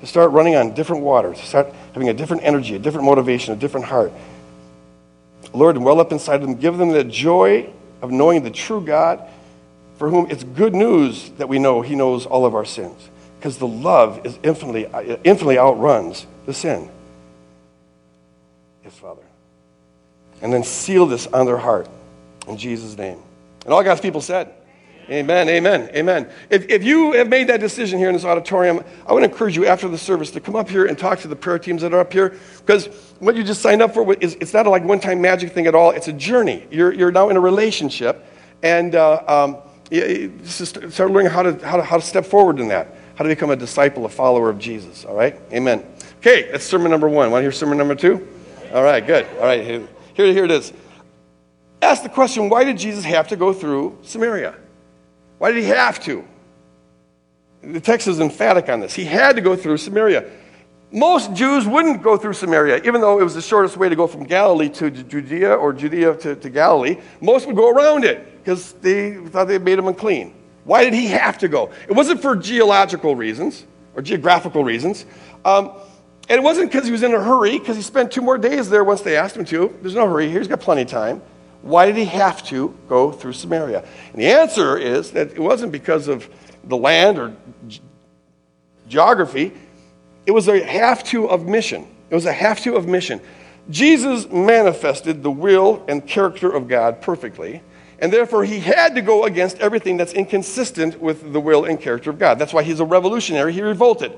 To 0.00 0.06
start 0.06 0.30
running 0.32 0.56
on 0.56 0.74
different 0.74 1.02
waters, 1.02 1.38
to 1.38 1.46
start 1.46 1.74
having 1.92 2.08
a 2.08 2.14
different 2.14 2.42
energy, 2.42 2.74
a 2.74 2.78
different 2.78 3.06
motivation, 3.06 3.54
a 3.54 3.56
different 3.56 3.86
heart. 3.86 4.12
Lord, 5.52 5.76
well 5.78 6.00
up 6.00 6.12
inside 6.12 6.36
of 6.36 6.42
them, 6.42 6.54
give 6.54 6.76
them 6.78 6.90
the 6.90 7.04
joy 7.04 7.70
of 8.02 8.10
knowing 8.10 8.42
the 8.42 8.50
true 8.50 8.80
God 8.80 9.26
for 9.96 10.08
whom 10.08 10.30
it's 10.30 10.44
good 10.44 10.74
news 10.74 11.30
that 11.32 11.48
we 11.48 11.58
know 11.58 11.82
he 11.82 11.94
knows 11.94 12.24
all 12.24 12.46
of 12.46 12.54
our 12.54 12.64
sins 12.64 13.09
because 13.40 13.56
the 13.56 13.66
love 13.66 14.26
is 14.26 14.38
infinitely, 14.42 14.84
infinitely 15.24 15.58
outruns 15.58 16.26
the 16.44 16.52
sin. 16.52 16.90
Yes, 18.84 18.94
Father. 18.98 19.22
And 20.42 20.52
then 20.52 20.62
seal 20.62 21.06
this 21.06 21.26
on 21.26 21.46
their 21.46 21.56
heart 21.56 21.88
in 22.46 22.58
Jesus' 22.58 22.98
name. 22.98 23.18
And 23.64 23.72
all 23.72 23.82
God's 23.82 24.02
people 24.02 24.20
said, 24.20 24.52
Amen, 25.08 25.48
amen, 25.48 25.90
amen. 25.94 26.30
If, 26.50 26.68
if 26.68 26.84
you 26.84 27.12
have 27.12 27.28
made 27.28 27.48
that 27.48 27.60
decision 27.60 27.98
here 27.98 28.08
in 28.08 28.14
this 28.14 28.26
auditorium, 28.26 28.84
I 29.06 29.14
to 29.14 29.22
encourage 29.24 29.56
you 29.56 29.64
after 29.64 29.88
the 29.88 29.98
service 29.98 30.30
to 30.32 30.40
come 30.40 30.54
up 30.54 30.68
here 30.68 30.84
and 30.84 30.98
talk 30.98 31.20
to 31.20 31.28
the 31.28 31.34
prayer 31.34 31.58
teams 31.58 31.80
that 31.80 31.94
are 31.94 32.00
up 32.00 32.12
here 32.12 32.38
because 32.58 32.86
what 33.20 33.36
you 33.36 33.42
just 33.42 33.62
signed 33.62 33.80
up 33.80 33.94
for 33.94 34.12
is 34.14 34.34
it's 34.34 34.52
not 34.52 34.66
a 34.66 34.70
like 34.70 34.84
one 34.84 35.00
time 35.00 35.22
magic 35.22 35.52
thing 35.52 35.66
at 35.66 35.74
all. 35.74 35.92
It's 35.92 36.08
a 36.08 36.12
journey. 36.12 36.66
You're, 36.70 36.92
you're 36.92 37.10
now 37.10 37.30
in 37.30 37.38
a 37.38 37.40
relationship 37.40 38.24
and 38.62 38.94
uh, 38.94 39.22
um, 39.26 39.58
start 40.44 41.10
learning 41.10 41.32
how 41.32 41.42
to, 41.42 41.66
how, 41.66 41.78
to, 41.78 41.82
how 41.82 41.96
to 41.96 42.02
step 42.02 42.26
forward 42.26 42.60
in 42.60 42.68
that, 42.68 42.94
how 43.20 43.24
to 43.24 43.28
become 43.28 43.50
a 43.50 43.56
disciple, 43.56 44.06
a 44.06 44.08
follower 44.08 44.48
of 44.48 44.58
Jesus. 44.58 45.04
All 45.04 45.14
right? 45.14 45.38
Amen. 45.52 45.84
Okay, 46.20 46.50
that's 46.50 46.64
sermon 46.64 46.90
number 46.90 47.06
one. 47.06 47.30
Want 47.30 47.40
to 47.40 47.42
hear 47.42 47.52
sermon 47.52 47.76
number 47.76 47.94
two? 47.94 48.26
All 48.72 48.82
right, 48.82 49.06
good. 49.06 49.26
All 49.36 49.44
right, 49.44 49.62
here, 49.62 49.86
here 50.14 50.46
it 50.46 50.50
is. 50.50 50.72
Ask 51.82 52.02
the 52.02 52.08
question 52.08 52.48
why 52.48 52.64
did 52.64 52.78
Jesus 52.78 53.04
have 53.04 53.28
to 53.28 53.36
go 53.36 53.52
through 53.52 53.98
Samaria? 54.00 54.54
Why 55.36 55.52
did 55.52 55.62
he 55.62 55.68
have 55.68 56.00
to? 56.04 56.24
The 57.60 57.80
text 57.82 58.08
is 58.08 58.20
emphatic 58.20 58.70
on 58.70 58.80
this. 58.80 58.94
He 58.94 59.04
had 59.04 59.36
to 59.36 59.42
go 59.42 59.54
through 59.54 59.76
Samaria. 59.76 60.24
Most 60.90 61.34
Jews 61.34 61.66
wouldn't 61.66 62.02
go 62.02 62.16
through 62.16 62.32
Samaria, 62.32 62.78
even 62.84 63.02
though 63.02 63.20
it 63.20 63.22
was 63.22 63.34
the 63.34 63.42
shortest 63.42 63.76
way 63.76 63.90
to 63.90 63.96
go 63.96 64.06
from 64.06 64.24
Galilee 64.24 64.70
to 64.70 64.90
Judea 64.90 65.54
or 65.56 65.74
Judea 65.74 66.16
to, 66.16 66.36
to 66.36 66.48
Galilee. 66.48 66.96
Most 67.20 67.46
would 67.46 67.56
go 67.56 67.68
around 67.68 68.04
it 68.04 68.42
because 68.42 68.72
they 68.80 69.16
thought 69.26 69.46
they 69.46 69.58
made 69.58 69.76
them 69.76 69.88
unclean. 69.88 70.39
Why 70.70 70.84
did 70.84 70.94
he 70.94 71.08
have 71.08 71.38
to 71.38 71.48
go? 71.48 71.72
It 71.88 71.94
wasn't 71.94 72.22
for 72.22 72.36
geological 72.36 73.16
reasons 73.16 73.66
or 73.96 74.02
geographical 74.02 74.62
reasons. 74.62 75.04
Um, 75.44 75.72
and 76.28 76.38
it 76.38 76.44
wasn't 76.44 76.70
because 76.70 76.86
he 76.86 76.92
was 76.92 77.02
in 77.02 77.12
a 77.12 77.20
hurry, 77.20 77.58
because 77.58 77.74
he 77.74 77.82
spent 77.82 78.12
two 78.12 78.20
more 78.20 78.38
days 78.38 78.70
there 78.70 78.84
once 78.84 79.00
they 79.00 79.16
asked 79.16 79.34
him 79.36 79.44
to. 79.46 79.76
There's 79.82 79.96
no 79.96 80.08
hurry. 80.08 80.28
here, 80.28 80.38
He's 80.38 80.46
got 80.46 80.60
plenty 80.60 80.82
of 80.82 80.88
time. 80.88 81.22
Why 81.62 81.86
did 81.86 81.96
he 81.96 82.04
have 82.04 82.44
to 82.50 82.78
go 82.88 83.10
through 83.10 83.32
Samaria? 83.32 83.84
And 84.12 84.22
the 84.22 84.28
answer 84.28 84.78
is 84.78 85.10
that 85.10 85.32
it 85.32 85.40
wasn't 85.40 85.72
because 85.72 86.06
of 86.06 86.28
the 86.62 86.76
land 86.76 87.18
or 87.18 87.34
geography, 88.86 89.52
it 90.24 90.30
was 90.30 90.46
a 90.46 90.64
have 90.64 91.02
to 91.06 91.28
of 91.28 91.48
mission. 91.48 91.84
It 92.10 92.14
was 92.14 92.26
a 92.26 92.32
have 92.32 92.60
to 92.60 92.76
of 92.76 92.86
mission. 92.86 93.20
Jesus 93.70 94.30
manifested 94.30 95.24
the 95.24 95.32
will 95.32 95.84
and 95.88 96.06
character 96.06 96.48
of 96.48 96.68
God 96.68 97.02
perfectly, 97.02 97.60
and 98.00 98.12
therefore 98.12 98.44
he 98.44 98.60
had 98.60 98.94
to 98.94 99.02
go 99.02 99.24
against 99.24 99.58
everything 99.58 99.96
that's 99.96 100.12
inconsistent 100.12 101.00
with 101.00 101.32
the 101.32 101.40
will 101.40 101.64
and 101.64 101.80
character 101.80 102.10
of 102.10 102.18
God. 102.18 102.38
That's 102.38 102.52
why 102.52 102.62
he's 102.62 102.80
a 102.80 102.84
revolutionary. 102.84 103.52
He 103.52 103.62
revolted. 103.62 104.12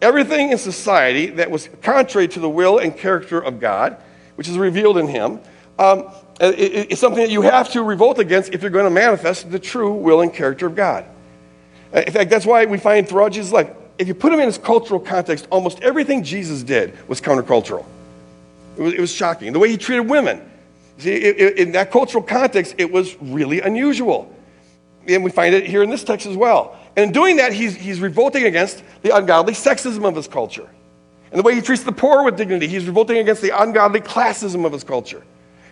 Everything 0.00 0.50
in 0.50 0.58
society 0.58 1.26
that 1.26 1.50
was 1.50 1.68
contrary 1.82 2.28
to 2.28 2.40
the 2.40 2.48
will 2.48 2.78
and 2.78 2.96
character 2.96 3.38
of 3.38 3.60
God, 3.60 3.96
which 4.36 4.48
is 4.48 4.56
revealed 4.56 4.96
in 4.96 5.08
him, 5.08 5.40
um, 5.78 6.08
it's 6.40 7.00
something 7.00 7.22
that 7.22 7.30
you 7.30 7.42
have 7.42 7.70
to 7.72 7.82
revolt 7.82 8.18
against 8.18 8.54
if 8.54 8.62
you're 8.62 8.70
going 8.70 8.84
to 8.84 8.90
manifest 8.90 9.50
the 9.50 9.58
true 9.58 9.92
will 9.92 10.20
and 10.20 10.32
character 10.32 10.66
of 10.66 10.74
God. 10.74 11.04
Uh, 11.92 12.02
in 12.06 12.12
fact, 12.12 12.30
that's 12.30 12.46
why 12.46 12.64
we 12.64 12.78
find 12.78 13.08
throughout 13.08 13.32
Jesus' 13.32 13.52
life, 13.52 13.70
if 13.98 14.06
you 14.06 14.14
put 14.14 14.32
him 14.32 14.38
in 14.38 14.46
his 14.46 14.58
cultural 14.58 15.00
context, 15.00 15.48
almost 15.50 15.80
everything 15.82 16.22
Jesus 16.22 16.62
did 16.62 16.96
was 17.08 17.20
countercultural. 17.20 17.84
It 18.76 18.82
was, 18.82 18.94
it 18.94 19.00
was 19.00 19.12
shocking. 19.12 19.52
The 19.52 19.58
way 19.58 19.70
he 19.70 19.76
treated 19.76 20.08
women, 20.08 20.47
see, 20.98 21.14
it, 21.14 21.40
it, 21.40 21.58
in 21.58 21.72
that 21.72 21.90
cultural 21.90 22.22
context, 22.22 22.74
it 22.78 22.90
was 22.90 23.16
really 23.20 23.60
unusual. 23.60 24.34
And 25.06 25.24
we 25.24 25.30
find 25.30 25.54
it 25.54 25.66
here 25.66 25.82
in 25.82 25.90
this 25.90 26.04
text 26.04 26.26
as 26.26 26.36
well. 26.36 26.76
And 26.96 27.06
in 27.06 27.12
doing 27.12 27.36
that, 27.36 27.52
he's, 27.52 27.74
he's 27.74 28.00
revolting 28.00 28.44
against 28.44 28.82
the 29.02 29.16
ungodly 29.16 29.54
sexism 29.54 30.06
of 30.06 30.14
his 30.14 30.28
culture. 30.28 30.68
And 31.30 31.38
the 31.38 31.42
way 31.42 31.54
he 31.54 31.60
treats 31.60 31.82
the 31.82 31.92
poor 31.92 32.24
with 32.24 32.36
dignity, 32.36 32.66
he's 32.66 32.86
revolting 32.86 33.18
against 33.18 33.42
the 33.42 33.58
ungodly 33.58 34.00
classism 34.00 34.64
of 34.64 34.72
his 34.72 34.84
culture. 34.84 35.22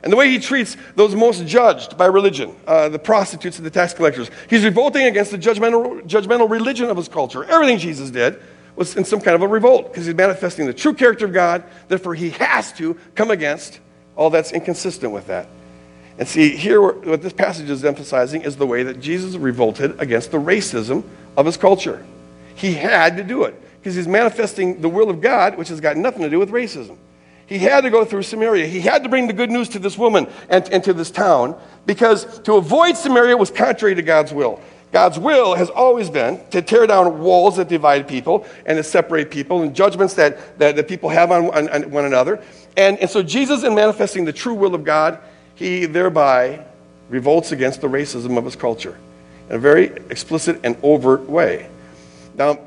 And 0.02 0.12
the 0.12 0.16
way 0.16 0.30
he 0.30 0.38
treats 0.38 0.76
those 0.94 1.14
most 1.14 1.46
judged 1.46 1.98
by 1.98 2.06
religion, 2.06 2.54
uh, 2.66 2.88
the 2.88 2.98
prostitutes 2.98 3.56
and 3.58 3.66
the 3.66 3.70
tax 3.70 3.92
collectors, 3.92 4.30
he's 4.48 4.64
revolting 4.64 5.04
against 5.06 5.32
the 5.32 5.38
judgmental, 5.38 6.02
judgmental 6.06 6.48
religion 6.48 6.88
of 6.90 6.96
his 6.96 7.08
culture. 7.08 7.44
Everything 7.44 7.78
Jesus 7.78 8.10
did 8.10 8.40
was 8.76 8.96
in 8.96 9.04
some 9.04 9.20
kind 9.20 9.34
of 9.34 9.42
a 9.42 9.48
revolt 9.48 9.88
because 9.90 10.06
he's 10.06 10.14
manifesting 10.14 10.66
the 10.66 10.74
true 10.74 10.94
character 10.94 11.24
of 11.24 11.32
God. 11.32 11.64
Therefore, 11.88 12.14
he 12.14 12.30
has 12.30 12.72
to 12.74 12.94
come 13.14 13.30
against 13.30 13.80
all 14.16 14.30
that's 14.30 14.52
inconsistent 14.52 15.12
with 15.12 15.26
that. 15.28 15.48
And 16.18 16.26
see, 16.26 16.56
here, 16.56 16.80
what 16.80 17.22
this 17.22 17.32
passage 17.32 17.68
is 17.68 17.84
emphasizing 17.84 18.42
is 18.42 18.56
the 18.56 18.66
way 18.66 18.82
that 18.82 19.00
Jesus 19.00 19.36
revolted 19.36 20.00
against 20.00 20.30
the 20.30 20.38
racism 20.38 21.04
of 21.36 21.44
his 21.44 21.56
culture. 21.56 22.04
He 22.54 22.72
had 22.72 23.18
to 23.18 23.22
do 23.22 23.44
it 23.44 23.54
because 23.78 23.94
he's 23.94 24.08
manifesting 24.08 24.80
the 24.80 24.88
will 24.88 25.10
of 25.10 25.20
God, 25.20 25.58
which 25.58 25.68
has 25.68 25.80
got 25.80 25.96
nothing 25.96 26.22
to 26.22 26.30
do 26.30 26.38
with 26.38 26.50
racism. 26.50 26.96
He 27.46 27.58
had 27.58 27.82
to 27.82 27.90
go 27.90 28.04
through 28.04 28.22
Samaria. 28.22 28.66
He 28.66 28.80
had 28.80 29.04
to 29.04 29.08
bring 29.08 29.28
the 29.28 29.32
good 29.32 29.50
news 29.50 29.68
to 29.70 29.78
this 29.78 29.96
woman 29.96 30.26
and, 30.48 30.68
and 30.72 30.82
to 30.84 30.92
this 30.92 31.10
town 31.10 31.56
because 31.84 32.40
to 32.40 32.54
avoid 32.54 32.96
Samaria 32.96 33.36
was 33.36 33.50
contrary 33.50 33.94
to 33.94 34.02
God's 34.02 34.32
will. 34.32 34.60
God's 34.96 35.18
will 35.18 35.56
has 35.56 35.68
always 35.68 36.08
been 36.08 36.40
to 36.52 36.62
tear 36.62 36.86
down 36.86 37.18
walls 37.18 37.58
that 37.58 37.68
divide 37.68 38.08
people 38.08 38.46
and 38.64 38.78
to 38.78 38.82
separate 38.82 39.30
people 39.30 39.60
and 39.60 39.76
judgments 39.76 40.14
that, 40.14 40.58
that, 40.58 40.88
people 40.88 41.10
have 41.10 41.30
on, 41.30 41.50
on, 41.50 41.68
on 41.68 41.90
one 41.90 42.06
another. 42.06 42.42
And, 42.78 42.98
and 43.00 43.10
so, 43.10 43.22
Jesus, 43.22 43.62
in 43.62 43.74
manifesting 43.74 44.24
the 44.24 44.32
true 44.32 44.54
will 44.54 44.74
of 44.74 44.84
God, 44.84 45.18
he 45.54 45.84
thereby 45.84 46.64
revolts 47.10 47.52
against 47.52 47.82
the 47.82 47.88
racism 47.88 48.38
of 48.38 48.46
his 48.46 48.56
culture 48.56 48.96
in 49.50 49.56
a 49.56 49.58
very 49.58 49.88
explicit 50.08 50.60
and 50.64 50.78
overt 50.82 51.28
way. 51.28 51.68
Now, 52.34 52.58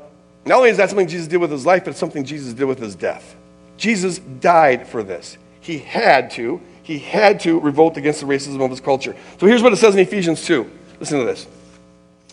not 0.46 0.58
only 0.58 0.70
is 0.70 0.76
that 0.76 0.88
something 0.88 1.08
Jesus 1.08 1.26
did 1.26 1.38
with 1.38 1.50
his 1.50 1.66
life, 1.66 1.82
but 1.82 1.90
it's 1.90 1.98
something 1.98 2.22
Jesus 2.22 2.52
did 2.54 2.66
with 2.66 2.78
his 2.78 2.94
death. 2.94 3.34
Jesus 3.76 4.20
died 4.20 4.86
for 4.86 5.02
this. 5.02 5.36
He 5.60 5.78
had 5.78 6.30
to. 6.30 6.60
He 6.84 7.00
had 7.00 7.40
to 7.40 7.58
revolt 7.58 7.96
against 7.96 8.20
the 8.20 8.26
racism 8.26 8.64
of 8.64 8.70
his 8.70 8.80
culture. 8.80 9.16
So 9.40 9.48
here's 9.48 9.64
what 9.64 9.72
it 9.72 9.78
says 9.78 9.94
in 9.94 10.00
Ephesians 10.00 10.44
2. 10.44 10.70
Listen 11.00 11.18
to 11.18 11.24
this. 11.24 11.48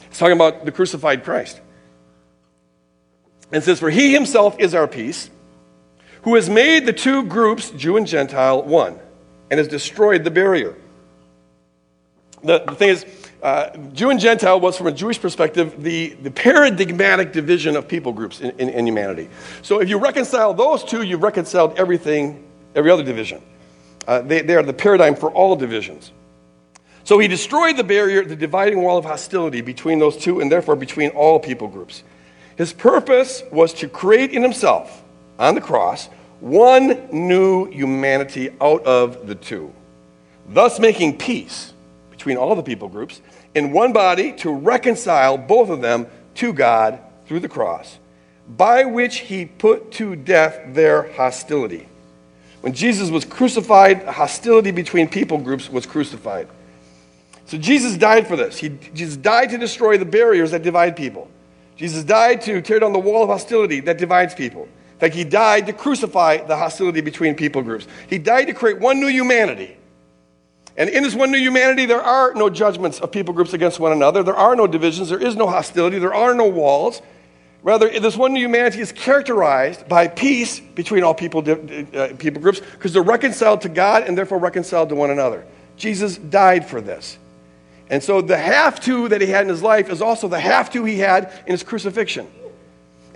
It's 0.07 0.19
talking 0.19 0.35
about 0.35 0.65
the 0.65 0.71
crucified 0.71 1.23
Christ. 1.23 1.61
And 3.51 3.63
says, 3.63 3.79
For 3.79 3.89
he 3.89 4.13
himself 4.13 4.59
is 4.59 4.73
our 4.73 4.87
peace, 4.87 5.29
who 6.23 6.35
has 6.35 6.49
made 6.49 6.85
the 6.85 6.93
two 6.93 7.23
groups, 7.23 7.69
Jew 7.71 7.97
and 7.97 8.05
Gentile, 8.07 8.61
one, 8.63 8.99
and 9.49 9.57
has 9.57 9.67
destroyed 9.67 10.23
the 10.23 10.31
barrier. 10.31 10.75
The, 12.43 12.59
the 12.59 12.75
thing 12.75 12.89
is, 12.89 13.05
uh, 13.41 13.75
Jew 13.93 14.09
and 14.09 14.19
Gentile 14.19 14.59
was, 14.59 14.77
from 14.77 14.87
a 14.87 14.91
Jewish 14.91 15.21
perspective, 15.21 15.81
the, 15.81 16.09
the 16.09 16.31
paradigmatic 16.31 17.31
division 17.31 17.75
of 17.75 17.87
people 17.87 18.11
groups 18.11 18.41
in, 18.41 18.51
in, 18.57 18.69
in, 18.69 18.87
humanity. 18.87 19.29
So 19.61 19.79
if 19.79 19.89
you 19.89 19.99
reconcile 19.99 20.53
those 20.53 20.83
two, 20.83 21.03
you've 21.03 21.21
reconciled 21.21 21.77
everything, 21.77 22.43
every 22.75 22.91
other 22.91 23.03
division. 23.03 23.41
Uh, 24.07 24.21
they, 24.21 24.41
they 24.41 24.55
are 24.55 24.63
the 24.63 24.73
paradigm 24.73 25.15
for 25.15 25.31
all 25.31 25.55
divisions. 25.55 26.11
So 27.07 27.19
he 27.19 27.29
destroyed 27.29 27.77
the 27.77 27.85
barrier, 27.85 28.25
the 28.25 28.35
dividing 28.35 28.81
wall 28.81 28.97
of 28.97 29.05
hostility 29.05 29.61
between 29.61 29.97
those 29.97 30.17
two, 30.17 30.41
and 30.41 30.51
therefore 30.51 30.75
between 30.75 31.11
all 31.11 31.39
people 31.39 31.69
groups. 31.69 32.03
His 32.57 32.73
purpose 32.73 33.43
was 33.49 33.73
to 33.75 33.87
create 33.87 34.31
in 34.33 34.43
himself, 34.43 35.05
on 35.39 35.55
the 35.55 35.61
cross, 35.61 36.09
one 36.41 37.07
new 37.13 37.71
humanity 37.71 38.49
out 38.59 38.85
of 38.85 39.25
the 39.25 39.35
two, 39.35 39.73
thus 40.49 40.81
making 40.81 41.17
peace 41.17 41.71
between 42.11 42.35
all 42.35 42.55
the 42.55 42.61
people 42.61 42.89
groups 42.89 43.21
in 43.55 43.71
one 43.71 43.93
body 43.93 44.33
to 44.33 44.51
reconcile 44.51 45.37
both 45.37 45.69
of 45.69 45.79
them 45.79 46.07
to 46.35 46.51
God 46.51 46.99
through 47.25 47.39
the 47.39 47.47
cross, 47.47 47.99
by 48.49 48.83
which 48.83 49.19
he 49.19 49.45
put 49.45 49.93
to 49.93 50.17
death 50.17 50.59
their 50.73 51.13
hostility. 51.13 51.87
When 52.59 52.73
Jesus 52.73 53.09
was 53.09 53.23
crucified, 53.23 54.03
hostility 54.03 54.71
between 54.71 55.07
people 55.07 55.37
groups 55.37 55.69
was 55.69 55.85
crucified. 55.85 56.49
So 57.47 57.57
Jesus 57.57 57.97
died 57.97 58.27
for 58.27 58.35
this. 58.35 58.57
He 58.57 58.69
Jesus 58.93 59.17
died 59.17 59.49
to 59.49 59.57
destroy 59.57 59.97
the 59.97 60.05
barriers 60.05 60.51
that 60.51 60.61
divide 60.61 60.95
people. 60.95 61.29
Jesus 61.75 62.03
died 62.03 62.41
to 62.41 62.61
tear 62.61 62.79
down 62.79 62.93
the 62.93 62.99
wall 62.99 63.23
of 63.23 63.29
hostility 63.29 63.79
that 63.81 63.97
divides 63.97 64.33
people. 64.33 64.63
In 64.63 64.99
fact, 64.99 65.15
he 65.15 65.23
died 65.23 65.67
to 65.67 65.73
crucify 65.73 66.37
the 66.37 66.55
hostility 66.55 67.01
between 67.01 67.35
people 67.35 67.61
groups. 67.61 67.87
He 68.09 68.17
died 68.17 68.45
to 68.45 68.53
create 68.53 68.79
one 68.79 68.99
new 68.99 69.07
humanity 69.07 69.77
and 70.77 70.91
in 70.91 71.01
this 71.01 71.15
one 71.15 71.31
new 71.31 71.39
humanity, 71.39 71.87
there 71.87 72.03
are 72.03 72.33
no 72.35 72.51
judgments 72.51 72.99
of 72.99 73.11
people 73.11 73.33
groups 73.33 73.53
against 73.53 73.79
one 73.79 73.91
another. 73.91 74.21
There 74.21 74.35
are 74.35 74.55
no 74.55 74.67
divisions. 74.67 75.09
There 75.09 75.21
is 75.21 75.35
no 75.35 75.47
hostility. 75.47 75.97
There 75.97 76.13
are 76.13 76.35
no 76.35 76.47
walls. 76.47 77.01
Rather, 77.63 77.89
this 77.89 78.15
one 78.15 78.33
new 78.33 78.41
humanity 78.41 78.79
is 78.79 78.91
characterized 78.91 79.89
by 79.89 80.07
peace 80.07 80.59
between 80.59 81.03
all 81.03 81.15
people, 81.15 81.43
uh, 81.49 82.09
people 82.19 82.41
groups 82.41 82.59
because 82.59 82.93
they're 82.93 83.01
reconciled 83.01 83.61
to 83.61 83.69
God 83.69 84.03
and 84.03 84.15
therefore 84.15 84.37
reconciled 84.37 84.89
to 84.89 84.95
one 84.95 85.09
another. 85.09 85.43
Jesus 85.75 86.17
died 86.17 86.67
for 86.67 86.79
this. 86.79 87.17
And 87.89 88.03
so 88.03 88.21
the 88.21 88.37
have 88.37 88.79
to 88.81 89.07
that 89.09 89.21
he 89.21 89.27
had 89.27 89.43
in 89.43 89.49
his 89.49 89.63
life 89.63 89.89
is 89.89 90.01
also 90.01 90.27
the 90.27 90.39
have 90.39 90.69
to 90.71 90.83
he 90.83 90.99
had 90.99 91.31
in 91.45 91.53
his 91.53 91.63
crucifixion. 91.63 92.27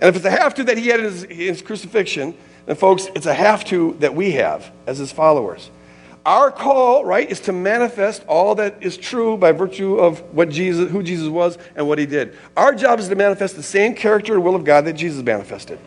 And 0.00 0.08
if 0.08 0.16
it's 0.16 0.24
a 0.24 0.30
have 0.30 0.54
to 0.54 0.64
that 0.64 0.78
he 0.78 0.88
had 0.88 1.00
in 1.00 1.06
his, 1.06 1.22
his 1.24 1.62
crucifixion, 1.62 2.34
then 2.66 2.76
folks, 2.76 3.08
it's 3.14 3.26
a 3.26 3.34
have 3.34 3.64
to 3.66 3.96
that 4.00 4.14
we 4.14 4.32
have 4.32 4.70
as 4.86 4.98
his 4.98 5.12
followers. 5.12 5.70
Our 6.24 6.52
call, 6.52 7.04
right, 7.04 7.28
is 7.28 7.40
to 7.40 7.52
manifest 7.52 8.24
all 8.28 8.54
that 8.54 8.76
is 8.80 8.96
true 8.96 9.36
by 9.36 9.50
virtue 9.50 9.96
of 9.96 10.20
what 10.32 10.50
Jesus, 10.50 10.90
who 10.90 11.02
Jesus 11.02 11.28
was 11.28 11.58
and 11.74 11.88
what 11.88 11.98
he 11.98 12.06
did. 12.06 12.36
Our 12.56 12.74
job 12.74 13.00
is 13.00 13.08
to 13.08 13.16
manifest 13.16 13.56
the 13.56 13.62
same 13.62 13.94
character 13.94 14.34
and 14.34 14.44
will 14.44 14.54
of 14.54 14.64
God 14.64 14.84
that 14.84 14.92
Jesus 14.92 15.22
manifested. 15.22 15.80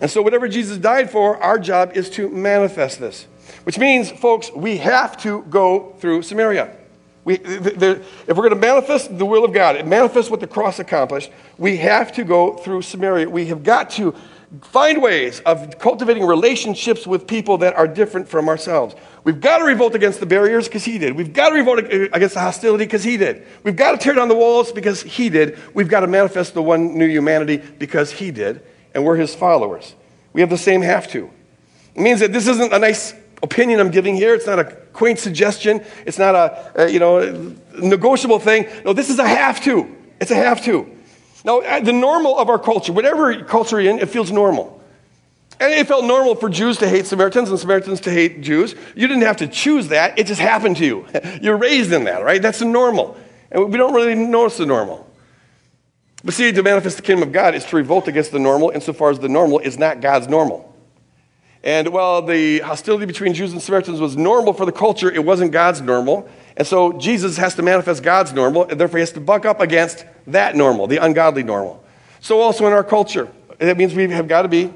And 0.00 0.10
so, 0.10 0.22
whatever 0.22 0.48
Jesus 0.48 0.78
died 0.78 1.10
for, 1.10 1.42
our 1.42 1.58
job 1.58 1.92
is 1.94 2.08
to 2.10 2.28
manifest 2.30 2.98
this. 2.98 3.26
Which 3.64 3.78
means, 3.78 4.10
folks, 4.10 4.50
we 4.52 4.78
have 4.78 5.16
to 5.22 5.42
go 5.42 5.94
through 5.98 6.22
Samaria. 6.22 6.74
We, 7.26 7.38
the, 7.38 8.04
if 8.28 8.36
we're 8.36 8.48
going 8.48 8.50
to 8.50 8.54
manifest 8.54 9.18
the 9.18 9.26
will 9.26 9.44
of 9.44 9.52
God, 9.52 9.84
manifest 9.84 10.30
what 10.30 10.38
the 10.38 10.46
cross 10.46 10.78
accomplished, 10.78 11.32
we 11.58 11.76
have 11.78 12.12
to 12.12 12.22
go 12.22 12.56
through 12.56 12.82
Samaria. 12.82 13.28
We 13.28 13.46
have 13.46 13.64
got 13.64 13.90
to 13.90 14.14
find 14.62 15.02
ways 15.02 15.40
of 15.40 15.76
cultivating 15.80 16.24
relationships 16.24 17.04
with 17.04 17.26
people 17.26 17.58
that 17.58 17.74
are 17.74 17.88
different 17.88 18.28
from 18.28 18.48
ourselves. 18.48 18.94
We've 19.24 19.40
got 19.40 19.58
to 19.58 19.64
revolt 19.64 19.96
against 19.96 20.20
the 20.20 20.26
barriers 20.26 20.68
because 20.68 20.84
he 20.84 20.98
did. 20.98 21.16
We've 21.16 21.32
got 21.32 21.48
to 21.48 21.56
revolt 21.56 21.80
uh, 21.80 22.08
against 22.12 22.34
the 22.34 22.40
hostility 22.40 22.84
because 22.84 23.02
he 23.02 23.16
did. 23.16 23.44
We've 23.64 23.74
got 23.74 23.90
to 23.90 23.98
tear 23.98 24.14
down 24.14 24.28
the 24.28 24.36
walls 24.36 24.70
because 24.70 25.02
he 25.02 25.28
did. 25.28 25.58
We've 25.74 25.88
got 25.88 26.00
to 26.00 26.06
manifest 26.06 26.54
the 26.54 26.62
one 26.62 26.96
new 26.96 27.08
humanity 27.08 27.56
because 27.56 28.12
he 28.12 28.30
did. 28.30 28.62
And 28.94 29.04
we're 29.04 29.16
his 29.16 29.34
followers. 29.34 29.96
We 30.32 30.42
have 30.42 30.50
the 30.50 30.56
same 30.56 30.80
have 30.82 31.08
to. 31.08 31.28
It 31.96 32.00
means 32.00 32.20
that 32.20 32.32
this 32.32 32.46
isn't 32.46 32.72
a 32.72 32.78
nice 32.78 33.14
opinion 33.42 33.80
I'm 33.80 33.90
giving 33.90 34.16
here. 34.16 34.34
It's 34.34 34.46
not 34.46 34.58
a 34.58 34.64
quaint 34.64 35.18
suggestion. 35.18 35.84
It's 36.04 36.18
not 36.18 36.34
a, 36.34 36.84
a 36.84 36.88
you 36.88 36.98
know, 36.98 37.54
negotiable 37.78 38.38
thing. 38.38 38.68
No, 38.84 38.92
this 38.92 39.10
is 39.10 39.18
a 39.18 39.26
have 39.26 39.60
to. 39.62 39.94
It's 40.20 40.30
a 40.30 40.34
have 40.34 40.62
to. 40.64 40.90
Now, 41.44 41.80
the 41.80 41.92
normal 41.92 42.36
of 42.38 42.48
our 42.48 42.58
culture, 42.58 42.92
whatever 42.92 43.44
culture 43.44 43.80
you're 43.80 43.92
in, 43.92 44.00
it 44.00 44.08
feels 44.08 44.32
normal. 44.32 44.76
And 45.58 45.72
it 45.72 45.86
felt 45.86 46.04
normal 46.04 46.34
for 46.34 46.50
Jews 46.50 46.78
to 46.78 46.88
hate 46.88 47.06
Samaritans 47.06 47.48
and 47.50 47.58
Samaritans 47.58 48.00
to 48.00 48.10
hate 48.10 48.40
Jews. 48.40 48.74
You 48.94 49.06
didn't 49.06 49.22
have 49.22 49.38
to 49.38 49.46
choose 49.46 49.88
that, 49.88 50.18
it 50.18 50.26
just 50.26 50.40
happened 50.40 50.76
to 50.78 50.84
you. 50.84 51.06
You're 51.40 51.56
raised 51.56 51.92
in 51.92 52.04
that, 52.04 52.24
right? 52.24 52.42
That's 52.42 52.58
the 52.58 52.64
normal. 52.64 53.16
And 53.50 53.70
we 53.70 53.78
don't 53.78 53.94
really 53.94 54.14
notice 54.14 54.58
the 54.58 54.66
normal. 54.66 55.06
But 56.24 56.34
see, 56.34 56.50
to 56.50 56.62
manifest 56.62 56.96
the 56.96 57.02
kingdom 57.02 57.28
of 57.28 57.32
God 57.32 57.54
is 57.54 57.64
to 57.66 57.76
revolt 57.76 58.08
against 58.08 58.32
the 58.32 58.40
normal 58.40 58.70
insofar 58.70 59.10
as 59.10 59.20
the 59.20 59.28
normal 59.28 59.60
is 59.60 59.78
not 59.78 60.00
God's 60.00 60.26
normal. 60.26 60.65
And 61.66 61.88
while 61.88 62.22
the 62.22 62.60
hostility 62.60 63.06
between 63.06 63.34
Jews 63.34 63.52
and 63.52 63.60
Samaritans 63.60 64.00
was 64.00 64.16
normal 64.16 64.52
for 64.52 64.64
the 64.64 64.70
culture, 64.70 65.10
it 65.10 65.24
wasn't 65.24 65.50
God's 65.50 65.80
normal. 65.80 66.28
And 66.56 66.64
so 66.64 66.92
Jesus 66.92 67.36
has 67.38 67.56
to 67.56 67.62
manifest 67.62 68.04
God's 68.04 68.32
normal, 68.32 68.68
and 68.68 68.78
therefore 68.78 68.98
he 68.98 69.00
has 69.00 69.10
to 69.12 69.20
buck 69.20 69.44
up 69.44 69.60
against 69.60 70.04
that 70.28 70.54
normal, 70.54 70.86
the 70.86 70.98
ungodly 70.98 71.42
normal. 71.42 71.82
So 72.20 72.40
also 72.40 72.68
in 72.68 72.72
our 72.72 72.84
culture, 72.84 73.28
that 73.58 73.76
means 73.76 73.96
we 73.96 74.08
have 74.10 74.28
got 74.28 74.42
to 74.42 74.48
be 74.48 74.72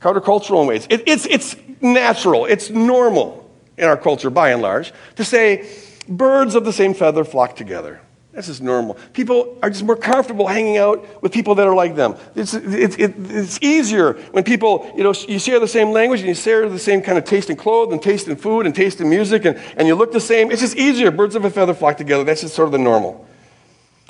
countercultural 0.00 0.62
in 0.62 0.68
ways. 0.68 0.86
It, 0.88 1.02
it's, 1.06 1.26
it's 1.26 1.56
natural, 1.82 2.46
it's 2.46 2.70
normal 2.70 3.46
in 3.76 3.84
our 3.84 3.98
culture 3.98 4.30
by 4.30 4.52
and 4.52 4.62
large 4.62 4.94
to 5.16 5.24
say 5.26 5.68
birds 6.08 6.54
of 6.54 6.64
the 6.64 6.72
same 6.72 6.94
feather 6.94 7.22
flock 7.22 7.54
together. 7.54 8.00
This 8.40 8.48
is 8.48 8.62
normal. 8.62 8.94
People 9.12 9.58
are 9.62 9.68
just 9.68 9.84
more 9.84 9.96
comfortable 9.96 10.46
hanging 10.46 10.78
out 10.78 11.22
with 11.22 11.30
people 11.30 11.56
that 11.56 11.66
are 11.66 11.74
like 11.74 11.94
them. 11.94 12.16
It's, 12.34 12.54
it, 12.54 12.98
it, 12.98 13.14
it's 13.18 13.58
easier 13.60 14.14
when 14.32 14.44
people, 14.44 14.90
you 14.96 15.02
know, 15.02 15.12
you 15.28 15.38
share 15.38 15.60
the 15.60 15.68
same 15.68 15.90
language 15.90 16.20
and 16.20 16.28
you 16.30 16.34
share 16.34 16.66
the 16.66 16.78
same 16.78 17.02
kind 17.02 17.18
of 17.18 17.24
taste 17.24 17.50
in 17.50 17.56
clothes 17.56 17.92
and 17.92 18.02
taste 18.02 18.28
in 18.28 18.36
food 18.36 18.64
and 18.64 18.74
taste 18.74 18.98
in 18.98 19.10
music 19.10 19.44
and, 19.44 19.58
and 19.76 19.86
you 19.86 19.94
look 19.94 20.10
the 20.10 20.20
same. 20.20 20.50
It's 20.50 20.62
just 20.62 20.74
easier. 20.74 21.10
Birds 21.10 21.34
of 21.34 21.44
a 21.44 21.50
feather 21.50 21.74
flock 21.74 21.98
together. 21.98 22.24
That's 22.24 22.40
just 22.40 22.54
sort 22.54 22.64
of 22.64 22.72
the 22.72 22.78
normal. 22.78 23.28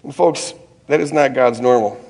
And 0.05 0.15
folks, 0.15 0.55
that 0.87 1.01
is 1.01 1.13
not 1.13 1.35
God's 1.35 1.61
normal. 1.61 2.01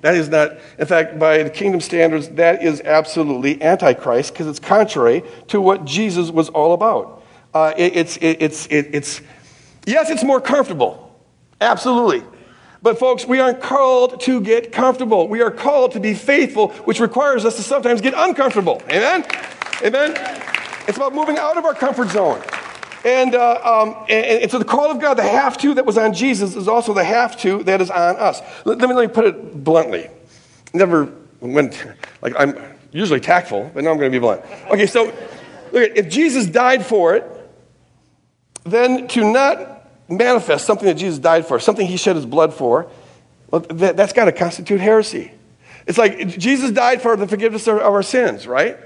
That 0.00 0.16
is 0.16 0.28
not, 0.28 0.58
in 0.80 0.86
fact, 0.86 1.16
by 1.20 1.44
the 1.44 1.50
kingdom 1.50 1.80
standards, 1.80 2.28
that 2.30 2.64
is 2.64 2.80
absolutely 2.80 3.62
antichrist 3.62 4.32
because 4.32 4.48
it's 4.48 4.58
contrary 4.58 5.22
to 5.46 5.60
what 5.60 5.84
Jesus 5.84 6.28
was 6.28 6.48
all 6.48 6.72
about. 6.74 7.22
Uh, 7.54 7.72
it, 7.76 7.94
it's, 7.94 8.16
it, 8.16 8.42
it's, 8.42 8.66
it's, 8.68 9.20
yes, 9.86 10.10
it's 10.10 10.24
more 10.24 10.40
comfortable. 10.40 11.10
Absolutely. 11.62 12.24
But, 12.82 12.98
folks, 12.98 13.24
we 13.24 13.38
aren't 13.38 13.62
called 13.62 14.20
to 14.22 14.40
get 14.40 14.72
comfortable. 14.72 15.28
We 15.28 15.40
are 15.40 15.52
called 15.52 15.92
to 15.92 16.00
be 16.00 16.14
faithful, 16.14 16.70
which 16.84 16.98
requires 16.98 17.44
us 17.44 17.56
to 17.56 17.62
sometimes 17.62 18.00
get 18.00 18.12
uncomfortable. 18.16 18.82
Amen? 18.86 19.24
Amen? 19.84 20.10
It's 20.88 20.96
about 20.96 21.14
moving 21.14 21.38
out 21.38 21.56
of 21.56 21.64
our 21.64 21.74
comfort 21.74 22.08
zone. 22.10 22.42
And, 23.04 23.36
uh, 23.36 23.60
um, 23.64 24.04
and, 24.08 24.42
and, 24.42 24.50
so 24.50 24.58
the 24.58 24.64
call 24.64 24.90
of 24.90 25.00
God, 25.00 25.14
the 25.14 25.22
have 25.22 25.56
to 25.58 25.74
that 25.74 25.86
was 25.86 25.96
on 25.96 26.12
Jesus, 26.12 26.56
is 26.56 26.66
also 26.66 26.92
the 26.92 27.04
have 27.04 27.40
to 27.40 27.62
that 27.64 27.80
is 27.80 27.90
on 27.90 28.16
us. 28.16 28.40
Let, 28.64 28.78
let, 28.78 28.88
me, 28.88 28.94
let 28.94 29.08
me 29.08 29.14
put 29.14 29.26
it 29.26 29.64
bluntly. 29.64 30.08
Never 30.74 31.12
went, 31.40 31.84
like, 32.20 32.34
I'm 32.36 32.56
usually 32.90 33.20
tactful, 33.20 33.70
but 33.74 33.84
now 33.84 33.90
I'm 33.90 33.98
going 33.98 34.10
to 34.10 34.16
be 34.16 34.20
blunt. 34.20 34.42
Okay, 34.70 34.86
so 34.86 35.04
look 35.72 35.92
if 35.96 36.08
Jesus 36.08 36.46
died 36.46 36.84
for 36.84 37.14
it, 37.14 37.24
then 38.64 39.08
to 39.08 39.32
not 39.32 39.81
manifest 40.16 40.66
something 40.66 40.86
that 40.86 40.94
Jesus 40.94 41.18
died 41.18 41.46
for, 41.46 41.58
something 41.58 41.86
he 41.86 41.96
shed 41.96 42.16
his 42.16 42.26
blood 42.26 42.54
for, 42.54 42.90
well, 43.50 43.60
that, 43.60 43.98
has 43.98 44.12
got 44.12 44.26
to 44.26 44.32
constitute 44.32 44.80
heresy. 44.80 45.32
It's 45.86 45.98
like 45.98 46.28
Jesus 46.38 46.70
died 46.70 47.02
for 47.02 47.16
the 47.16 47.26
forgiveness 47.26 47.66
of 47.66 47.78
our 47.78 48.02
sins, 48.02 48.46
right? 48.46 48.76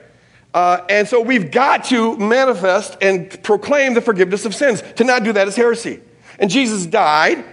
Uh, 0.54 0.84
and 0.88 1.06
so 1.06 1.20
we've 1.20 1.50
got 1.50 1.84
to 1.84 2.16
manifest 2.16 2.96
and 3.02 3.42
proclaim 3.42 3.94
the 3.94 4.00
forgiveness 4.00 4.46
of 4.46 4.54
sins. 4.54 4.82
To 4.96 5.04
not 5.04 5.22
do 5.22 5.32
that 5.32 5.46
is 5.46 5.56
heresy. 5.56 6.00
And 6.38 6.50
Jesus 6.50 6.86
died 6.86 7.44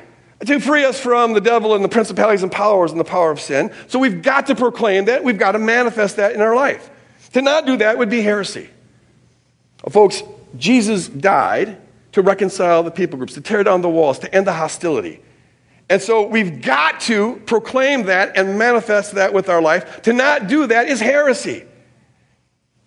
to 0.45 0.59
free 0.59 0.85
us 0.85 0.99
from 0.99 1.33
the 1.33 1.41
devil 1.41 1.75
and 1.75 1.83
the 1.83 1.89
principalities 1.89 2.43
and 2.43 2.51
powers 2.51 2.91
and 2.91 2.99
the 2.99 3.05
power 3.05 3.31
of 3.31 3.39
sin. 3.39 3.73
So 3.87 3.99
we've 3.99 4.21
got 4.21 4.47
to 4.47 4.55
proclaim 4.55 5.05
that. 5.05 5.23
We've 5.23 5.37
got 5.37 5.53
to 5.53 5.59
manifest 5.59 6.17
that 6.17 6.33
in 6.33 6.41
our 6.41 6.55
life. 6.55 6.89
To 7.33 7.41
not 7.41 7.65
do 7.65 7.77
that 7.77 7.97
would 7.97 8.09
be 8.09 8.21
heresy. 8.21 8.69
Well, 9.83 9.91
folks, 9.91 10.23
Jesus 10.57 11.07
died 11.07 11.77
to 12.13 12.21
reconcile 12.21 12.83
the 12.83 12.91
people 12.91 13.17
groups, 13.17 13.33
to 13.33 13.41
tear 13.41 13.63
down 13.63 13.81
the 13.81 13.89
walls, 13.89 14.19
to 14.19 14.33
end 14.33 14.47
the 14.47 14.53
hostility. 14.53 15.21
And 15.89 16.01
so 16.01 16.25
we've 16.25 16.61
got 16.61 17.01
to 17.01 17.41
proclaim 17.45 18.03
that 18.03 18.37
and 18.37 18.57
manifest 18.57 19.15
that 19.15 19.33
with 19.33 19.49
our 19.49 19.61
life. 19.61 20.03
To 20.03 20.13
not 20.13 20.47
do 20.47 20.67
that 20.67 20.87
is 20.87 20.99
heresy. 20.99 21.65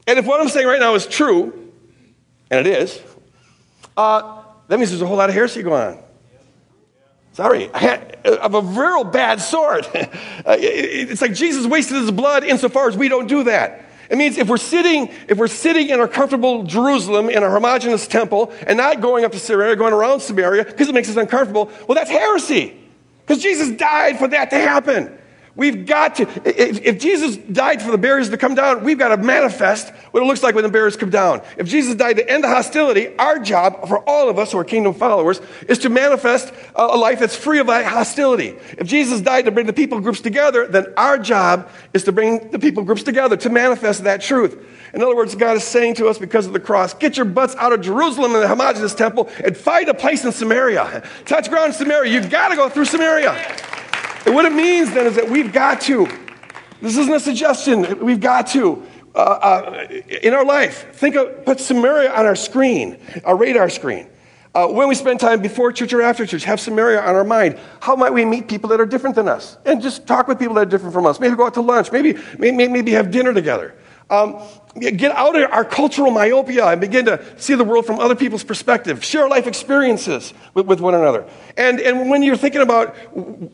And 0.07 0.19
if 0.19 0.27
what 0.27 0.41
I'm 0.41 0.49
saying 0.49 0.67
right 0.67 0.81
now 0.81 0.95
is 0.95 1.07
true, 1.07 1.73
and 2.51 2.67
it 2.67 2.67
is, 2.67 3.01
uh, 3.97 4.43
that 4.69 4.79
means 4.79 4.91
there's 4.91 5.03
a 5.03 5.07
whole 5.07 5.17
lot 5.17 5.29
of 5.29 5.35
heresy 5.35 5.63
going 5.63 5.97
on. 5.97 6.03
Sorry, 7.33 7.69
of 7.69 8.55
a 8.55 8.63
real 8.63 9.05
bad 9.05 9.43
sort. 9.43 9.91
it's 9.95 11.21
like 11.21 11.35
Jesus 11.35 11.67
wasted 11.67 11.99
his 11.99 12.11
blood 12.11 12.45
insofar 12.45 12.89
as 12.89 12.97
we 12.97 13.09
don't 13.09 13.27
do 13.27 13.45
that. 13.45 13.86
It 14.09 14.19
means 14.19 14.39
if 14.39 14.49
we're 14.49 14.57
sitting, 14.57 15.09
if 15.29 15.39
we're 15.39 15.49
sitting 15.49 15.89
in 15.89 16.01
our 16.01 16.09
comfortable 16.09 16.63
Jerusalem 16.63 17.29
in 17.29 17.43
a 17.43 17.51
homogenous 17.51 18.07
temple 18.07 18.53
and 18.67 18.77
not 18.77 19.01
going 19.01 19.25
up 19.25 19.33
to 19.33 19.39
Samaria, 19.39 19.77
going 19.77 19.93
around 19.93 20.21
Samaria 20.21 20.65
because 20.65 20.89
it 20.89 20.95
makes 20.95 21.09
us 21.09 21.17
uncomfortable, 21.17 21.71
well, 21.89 21.95
that's 21.95 22.11
heresy. 22.11 22.77
Because 23.27 23.43
Jesus 23.43 23.77
died 23.77 24.19
for 24.19 24.29
that 24.29 24.51
to 24.51 24.57
happen. 24.57 25.19
We've 25.57 25.87
got 25.87 26.17
to, 26.17 26.25
if, 26.45 26.85
if, 26.85 26.99
Jesus 26.99 27.39
died 27.39 27.81
for 27.81 27.91
the 27.91 27.97
barriers 27.97 28.29
to 28.29 28.37
come 28.37 28.55
down, 28.55 28.85
we've 28.85 28.99
got 28.99 29.09
to 29.09 29.17
manifest 29.17 29.89
what 30.11 30.23
it 30.23 30.27
looks 30.27 30.43
like 30.43 30.55
when 30.55 30.65
the 30.65 30.71
barriers 30.71 30.97
come 30.97 31.09
down. 31.09 31.41
If 31.57 31.67
Jesus 31.67 31.95
died 31.95 32.17
to 32.17 32.31
end 32.31 32.45
the 32.45 32.49
hostility, 32.49 33.17
our 33.17 33.39
job 33.39 33.89
for 33.89 34.07
all 34.07 34.29
of 34.29 34.39
us 34.39 34.53
who 34.53 34.59
are 34.59 34.65
kingdom 34.65 34.93
followers 34.93 35.41
is 35.67 35.79
to 35.79 35.89
manifest 35.89 36.53
a, 36.75 36.87
life 36.99 37.21
that's 37.21 37.35
free 37.35 37.59
of 37.59 37.69
hostility. 37.69 38.55
If 38.77 38.87
Jesus 38.87 39.23
died 39.23 39.47
to 39.47 39.51
bring 39.51 39.65
the 39.65 39.73
people 39.73 39.99
groups 40.01 40.21
together, 40.21 40.67
then 40.67 40.93
our 40.99 41.19
job 41.19 41.71
is 41.95 42.05
to 42.05 42.13
bring 42.13 42.51
the 42.51 42.59
people 42.59 42.83
groups 42.83 43.03
together, 43.03 43.39
to 43.39 43.49
manifest 43.49 44.05
that 44.05 44.21
truth. 44.21 44.63
In 44.93 45.03
other 45.03 45.17
words, 45.17 45.35
God 45.35 45.57
is 45.57 45.65
saying 45.65 45.95
to 45.95 46.09
us 46.09 46.19
because 46.19 46.47
of 46.47 46.53
the 46.53 46.61
cross, 46.61 46.93
get 46.93 47.17
your 47.17 47.27
butts 47.27 47.55
out 47.57 47.73
of 47.73 47.81
Jerusalem 47.81 48.35
and 48.35 48.43
the 48.43 48.49
homogenous 48.49 48.95
temple 48.95 49.31
and 49.43 49.57
find 49.57 49.89
a 49.89 49.95
place 49.95 50.23
in 50.23 50.33
Samaria. 50.33 51.03
Touch 51.25 51.49
ground 51.49 51.69
in 51.69 51.79
Samaria. 51.79 52.13
You've 52.13 52.31
got 52.31 52.49
to 52.49 52.57
go 52.57 52.69
through 52.69 52.85
Samaria. 52.85 53.33
And 54.27 54.35
what 54.35 54.45
it 54.45 54.53
means 54.53 54.93
then 54.93 55.07
is 55.07 55.15
that 55.15 55.31
we've 55.31 55.53
got 55.53 55.81
to, 55.83 56.09
this 56.83 56.97
isn't 56.97 57.15
a 57.15 57.21
suggestion, 57.21 58.05
we've 58.05 58.21
got 58.21 58.49
to, 58.49 58.85
uh, 59.15 59.19
uh, 59.19 59.87
in 60.23 60.35
our 60.35 60.45
life, 60.45 60.93
think 60.95 61.15
of, 61.15 61.45
put 61.45 61.61
Samaria 61.61 62.13
on 62.13 62.27
our 62.27 62.35
screen, 62.35 62.99
our 63.25 63.37
radar 63.37 63.71
screen. 63.71 64.09
Uh, 64.53 64.67
when 64.67 64.89
we 64.89 64.95
spend 64.95 65.21
time 65.21 65.41
before 65.41 65.71
church 65.71 65.93
or 65.93 66.03
after 66.03 66.27
church, 66.27 66.43
have 66.43 66.59
Samaria 66.59 67.01
on 67.01 67.15
our 67.15 67.25
mind. 67.25 67.59
How 67.79 67.95
might 67.95 68.13
we 68.13 68.25
meet 68.25 68.49
people 68.49 68.71
that 68.71 68.81
are 68.81 68.87
different 68.87 69.15
than 69.15 69.29
us? 69.29 69.59
And 69.65 69.81
just 69.81 70.07
talk 70.07 70.27
with 70.27 70.39
people 70.39 70.55
that 70.55 70.63
are 70.63 70.71
different 70.71 70.95
from 70.95 71.07
us. 71.07 71.21
Maybe 71.21 71.37
go 71.37 71.47
out 71.47 71.55
to 71.55 71.61
lunch. 71.61 71.93
Maybe, 71.93 72.19
maybe, 72.39 72.67
maybe 72.67 72.93
have 72.93 73.11
dinner 73.11 73.33
together. 73.33 73.75
Um, 74.09 74.41
get 74.79 75.11
out 75.11 75.35
of 75.35 75.51
our 75.51 75.65
cultural 75.65 76.13
myopia 76.13 76.67
and 76.67 76.81
begin 76.81 77.07
to 77.07 77.41
see 77.41 77.55
the 77.55 77.65
world 77.65 77.87
from 77.87 77.99
other 77.99 78.15
people's 78.15 78.45
perspective. 78.45 79.05
Share 79.05 79.29
life 79.29 79.49
experiences 79.49 80.33
with, 80.55 80.67
with 80.67 80.81
one 80.81 80.95
another. 80.95 81.27
And, 81.57 81.81
and 81.81 82.09
when 82.09 82.23
you're 82.23 82.37
thinking 82.37 82.61
about 82.61 82.95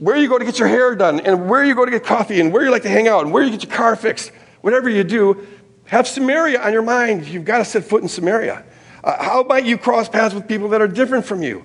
where 0.00 0.16
you 0.16 0.28
go 0.28 0.38
to 0.38 0.44
get 0.44 0.58
your 0.58 0.68
hair 0.68 0.94
done, 0.94 1.20
and 1.20 1.48
where 1.48 1.64
you 1.64 1.74
go 1.74 1.86
to 1.86 1.90
get 1.90 2.04
coffee, 2.04 2.40
and 2.40 2.52
where 2.52 2.62
you 2.62 2.70
like 2.70 2.82
to 2.82 2.90
hang 2.90 3.08
out, 3.08 3.24
and 3.24 3.32
where 3.32 3.42
you 3.42 3.50
get 3.50 3.62
your 3.62 3.72
car 3.72 3.96
fixed, 3.96 4.30
whatever 4.60 4.90
you 4.90 5.04
do, 5.04 5.46
have 5.86 6.06
Samaria 6.06 6.60
on 6.60 6.72
your 6.72 6.82
mind. 6.82 7.26
You've 7.26 7.46
got 7.46 7.58
to 7.58 7.64
set 7.64 7.84
foot 7.84 8.02
in 8.02 8.08
Samaria. 8.08 8.64
Uh, 9.02 9.22
how 9.22 9.42
might 9.44 9.64
you 9.64 9.78
cross 9.78 10.08
paths 10.08 10.34
with 10.34 10.46
people 10.46 10.68
that 10.70 10.82
are 10.82 10.88
different 10.88 11.24
from 11.24 11.42
you? 11.42 11.64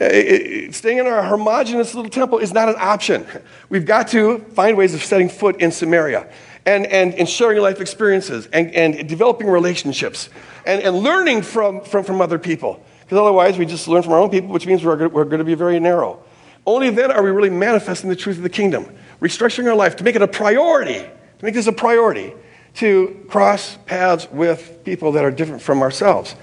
Uh, 0.00 0.04
it, 0.04 0.74
staying 0.76 0.98
in 0.98 1.06
our 1.08 1.24
homogenous 1.24 1.92
little 1.94 2.10
temple 2.10 2.38
is 2.38 2.52
not 2.52 2.68
an 2.68 2.76
option. 2.78 3.26
We've 3.68 3.86
got 3.86 4.08
to 4.08 4.38
find 4.38 4.76
ways 4.76 4.94
of 4.94 5.02
setting 5.02 5.28
foot 5.28 5.60
in 5.60 5.72
Samaria 5.72 6.30
and, 6.68 6.86
and, 6.86 7.14
and 7.14 7.26
sharing 7.26 7.62
life 7.62 7.80
experiences 7.80 8.46
and, 8.52 8.74
and 8.74 9.08
developing 9.08 9.48
relationships 9.48 10.28
and, 10.66 10.82
and 10.82 10.98
learning 10.98 11.40
from, 11.40 11.80
from, 11.80 12.04
from 12.04 12.20
other 12.20 12.38
people. 12.38 12.84
Because 13.00 13.16
otherwise, 13.16 13.56
we 13.56 13.64
just 13.64 13.88
learn 13.88 14.02
from 14.02 14.12
our 14.12 14.18
own 14.18 14.28
people, 14.28 14.50
which 14.50 14.66
means 14.66 14.84
we're, 14.84 15.08
we're 15.08 15.24
going 15.24 15.38
to 15.38 15.44
be 15.44 15.54
very 15.54 15.80
narrow. 15.80 16.22
Only 16.66 16.90
then 16.90 17.10
are 17.10 17.22
we 17.22 17.30
really 17.30 17.48
manifesting 17.48 18.10
the 18.10 18.16
truth 18.16 18.36
of 18.36 18.42
the 18.42 18.50
kingdom, 18.50 18.84
restructuring 19.18 19.66
our 19.66 19.74
life 19.74 19.96
to 19.96 20.04
make 20.04 20.14
it 20.14 20.20
a 20.20 20.28
priority, 20.28 20.98
to 20.98 21.44
make 21.44 21.54
this 21.54 21.66
a 21.66 21.72
priority, 21.72 22.34
to 22.74 23.24
cross 23.30 23.78
paths 23.86 24.30
with 24.30 24.84
people 24.84 25.12
that 25.12 25.24
are 25.24 25.30
different 25.30 25.62
from 25.62 25.80
ourselves. 25.80 26.36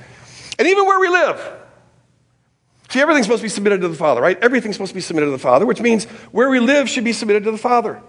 And 0.57 0.67
even 0.67 0.87
where 0.87 0.99
we 0.99 1.07
live, 1.07 1.53
See, 2.89 3.01
everything's 3.01 3.25
supposed 3.25 3.41
to 3.41 3.45
be 3.45 3.49
submitted 3.49 3.81
to 3.81 3.87
the 3.87 3.95
Father, 3.95 4.21
right? 4.21 4.37
Everything's 4.41 4.75
supposed 4.75 4.91
to 4.91 4.95
be 4.95 5.01
submitted 5.01 5.25
to 5.25 5.31
the 5.31 5.39
Father, 5.39 5.65
which 5.65 5.81
means 5.81 6.05
where 6.31 6.49
we 6.49 6.59
live 6.59 6.87
should 6.87 7.03
be 7.03 7.13
submitted 7.13 7.43
to 7.43 7.51
the 7.51 7.57
Father. 7.57 7.99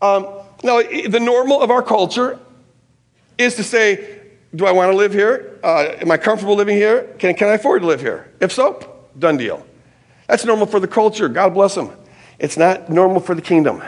Um, 0.00 0.41
now, 0.62 0.80
the 0.82 1.20
normal 1.20 1.60
of 1.60 1.70
our 1.70 1.82
culture 1.82 2.38
is 3.38 3.56
to 3.56 3.64
say, 3.64 4.20
do 4.54 4.66
I 4.66 4.72
want 4.72 4.92
to 4.92 4.96
live 4.96 5.12
here? 5.12 5.58
Uh, 5.62 5.94
am 6.00 6.10
I 6.10 6.16
comfortable 6.16 6.54
living 6.54 6.76
here? 6.76 7.14
Can, 7.18 7.34
can 7.34 7.48
I 7.48 7.54
afford 7.54 7.82
to 7.82 7.88
live 7.88 8.00
here? 8.00 8.30
If 8.40 8.52
so, 8.52 8.94
done 9.18 9.36
deal. 9.36 9.66
That's 10.28 10.44
normal 10.44 10.66
for 10.66 10.78
the 10.78 10.88
culture. 10.88 11.28
God 11.28 11.54
bless 11.54 11.74
them. 11.74 11.90
It's 12.38 12.56
not 12.56 12.90
normal 12.90 13.20
for 13.20 13.34
the 13.34 13.42
kingdom. 13.42 13.82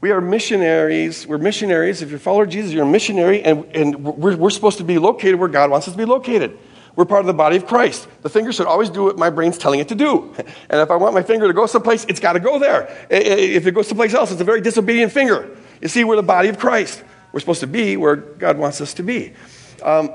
We 0.00 0.10
are 0.12 0.20
missionaries. 0.20 1.26
We're 1.26 1.38
missionaries. 1.38 2.00
If 2.00 2.22
follower 2.22 2.44
of 2.44 2.50
Jesus, 2.50 2.72
you're 2.72 2.84
a 2.84 2.90
missionary, 2.90 3.42
and, 3.42 3.64
and 3.74 4.02
we're, 4.02 4.36
we're 4.36 4.50
supposed 4.50 4.78
to 4.78 4.84
be 4.84 4.98
located 4.98 5.36
where 5.36 5.48
God 5.48 5.70
wants 5.70 5.86
us 5.88 5.94
to 5.94 5.98
be 5.98 6.06
located. 6.06 6.58
We're 6.96 7.04
part 7.04 7.20
of 7.20 7.26
the 7.26 7.34
body 7.34 7.56
of 7.56 7.66
Christ. 7.66 8.08
The 8.22 8.30
finger 8.30 8.52
should 8.52 8.66
always 8.66 8.90
do 8.90 9.04
what 9.04 9.18
my 9.18 9.30
brain's 9.30 9.58
telling 9.58 9.80
it 9.80 9.88
to 9.88 9.94
do. 9.94 10.34
And 10.70 10.80
if 10.80 10.90
I 10.90 10.96
want 10.96 11.14
my 11.14 11.22
finger 11.22 11.48
to 11.48 11.52
go 11.52 11.66
someplace, 11.66 12.04
it's 12.08 12.20
got 12.20 12.34
to 12.34 12.40
go 12.40 12.58
there. 12.58 13.06
If 13.10 13.66
it 13.66 13.72
goes 13.72 13.88
someplace 13.88 14.14
else, 14.14 14.30
it's 14.30 14.40
a 14.40 14.44
very 14.44 14.60
disobedient 14.60 15.12
finger. 15.12 15.56
You 15.80 15.88
see, 15.88 16.04
we're 16.04 16.16
the 16.16 16.22
body 16.22 16.48
of 16.48 16.58
Christ. 16.58 17.02
We're 17.32 17.40
supposed 17.40 17.60
to 17.60 17.66
be 17.66 17.96
where 17.96 18.16
God 18.16 18.58
wants 18.58 18.80
us 18.80 18.94
to 18.94 19.02
be. 19.02 19.32
Um, 19.82 20.10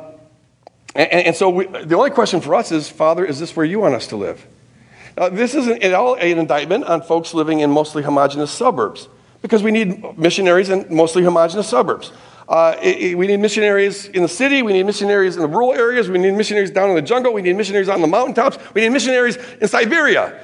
and, 0.95 1.11
and, 1.11 1.36
so 1.36 1.49
we, 1.49 1.66
the 1.66 1.95
only 1.95 2.11
question 2.11 2.39
for 2.39 2.55
us 2.55 2.72
is 2.72 2.89
Father, 2.89 3.26
is 3.26 3.39
this 3.39 3.55
where 3.55 3.66
you 3.66 3.80
want 3.80 3.95
us 3.95 4.07
to 4.07 4.16
live? 4.16 4.45
Now, 5.18 5.30
this 5.30 5.55
isn't 5.55 5.84
at 5.84 5.93
all 5.93 6.16
an 6.16 6.38
indictment 6.38 6.86
on 6.86 7.01
folks 7.01 7.34
living 7.34 7.61
in 7.61 7.72
mostly 7.72 8.03
homogenous 8.03 8.51
suburbs, 8.51 9.07
because 9.41 9.63
we 9.63 9.72
need 9.72 10.18
missionaries 10.18 10.70
in 10.70 10.86
mostly 10.93 11.24
homogenous 11.24 11.68
suburbs. 11.68 12.11
Uh, 12.47 12.76
it, 12.82 12.97
it, 12.97 13.18
we 13.18 13.28
need 13.28 13.39
missionaries 13.39 14.05
in 14.05 14.22
the 14.22 14.28
city. 14.28 14.61
We 14.61 14.74
need 14.74 14.84
missionaries 14.84 15.36
in 15.36 15.41
the 15.41 15.47
rural 15.47 15.74
areas. 15.74 16.09
We 16.09 16.20
need 16.20 16.34
missionaries 16.34 16.70
down 16.70 16.89
in 16.89 16.95
the 16.95 17.01
jungle. 17.01 17.34
We 17.34 17.41
need 17.41 17.55
missionaries 17.55 17.89
on 17.89 18.01
the 18.01 18.07
mountaintops. 18.07 18.57
We 18.74 18.82
need 18.82 18.89
missionaries 18.89 19.38
in 19.59 19.68
Siberia. 19.68 20.39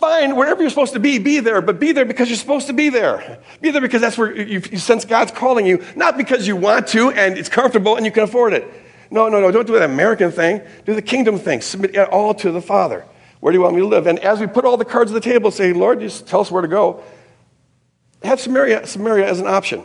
Fine, 0.00 0.34
wherever 0.34 0.62
you're 0.62 0.70
supposed 0.70 0.94
to 0.94 0.98
be, 0.98 1.18
be 1.18 1.40
there, 1.40 1.60
but 1.60 1.78
be 1.78 1.92
there 1.92 2.06
because 2.06 2.30
you're 2.30 2.38
supposed 2.38 2.68
to 2.68 2.72
be 2.72 2.88
there. 2.88 3.38
Be 3.60 3.70
there 3.70 3.82
because 3.82 4.00
that's 4.00 4.16
where 4.16 4.34
you, 4.34 4.62
you 4.70 4.78
sense 4.78 5.04
God's 5.04 5.30
calling 5.30 5.66
you, 5.66 5.84
not 5.94 6.16
because 6.16 6.46
you 6.46 6.56
want 6.56 6.86
to 6.88 7.10
and 7.10 7.36
it's 7.36 7.50
comfortable 7.50 7.96
and 7.96 8.06
you 8.06 8.10
can 8.10 8.22
afford 8.22 8.54
it. 8.54 8.66
No, 9.10 9.28
no, 9.28 9.40
no, 9.40 9.50
don't 9.50 9.66
do 9.66 9.74
that 9.74 9.82
American 9.82 10.32
thing. 10.32 10.62
Do 10.86 10.94
the 10.94 11.02
kingdom 11.02 11.38
thing. 11.38 11.60
Submit 11.60 11.94
it 11.94 12.08
all 12.08 12.32
to 12.36 12.50
the 12.50 12.62
Father. 12.62 13.04
Where 13.40 13.52
do 13.52 13.58
you 13.58 13.62
want 13.62 13.74
me 13.74 13.82
to 13.82 13.86
live? 13.86 14.06
And 14.06 14.18
as 14.20 14.40
we 14.40 14.46
put 14.46 14.64
all 14.64 14.78
the 14.78 14.86
cards 14.86 15.10
on 15.10 15.14
the 15.14 15.20
table, 15.20 15.50
say, 15.50 15.74
Lord, 15.74 16.00
just 16.00 16.26
tell 16.26 16.40
us 16.40 16.50
where 16.50 16.62
to 16.62 16.68
go, 16.68 17.02
have 18.22 18.40
Samaria, 18.40 18.86
Samaria 18.86 19.28
as 19.28 19.38
an 19.38 19.46
option. 19.46 19.82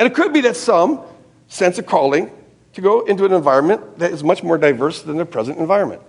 And 0.00 0.10
it 0.10 0.14
could 0.14 0.32
be 0.32 0.40
that 0.40 0.56
some 0.56 1.00
sense 1.46 1.78
a 1.78 1.84
calling 1.84 2.32
to 2.72 2.80
go 2.80 3.02
into 3.02 3.24
an 3.24 3.32
environment 3.32 4.00
that 4.00 4.10
is 4.10 4.24
much 4.24 4.42
more 4.42 4.58
diverse 4.58 5.02
than 5.02 5.16
their 5.16 5.24
present 5.24 5.58
environment. 5.58 6.02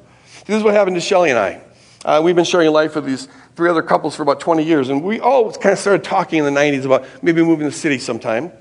This 0.45 0.57
is 0.57 0.63
what 0.63 0.73
happened 0.73 0.95
to 0.95 1.01
Shelly 1.01 1.29
and 1.29 1.37
I. 1.37 1.61
Uh, 2.05 2.21
we've 2.23 2.35
been 2.35 2.43
sharing 2.43 2.69
life 2.71 2.95
with 2.95 3.05
these 3.05 3.29
three 3.55 3.69
other 3.69 3.81
couples 3.81 4.15
for 4.15 4.23
about 4.23 4.41
20 4.41 4.63
years, 4.63 4.89
and 4.89 5.03
we 5.03 5.21
all 5.21 5.51
kind 5.53 5.71
of 5.71 5.79
started 5.79 6.03
talking 6.03 6.39
in 6.39 6.53
the 6.53 6.59
90s 6.59 6.83
about 6.83 7.05
maybe 7.21 7.41
moving 7.41 7.65
to 7.65 7.71
the 7.71 7.77
city 7.77 7.97
sometime. 7.97 8.51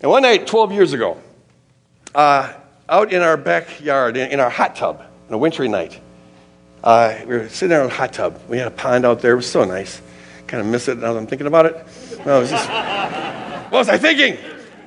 And 0.00 0.10
one 0.10 0.22
night, 0.22 0.46
12 0.46 0.72
years 0.72 0.92
ago, 0.92 1.16
uh, 2.14 2.52
out 2.88 3.12
in 3.14 3.22
our 3.22 3.38
backyard, 3.38 4.18
in, 4.18 4.30
in, 4.30 4.40
our 4.40 4.50
hot 4.50 4.76
tub, 4.76 5.02
on 5.28 5.34
a 5.34 5.38
wintry 5.38 5.68
night, 5.68 5.98
uh, 6.84 7.16
we 7.20 7.36
were 7.36 7.48
sitting 7.48 7.70
there 7.70 7.82
in 7.82 7.90
a 7.90 7.94
hot 7.94 8.12
tub. 8.12 8.38
We 8.46 8.58
had 8.58 8.66
a 8.66 8.72
pond 8.72 9.06
out 9.06 9.22
there. 9.22 9.32
It 9.32 9.36
was 9.36 9.50
so 9.50 9.64
nice. 9.64 10.02
Kind 10.46 10.60
of 10.60 10.66
miss 10.66 10.86
it 10.88 10.98
now 10.98 11.14
that 11.14 11.18
I'm 11.18 11.26
thinking 11.26 11.46
about 11.46 11.66
it. 11.66 11.74
No, 12.26 12.42
it 12.42 12.48
just, 12.48 12.68
what 13.70 13.72
was 13.72 13.88
I 13.88 13.96
thinking? 13.96 14.36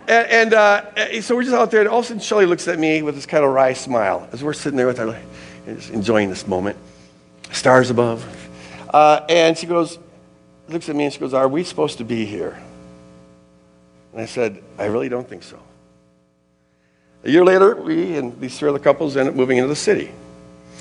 And, 0.08 0.28
and 0.28 0.54
uh, 0.54 1.22
so 1.22 1.36
we're 1.36 1.44
just 1.44 1.56
out 1.56 1.72
there, 1.72 1.82
and 1.82 1.90
all 1.90 2.00
of 2.00 2.06
a 2.06 2.08
sudden, 2.08 2.22
Shelly 2.22 2.46
looks 2.46 2.68
at 2.68 2.78
me 2.78 3.02
with 3.02 3.16
this 3.16 3.26
kind 3.26 3.44
of 3.44 3.52
wry 3.52 3.74
smile 3.74 4.30
as 4.32 4.44
we're 4.44 4.54
sitting 4.54 4.78
there 4.78 4.88
with 4.88 5.00
our, 5.00 5.20
just 5.66 5.90
enjoying 5.90 6.30
this 6.30 6.46
moment. 6.46 6.78
Stars 7.52 7.90
above. 7.90 8.26
Uh, 8.90 9.26
and 9.30 9.58
she 9.58 9.68
goes, 9.68 10.00
looks 10.68 10.90
at 10.90 10.96
me 10.96 11.06
and 11.06 11.14
she 11.14 11.20
goes, 11.20 11.34
Are 11.34 11.48
we 11.48 11.64
supposed 11.64 11.98
to 11.98 12.04
be 12.04 12.26
here? 12.26 12.60
And 14.14 14.22
I 14.22 14.26
said, 14.26 14.64
I 14.78 14.86
really 14.86 15.10
don't 15.10 15.28
think 15.28 15.44
so. 15.44 15.60
A 17.24 17.30
year 17.30 17.44
later, 17.44 17.76
we 17.76 18.18
and 18.18 18.40
these 18.40 18.58
three 18.58 18.70
other 18.70 18.80
couples 18.80 19.18
ended 19.18 19.34
up 19.34 19.38
moving 19.38 19.58
into 19.58 19.68
the 19.68 19.76
city. 19.76 20.12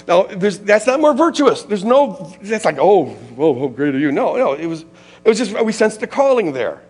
Now, 0.07 0.23
that's 0.23 0.87
not 0.87 1.01
more 1.01 1.12
virtuous. 1.12 1.64
There's 1.64 1.85
no, 1.85 2.33
that's 2.41 2.64
like, 2.64 2.79
oh, 2.79 3.07
whoa, 3.07 3.59
how 3.59 3.66
great 3.66 3.95
are 3.95 3.99
you? 3.99 4.12
No, 4.12 4.37
no, 4.37 4.53
it 4.53 4.66
was, 4.66 4.83
it 5.25 5.29
was 5.29 5.39
just, 5.39 5.61
we 5.64 5.73
sensed 5.73 6.01
the 6.01 6.07
calling 6.07 6.53
there. 6.53 6.81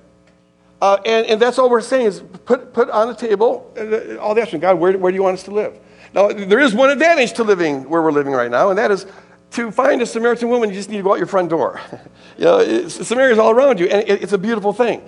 Uh, 0.80 0.98
and, 1.04 1.26
and 1.26 1.42
that's 1.42 1.58
all 1.58 1.68
we're 1.68 1.80
saying 1.80 2.06
is 2.06 2.20
put, 2.44 2.72
put 2.72 2.88
on 2.90 3.08
the 3.08 3.14
table 3.14 3.72
uh, 3.76 4.16
all 4.18 4.34
the 4.34 4.42
options. 4.42 4.60
God, 4.60 4.78
where, 4.78 4.96
where 4.96 5.10
do 5.10 5.16
you 5.16 5.22
want 5.22 5.34
us 5.34 5.42
to 5.44 5.50
live? 5.50 5.76
Now, 6.14 6.28
there 6.28 6.60
is 6.60 6.74
one 6.74 6.90
advantage 6.90 7.32
to 7.34 7.44
living 7.44 7.88
where 7.88 8.00
we're 8.00 8.12
living 8.12 8.32
right 8.32 8.50
now, 8.50 8.70
and 8.70 8.78
that 8.78 8.90
is 8.90 9.06
to 9.52 9.70
find 9.70 10.02
a 10.02 10.06
Samaritan 10.06 10.48
woman, 10.48 10.68
you 10.68 10.74
just 10.74 10.90
need 10.90 10.98
to 10.98 11.02
go 11.02 11.12
out 11.12 11.18
your 11.18 11.26
front 11.26 11.48
door. 11.50 11.80
you 12.38 12.44
know, 12.44 12.88
Samaria 12.88 13.32
is 13.32 13.38
all 13.38 13.50
around 13.50 13.80
you, 13.80 13.86
and 13.86 14.08
it, 14.08 14.22
it's 14.22 14.32
a 14.32 14.38
beautiful 14.38 14.72
thing. 14.72 15.02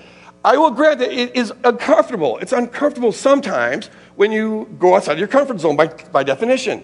I 0.45 0.57
will 0.57 0.71
grant 0.71 1.01
that 1.01 1.13
it 1.13 1.37
is 1.37 1.53
uncomfortable. 1.65 2.39
It's 2.39 2.53
uncomfortable 2.53 3.13
sometimes 3.13 3.89
when 4.17 4.33
you 4.33 4.75
go 4.79 4.97
outside 4.97 5.19
your 5.19 5.29
comfort 5.29 5.61
zone 5.61 5.77
by, 5.77 5.87
by 5.87 6.23
definition. 6.23 6.83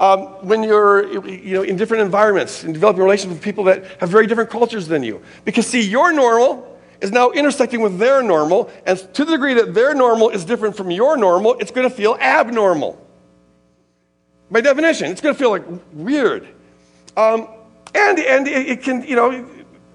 Um, 0.00 0.26
when 0.46 0.62
you're 0.62 1.26
you 1.26 1.54
know, 1.54 1.62
in 1.62 1.76
different 1.76 2.04
environments 2.04 2.62
and 2.62 2.72
developing 2.72 3.02
relationships 3.02 3.38
with 3.38 3.42
people 3.42 3.64
that 3.64 3.84
have 4.00 4.08
very 4.10 4.28
different 4.28 4.50
cultures 4.50 4.86
than 4.86 5.02
you. 5.02 5.22
Because, 5.44 5.66
see, 5.66 5.80
your 5.80 6.12
normal 6.12 6.78
is 7.00 7.10
now 7.10 7.30
intersecting 7.30 7.80
with 7.80 7.98
their 7.98 8.22
normal, 8.22 8.70
and 8.86 8.98
to 9.14 9.24
the 9.24 9.32
degree 9.32 9.54
that 9.54 9.74
their 9.74 9.94
normal 9.94 10.28
is 10.30 10.44
different 10.44 10.76
from 10.76 10.90
your 10.90 11.16
normal, 11.16 11.54
it's 11.58 11.70
going 11.70 11.88
to 11.88 11.94
feel 11.94 12.16
abnormal. 12.20 13.04
By 14.50 14.60
definition, 14.60 15.10
it's 15.10 15.20
going 15.20 15.34
to 15.34 15.38
feel 15.38 15.50
like 15.50 15.64
weird. 15.92 16.48
Um, 17.18 17.48
and 17.94 18.18
and 18.18 18.46
it, 18.46 18.68
it, 18.68 18.82
can, 18.82 19.02
you 19.02 19.16
know, 19.16 19.44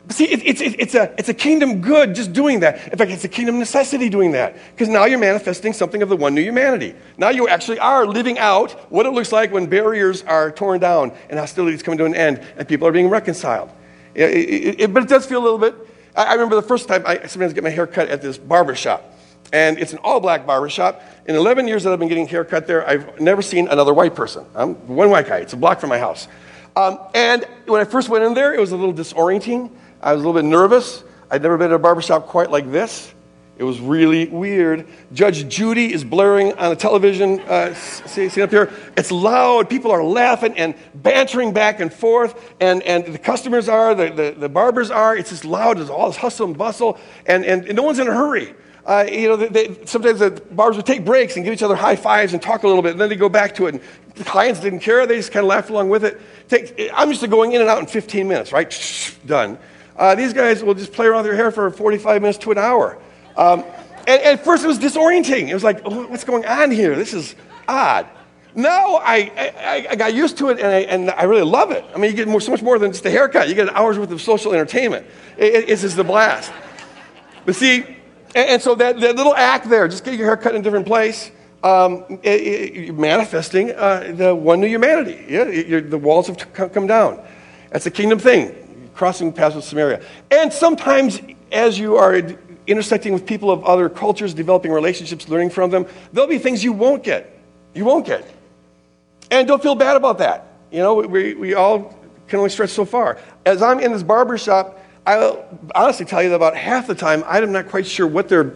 see, 0.09 0.25
it, 0.25 0.45
it's, 0.45 0.61
it's, 0.61 0.95
a, 0.95 1.13
it's 1.17 1.29
a 1.29 1.33
kingdom 1.33 1.79
good 1.79 2.13
just 2.13 2.33
doing 2.33 2.59
that. 2.59 2.91
In 2.91 2.97
fact, 2.97 3.11
it's 3.11 3.23
a 3.23 3.29
kingdom 3.29 3.59
necessity 3.59 4.09
doing 4.09 4.33
that. 4.33 4.57
Because 4.71 4.89
now 4.89 5.05
you're 5.05 5.19
manifesting 5.19 5.71
something 5.71 6.01
of 6.01 6.09
the 6.09 6.17
one 6.17 6.35
new 6.35 6.41
humanity. 6.41 6.95
Now 7.17 7.29
you 7.29 7.47
actually 7.47 7.79
are 7.79 8.05
living 8.05 8.39
out 8.39 8.71
what 8.91 9.05
it 9.05 9.11
looks 9.11 9.31
like 9.31 9.51
when 9.51 9.67
barriers 9.67 10.21
are 10.23 10.51
torn 10.51 10.81
down 10.81 11.13
and 11.29 11.39
hostilities 11.39 11.81
come 11.81 11.97
to 11.97 12.05
an 12.05 12.13
end 12.13 12.45
and 12.57 12.67
people 12.67 12.87
are 12.87 12.91
being 12.91 13.09
reconciled. 13.09 13.69
but 14.13 14.23
it 14.23 15.07
does 15.07 15.25
feel 15.25 15.39
a 15.39 15.45
little 15.45 15.59
bit 15.59 15.75
I, 16.15 16.23
I 16.23 16.33
remember 16.33 16.55
the 16.55 16.61
first 16.61 16.87
time 16.87 17.03
I 17.05 17.25
sometimes 17.27 17.53
get 17.53 17.63
my 17.63 17.69
hair 17.69 17.87
cut 17.87 18.09
at 18.09 18.21
this 18.21 18.37
barber 18.37 18.75
shop. 18.75 19.09
And 19.51 19.77
it's 19.77 19.93
an 19.93 19.99
all 20.03 20.19
black 20.19 20.45
barber 20.45 20.69
shop. 20.69 21.01
In 21.27 21.35
11 21.35 21.67
years 21.67 21.83
that 21.83 21.93
I've 21.93 21.99
been 21.99 22.07
getting 22.07 22.27
hair 22.27 22.43
cut 22.43 22.65
there, 22.65 22.87
I've 22.87 23.19
never 23.19 23.41
seen 23.41 23.67
another 23.67 23.93
white 23.93 24.15
person. 24.15 24.45
I'm 24.55 24.73
one 24.87 25.09
white 25.09 25.27
guy. 25.27 25.37
It's 25.37 25.53
a 25.53 25.57
block 25.57 25.79
from 25.79 25.89
my 25.89 25.99
house. 25.99 26.27
Um, 26.75 26.99
and 27.13 27.45
when 27.65 27.81
I 27.81 27.83
first 27.83 28.09
went 28.09 28.23
in 28.23 28.33
there, 28.33 28.53
it 28.53 28.59
was 28.59 28.71
a 28.71 28.77
little 28.77 28.93
disorienting. 28.93 29.71
I 30.01 30.13
was 30.13 30.23
a 30.23 30.27
little 30.27 30.41
bit 30.41 30.47
nervous. 30.47 31.03
I'd 31.29 31.41
never 31.41 31.57
been 31.57 31.67
in 31.67 31.73
a 31.73 31.79
barber 31.79 32.01
shop 32.01 32.27
quite 32.27 32.49
like 32.49 32.71
this. 32.71 33.13
It 33.55 33.63
was 33.63 33.79
really 33.79 34.27
weird. 34.27 34.87
Judge 35.13 35.47
Judy 35.47 35.93
is 35.93 36.03
blaring 36.03 36.53
on 36.53 36.71
the 36.71 36.75
television. 36.75 37.39
Uh, 37.41 37.75
up 37.75 38.49
here? 38.49 38.71
It's 38.97 39.11
loud. 39.11 39.69
People 39.69 39.91
are 39.91 40.03
laughing 40.03 40.57
and 40.57 40.73
bantering 40.95 41.53
back 41.53 41.79
and 41.79 41.93
forth. 41.93 42.53
And, 42.59 42.81
and 42.81 43.05
the 43.05 43.19
customers 43.19 43.69
are, 43.69 43.93
the, 43.93 44.09
the, 44.09 44.35
the 44.39 44.49
barbers 44.49 44.89
are. 44.89 45.15
It's 45.15 45.29
just 45.29 45.45
loud. 45.45 45.77
There's 45.77 45.91
all 45.91 46.07
this 46.07 46.17
hustle 46.17 46.47
and 46.47 46.57
bustle. 46.57 46.97
And, 47.27 47.45
and, 47.45 47.65
and 47.65 47.75
no 47.75 47.83
one's 47.83 47.99
in 47.99 48.07
a 48.07 48.13
hurry. 48.13 48.55
Uh, 48.85 49.05
you 49.09 49.29
know, 49.29 49.35
they, 49.37 49.47
they, 49.47 49.85
sometimes 49.85 50.19
the 50.19 50.31
barbers 50.51 50.75
would 50.75 50.85
take 50.85 51.05
breaks 51.05 51.35
and 51.35 51.45
give 51.45 51.53
each 51.53 51.63
other 51.63 51.75
high 51.75 51.95
fives 51.95 52.33
and 52.33 52.41
talk 52.41 52.63
a 52.63 52.67
little 52.67 52.81
bit, 52.81 52.91
and 52.91 52.99
then 52.99 53.07
they 53.07 53.15
go 53.15 53.29
back 53.29 53.55
to 53.55 53.67
it. 53.67 53.75
And 53.75 53.83
the 54.15 54.25
clients 54.25 54.59
didn't 54.59 54.79
care; 54.79 55.07
they 55.07 55.15
just 55.15 55.31
kind 55.31 55.45
of 55.45 55.47
laughed 55.47 55.69
along 55.69 55.87
with 55.87 56.03
it. 56.03 56.19
Take, 56.47 56.91
I'm 56.93 57.09
used 57.09 57.21
to 57.21 57.27
going 57.27 57.53
in 57.53 57.61
and 57.61 57.69
out 57.69 57.79
in 57.79 57.85
15 57.87 58.27
minutes, 58.27 58.51
right? 58.51 59.17
Done. 59.25 59.57
Uh, 59.95 60.15
these 60.15 60.33
guys 60.33 60.63
will 60.63 60.73
just 60.73 60.91
play 60.91 61.05
around 61.05 61.23
with 61.23 61.27
their 61.27 61.35
hair 61.35 61.51
for 61.51 61.69
45 61.69 62.21
minutes 62.21 62.39
to 62.39 62.51
an 62.51 62.57
hour. 62.57 62.97
Um, 63.37 63.63
and, 64.07 64.21
and, 64.21 64.39
at 64.39 64.43
first 64.43 64.63
it 64.63 64.67
was 64.67 64.79
disorienting. 64.79 65.49
It 65.49 65.53
was 65.53 65.63
like, 65.63 65.81
oh, 65.85 66.07
what's 66.07 66.23
going 66.23 66.45
on 66.45 66.71
here? 66.71 66.95
This 66.95 67.13
is 67.13 67.35
odd. 67.67 68.07
Now 68.55 68.95
I, 68.97 69.31
I, 69.57 69.87
I 69.91 69.95
got 69.95 70.13
used 70.13 70.37
to 70.37 70.49
it 70.49 70.59
and 70.59 70.67
I, 70.67 70.79
and 70.81 71.09
I, 71.11 71.23
really 71.23 71.43
love 71.43 71.71
it. 71.71 71.83
I 71.93 71.97
mean, 71.97 72.11
you 72.11 72.17
get 72.17 72.27
more, 72.27 72.39
so 72.39 72.51
much 72.51 72.61
more 72.61 72.77
than 72.77 72.91
just 72.91 73.05
a 73.05 73.09
haircut. 73.09 73.49
You 73.49 73.55
get 73.55 73.69
an 73.69 73.75
hour's 73.75 73.97
worth 73.97 74.11
of 74.11 74.21
social 74.21 74.53
entertainment. 74.53 75.07
It, 75.37 75.69
it's 75.69 75.81
just 75.81 75.95
the 75.95 76.03
blast. 76.03 76.51
But 77.45 77.55
see, 77.55 77.81
and, 78.35 78.49
and, 78.49 78.61
so 78.61 78.75
that, 78.75 78.99
that 78.99 79.15
little 79.15 79.35
act 79.35 79.69
there, 79.69 79.87
just 79.87 80.03
get 80.03 80.15
your 80.15 80.27
hair 80.27 80.37
cut 80.37 80.53
in 80.53 80.61
a 80.61 80.63
different 80.63 80.85
place, 80.85 81.31
um, 81.63 82.19
it, 82.23 82.93
manifesting 82.93 83.71
uh, 83.71 84.13
the 84.15 84.35
one 84.35 84.59
new 84.59 84.67
humanity. 84.67 85.25
Yeah, 85.27 85.79
the 85.79 85.97
walls 85.97 86.27
have 86.27 86.53
come 86.53 86.87
down. 86.87 87.19
That's 87.71 87.85
a 87.85 87.91
kingdom 87.91 88.19
thing, 88.19 88.89
crossing 88.93 89.31
paths 89.33 89.55
with 89.55 89.65
Samaria. 89.65 90.03
And 90.29 90.51
sometimes 90.51 91.21
as 91.51 91.79
you 91.79 91.95
are 91.95 92.21
intersecting 92.67 93.13
with 93.13 93.25
people 93.25 93.49
of 93.51 93.63
other 93.63 93.89
cultures, 93.89 94.33
developing 94.33 94.71
relationships, 94.71 95.29
learning 95.29 95.51
from 95.51 95.69
them, 95.69 95.85
there'll 96.11 96.29
be 96.29 96.37
things 96.37 96.63
you 96.63 96.73
won't 96.73 97.03
get. 97.03 97.39
You 97.73 97.85
won't 97.85 98.05
get. 98.05 98.29
And 99.31 99.47
don't 99.47 99.61
feel 99.61 99.75
bad 99.75 99.95
about 99.95 100.17
that. 100.19 100.47
You 100.71 100.79
know, 100.79 100.95
we, 100.95 101.33
we 101.33 101.53
all 101.53 101.97
can 102.27 102.39
only 102.39 102.49
stretch 102.49 102.71
so 102.71 102.85
far. 102.85 103.19
As 103.45 103.61
I'm 103.61 103.79
in 103.79 103.91
this 103.91 104.03
barber 104.03 104.37
shop, 104.37 104.79
I'll 105.05 105.45
honestly 105.75 106.05
tell 106.05 106.23
you 106.23 106.29
that 106.29 106.35
about 106.35 106.55
half 106.55 106.87
the 106.87 106.95
time, 106.95 107.23
I'm 107.27 107.51
not 107.51 107.69
quite 107.69 107.85
sure 107.85 108.07
what 108.07 108.29
they're 108.29 108.53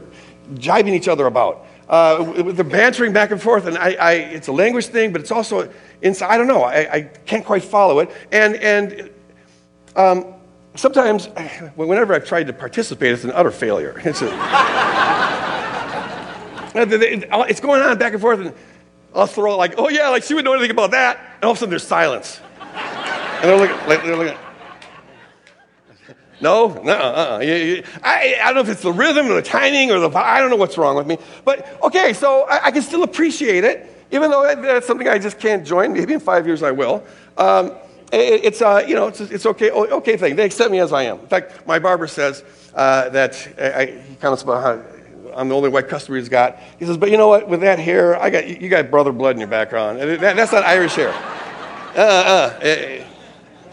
jibing 0.56 0.94
each 0.94 1.08
other 1.08 1.26
about. 1.26 1.67
Uh, 1.88 2.52
they're 2.52 2.66
bantering 2.66 3.14
back 3.14 3.32
and 3.32 3.42
forth, 3.42 3.66
and 3.66 3.78
I, 3.78 3.94
I, 3.94 4.14
it's 4.14 4.48
a 4.48 4.52
language 4.52 4.88
thing, 4.88 5.14
but 5.14 5.22
it's 5.22 5.32
also 5.32 5.72
inside. 6.02 6.34
I 6.34 6.38
don't 6.38 6.48
know. 6.48 6.64
I, 6.64 6.94
I 6.94 7.02
can't 7.26 7.46
quite 7.46 7.64
follow 7.64 8.00
it. 8.00 8.12
And, 8.32 8.56
and 8.58 9.10
um, 9.96 10.34
sometimes, 10.76 11.28
whenever 11.76 12.14
I've 12.14 12.26
tried 12.26 12.48
to 12.48 12.54
participate, 12.54 13.14
it's 13.14 13.24
an 13.24 13.32
utter 13.32 13.52
failure. 13.52 14.00
It's, 14.06 14.22
a, 14.22 14.28
it's 17.50 17.60
going 17.60 17.82
on 17.82 17.98
back 17.98 18.14
and 18.14 18.22
forth, 18.22 18.40
and 18.40 18.54
I'll 19.16 19.26
throw 19.26 19.58
like, 19.58 19.76
oh 19.78 19.90
yeah, 19.90 20.10
like 20.10 20.24
she 20.24 20.34
wouldn't 20.34 20.46
know 20.46 20.54
anything 20.54 20.72
about 20.72 20.92
that, 20.92 21.20
and 21.36 21.46
all 21.46 21.52
of 21.52 21.58
a 21.58 21.60
sudden 21.60 21.72
there's 21.72 21.88
silence. 21.88 22.40
And 22.62 23.44
they're 23.44 23.58
looking, 23.58 23.78
they're 23.88 24.16
looking 24.16 24.38
no, 26.40 26.68
no, 26.84 26.94
uh-uh. 26.94 27.40
I, 28.04 28.36
I 28.42 28.46
don't 28.46 28.56
know 28.56 28.62
if 28.62 28.70
it's 28.70 28.84
the 28.84 28.92
rhythm 28.92 29.28
or 29.28 29.36
the 29.36 29.42
timing 29.42 29.92
or 29.92 30.00
the, 30.00 30.10
I 30.18 30.40
don't 30.40 30.50
know 30.50 30.56
what's 30.56 30.78
wrong 30.78 30.96
with 30.96 31.08
me. 31.08 31.18
But 31.44 31.82
okay, 31.84 32.14
so 32.14 32.46
I, 32.50 32.68
I 32.68 32.72
can 32.72 32.82
still 32.82 33.04
appreciate 33.04 33.64
it, 33.64 34.06
even 34.12 34.30
though 34.30 34.44
that's 34.56 34.86
something 34.86 35.08
I 35.08 35.18
just 35.18 35.40
can't 35.40 35.66
join. 35.66 35.94
Maybe 35.94 36.14
in 36.14 36.20
five 36.20 36.46
years 36.46 36.62
I 36.62 36.72
will. 36.72 37.04
Um, 37.38 37.72
it, 38.12 38.46
it's, 38.46 38.62
uh, 38.62 38.84
you 38.88 38.96
know, 38.96 39.08
it's, 39.08 39.20
it's 39.20 39.46
okay, 39.46 39.72
okay 39.72 40.16
thing. 40.16 40.36
They 40.36 40.46
accept 40.46 40.72
me 40.72 40.80
as 40.80 40.94
I 40.94 41.04
am. 41.04 41.20
In 41.20 41.28
fact, 41.28 41.66
my 41.68 41.80
barber 41.80 42.08
says 42.08 42.44
uh, 42.76 43.10
that, 43.10 43.48
I, 43.60 43.86
he 44.08 44.16
comments 44.16 44.44
about 44.44 44.62
how 44.62 44.84
I'm 45.36 45.50
the 45.50 45.56
only 45.56 45.70
white 45.70 45.88
customer 45.88 46.18
he's 46.18 46.30
got. 46.30 46.60
He 46.80 46.86
says, 46.86 46.98
but 46.98 47.12
you 47.12 47.18
know 47.18 47.28
what, 47.28 47.48
with 47.48 47.62
that 47.62 47.80
hair, 47.80 48.16
I 48.20 48.30
got, 48.30 48.48
you 48.48 48.70
got 48.70 48.90
brother 48.90 49.12
blood 49.12 49.36
in 49.36 49.40
your 49.40 49.50
background. 49.50 50.00
That, 50.00 50.36
that's 50.36 50.52
not 50.52 50.64
Irish 50.64 50.96
hair. 50.96 51.14
Uh, 51.96 52.00
uh, 52.00 52.60
uh 52.64 53.07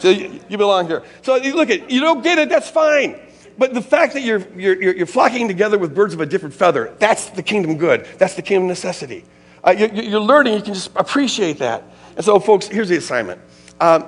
so 0.05 0.11
you, 0.11 0.39
you 0.51 0.59
belong 0.59 0.87
here. 0.87 1.03
So 1.23 1.37
you 1.37 1.57
look 1.57 1.71
at, 1.71 1.91
you 1.91 2.01
don't 2.03 2.23
get 2.23 2.37
it, 2.39 2.51
that's 2.51 2.69
fine. 2.69 3.19
But 3.57 3.73
the 3.73 3.81
fact 3.81 4.13
that 4.13 4.21
you're, 4.21 4.47
you're, 4.55 4.95
you're 4.97 5.07
flocking 5.07 5.49
together 5.49 5.79
with 5.79 5.95
birds 5.95 6.13
of 6.13 6.21
a 6.21 6.27
different 6.27 6.55
feather, 6.55 6.95
that's 6.99 7.31
the 7.31 7.43
kingdom 7.43 7.79
good. 7.79 8.07
That's 8.19 8.35
the 8.35 8.43
kingdom 8.43 8.69
necessity. 8.69 9.25
Uh, 9.67 9.71
you, 9.71 9.89
you're 9.95 10.21
learning, 10.21 10.55
you 10.55 10.63
can 10.63 10.75
just 10.75 10.91
appreciate 10.95 11.61
that. 11.61 11.85
And 12.17 12.25
so, 12.25 12.39
folks, 12.39 12.67
here's 12.67 12.91
the 12.91 12.99
assignment. 12.99 13.41
Um, 13.81 14.05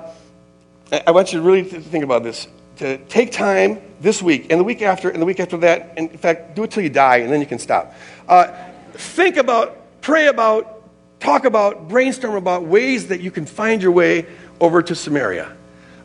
I 0.91 1.09
want 1.09 1.33
you 1.33 1.39
to 1.39 1.45
really 1.45 1.63
think 1.63 2.03
about 2.03 2.21
this. 2.21 2.47
To 2.77 2.99
take 3.05 3.31
time 3.31 3.81
this 3.99 4.21
week, 4.21 4.51
and 4.51 4.59
the 4.59 4.63
week 4.63 4.83
after, 4.83 5.09
and 5.09 5.19
the 5.19 5.25
week 5.25 5.39
after 5.39 5.57
that, 5.57 5.95
and 5.97 6.11
in 6.11 6.17
fact, 6.19 6.55
do 6.55 6.61
it 6.61 6.69
till 6.69 6.83
you 6.83 6.91
die, 6.91 7.17
and 7.17 7.33
then 7.33 7.39
you 7.39 7.47
can 7.47 7.57
stop. 7.57 7.95
Uh, 8.27 8.55
think 8.93 9.37
about, 9.37 10.01
pray 10.01 10.27
about, 10.27 10.83
talk 11.19 11.45
about, 11.45 11.87
brainstorm 11.87 12.35
about 12.35 12.65
ways 12.65 13.07
that 13.07 13.19
you 13.19 13.31
can 13.31 13.47
find 13.47 13.81
your 13.81 13.93
way 13.93 14.27
over 14.61 14.83
to 14.83 14.93
Samaria. 14.93 15.56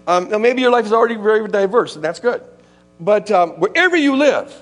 Um, 0.06 0.28
now, 0.28 0.38
maybe 0.38 0.60
your 0.60 0.70
life 0.70 0.86
is 0.86 0.92
already 0.92 1.16
very 1.16 1.46
diverse, 1.48 1.94
and 1.94 2.04
that's 2.04 2.20
good. 2.20 2.42
But 2.98 3.30
um, 3.30 3.50
wherever 3.52 3.96
you 3.96 4.16
live, 4.16 4.52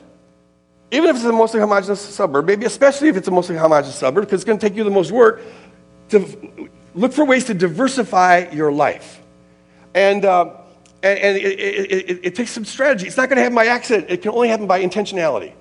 even 0.91 1.11
if 1.11 1.17
it's 1.17 1.25
a 1.25 1.33
mostly 1.33 1.61
homogenous 1.61 2.01
suburb, 2.01 2.47
maybe 2.47 2.67
especially 2.67 3.09
if 3.09 3.17
it's 3.17 3.29
a 3.29 3.31
mostly 3.31 3.57
homogenous 3.57 3.97
suburb, 3.97 4.25
because 4.25 4.41
it's 4.41 4.47
going 4.47 4.59
to 4.59 4.69
take 4.69 4.77
you 4.77 4.85
the 4.85 4.91
most 4.91 5.11
work 5.11 5.43
to 6.11 6.69
look 6.95 7.13
for 7.13 7.25
ways 7.25 7.45
to 7.47 7.55
diversify 7.55 8.49
your 8.53 8.73
life. 8.73 9.21
And, 9.95 10.25
uh, 10.25 10.57
and, 11.03 11.19
and 11.19 11.37
it, 11.37 11.61
it, 11.61 12.11
it, 12.11 12.21
it, 12.25 12.35
takes 12.35 12.51
some 12.51 12.65
strategy. 12.65 13.07
It's 13.07 13.17
not 13.17 13.29
going 13.29 13.37
to 13.37 13.43
happen 13.43 13.55
by 13.55 13.67
accident, 13.67 14.11
it 14.11 14.23
can 14.23 14.33
only 14.33 14.49
happen 14.49 14.67
by 14.67 14.83
intentionality. 14.83 15.53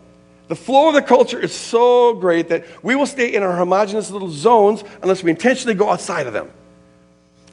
The 0.48 0.56
flow 0.56 0.88
of 0.88 0.96
the 0.96 1.04
culture 1.04 1.40
is 1.40 1.54
so 1.54 2.16
great 2.16 2.50
that 2.50 2.66
we 2.84 2.96
will 2.96 3.06
stay 3.06 3.36
in 3.36 3.44
our 3.44 3.56
homogenous 3.56 4.10
little 4.10 4.32
zones 4.32 4.84
unless 5.04 5.22
we 5.24 5.30
intentionally 5.30 5.76
go 5.76 5.92
outside 5.92 6.26
of 6.26 6.34
them. 6.34 6.50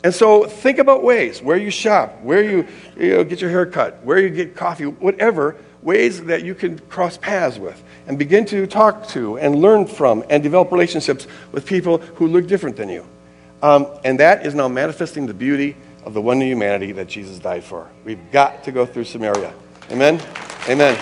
And 0.04 0.14
so 0.14 0.44
think 0.44 0.78
about 0.78 1.02
ways 1.02 1.42
where 1.42 1.56
you 1.56 1.70
shop, 1.70 2.20
where 2.22 2.42
you, 2.42 2.66
you 2.96 3.16
know, 3.16 3.24
get 3.24 3.40
your 3.40 3.50
hair 3.50 3.66
cut, 3.66 4.02
where 4.04 4.18
you 4.18 4.28
get 4.28 4.54
coffee, 4.54 4.84
whatever, 4.84 5.56
ways 5.82 6.24
that 6.24 6.44
you 6.44 6.54
can 6.54 6.78
cross 6.80 7.16
paths 7.16 7.58
with 7.58 7.82
and 8.06 8.18
begin 8.18 8.44
to 8.46 8.66
talk 8.66 9.06
to 9.08 9.38
and 9.38 9.56
learn 9.56 9.86
from 9.86 10.24
and 10.28 10.42
develop 10.42 10.70
relationships 10.70 11.26
with 11.52 11.64
people 11.64 11.98
who 11.98 12.26
look 12.26 12.46
different 12.46 12.76
than 12.76 12.88
you. 12.88 13.06
Um, 13.62 13.86
and 14.04 14.20
that 14.20 14.44
is 14.44 14.54
now 14.54 14.68
manifesting 14.68 15.26
the 15.26 15.34
beauty 15.34 15.76
of 16.04 16.14
the 16.14 16.20
one 16.20 16.40
humanity 16.40 16.92
that 16.92 17.08
Jesus 17.08 17.38
died 17.38 17.64
for. 17.64 17.88
We've 18.04 18.30
got 18.30 18.64
to 18.64 18.72
go 18.72 18.86
through 18.86 19.04
Samaria. 19.04 19.52
Amen? 19.90 20.20
Amen. 20.68 20.96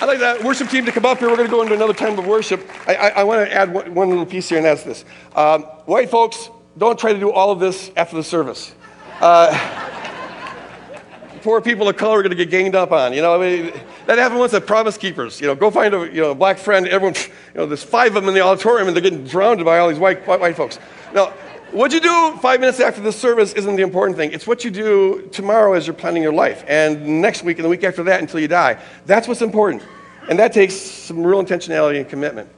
I'd 0.00 0.06
like 0.06 0.20
that 0.20 0.42
worship 0.42 0.68
team 0.68 0.86
to 0.86 0.92
come 0.92 1.04
up 1.04 1.18
here. 1.18 1.28
We're 1.28 1.36
going 1.36 1.48
to 1.48 1.54
go 1.54 1.62
into 1.62 1.74
another 1.74 1.92
time 1.92 2.18
of 2.18 2.26
worship. 2.26 2.66
I, 2.86 2.94
I, 2.94 3.08
I 3.08 3.24
want 3.24 3.46
to 3.46 3.54
add 3.54 3.72
one, 3.72 3.94
one, 3.94 4.08
little 4.08 4.24
piece 4.24 4.48
here, 4.48 4.56
and 4.56 4.64
that's 4.64 4.82
this. 4.82 5.04
Um, 5.36 5.64
white 5.84 6.08
folks, 6.08 6.48
don't 6.78 6.98
try 6.98 7.12
to 7.12 7.18
do 7.18 7.30
all 7.30 7.50
of 7.50 7.60
this 7.60 7.90
after 7.96 8.16
the 8.16 8.24
service. 8.24 8.74
Uh, 9.20 9.52
poor 11.42 11.60
people 11.60 11.88
of 11.88 11.96
color 11.96 12.18
are 12.18 12.22
going 12.22 12.30
to 12.30 12.36
get 12.36 12.50
ganged 12.50 12.74
up 12.74 12.92
on. 12.92 13.12
You 13.12 13.22
know, 13.22 13.34
I 13.34 13.38
mean, 13.38 13.72
that 14.06 14.18
happened 14.18 14.40
once 14.40 14.54
at 14.54 14.66
Promise 14.66 14.98
Keepers. 14.98 15.40
You 15.40 15.46
know, 15.46 15.54
go 15.54 15.70
find 15.70 15.94
a 15.94 16.06
you 16.06 16.20
know 16.20 16.34
black 16.34 16.58
friend. 16.58 16.86
Everyone, 16.86 17.14
you 17.14 17.60
know, 17.60 17.66
there's 17.66 17.82
five 17.82 18.08
of 18.08 18.22
them 18.22 18.28
in 18.28 18.34
the 18.34 18.40
auditorium, 18.40 18.88
and 18.88 18.96
they're 18.96 19.02
getting 19.02 19.24
drowned 19.24 19.64
by 19.64 19.78
all 19.78 19.88
these 19.88 19.98
white 19.98 20.26
white, 20.26 20.40
white 20.40 20.56
folks. 20.56 20.78
Now, 21.12 21.30
what 21.72 21.92
you 21.92 22.00
do 22.00 22.36
five 22.38 22.60
minutes 22.60 22.80
after 22.80 23.00
the 23.00 23.12
service 23.12 23.52
isn't 23.52 23.76
the 23.76 23.82
important 23.82 24.16
thing. 24.16 24.32
It's 24.32 24.46
what 24.46 24.64
you 24.64 24.70
do 24.70 25.28
tomorrow 25.32 25.74
as 25.74 25.86
you're 25.86 25.94
planning 25.94 26.22
your 26.22 26.32
life, 26.32 26.64
and 26.66 27.20
next 27.20 27.42
week 27.42 27.58
and 27.58 27.64
the 27.64 27.68
week 27.68 27.84
after 27.84 28.02
that 28.04 28.20
until 28.20 28.40
you 28.40 28.48
die. 28.48 28.78
That's 29.06 29.28
what's 29.28 29.42
important, 29.42 29.82
and 30.28 30.38
that 30.38 30.52
takes 30.52 30.74
some 30.74 31.24
real 31.24 31.42
intentionality 31.42 32.00
and 32.00 32.08
commitment. 32.08 32.48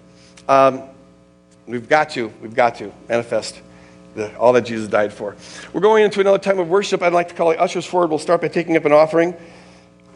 Um, 0.49 0.83
we've 1.67 1.89
got 1.89 2.11
to, 2.11 2.29
we've 2.41 2.55
got 2.55 2.77
to 2.77 2.93
manifest 3.09 3.61
all 4.39 4.53
that 4.53 4.63
Jesus 4.63 4.89
died 4.89 5.13
for. 5.13 5.37
We're 5.73 5.81
going 5.81 6.05
into 6.05 6.21
another 6.21 6.39
time 6.39 6.59
of 6.59 6.69
worship. 6.69 7.03
I'd 7.03 7.13
like 7.13 7.29
to 7.29 7.35
call 7.35 7.51
the 7.51 7.61
ushers 7.61 7.87
forward. 7.87 8.11
We'll 8.11 8.19
start 8.19 8.41
by 8.41 8.49
taking 8.49 8.77
up 8.77 8.85
an 8.85 8.93
offering. 8.93 9.35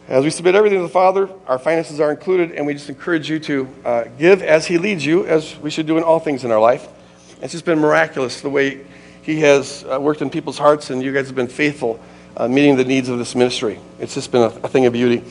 As 0.07 0.23
we 0.23 0.29
submit 0.29 0.55
everything 0.55 0.79
to 0.79 0.83
the 0.83 0.89
Father, 0.89 1.29
our 1.47 1.59
finances 1.59 1.99
are 1.99 2.11
included, 2.11 2.53
and 2.53 2.65
we 2.65 2.73
just 2.73 2.87
encourage 2.87 3.29
you 3.29 3.39
to 3.39 3.67
uh, 3.83 4.03
give 4.17 4.41
as 4.41 4.65
He 4.65 4.77
leads 4.77 5.05
you, 5.05 5.25
as 5.25 5.57
we 5.59 5.69
should 5.69 5.85
do 5.85 5.97
in 5.97 6.03
all 6.03 6.19
things 6.19 6.45
in 6.45 6.51
our 6.51 6.61
life. 6.61 6.87
It's 7.41 7.51
just 7.51 7.65
been 7.65 7.79
miraculous 7.79 8.39
the 8.39 8.49
way 8.49 8.85
He 9.21 9.41
has 9.41 9.83
uh, 9.83 9.99
worked 9.99 10.21
in 10.21 10.29
people's 10.29 10.57
hearts, 10.57 10.91
and 10.91 11.03
you 11.03 11.11
guys 11.11 11.27
have 11.27 11.35
been 11.35 11.49
faithful 11.49 11.99
uh, 12.37 12.47
meeting 12.47 12.77
the 12.77 12.85
needs 12.85 13.09
of 13.09 13.17
this 13.17 13.35
ministry. 13.35 13.79
It's 13.99 14.13
just 14.13 14.31
been 14.31 14.43
a, 14.43 14.45
a 14.63 14.67
thing 14.69 14.85
of 14.85 14.93
beauty. 14.93 15.23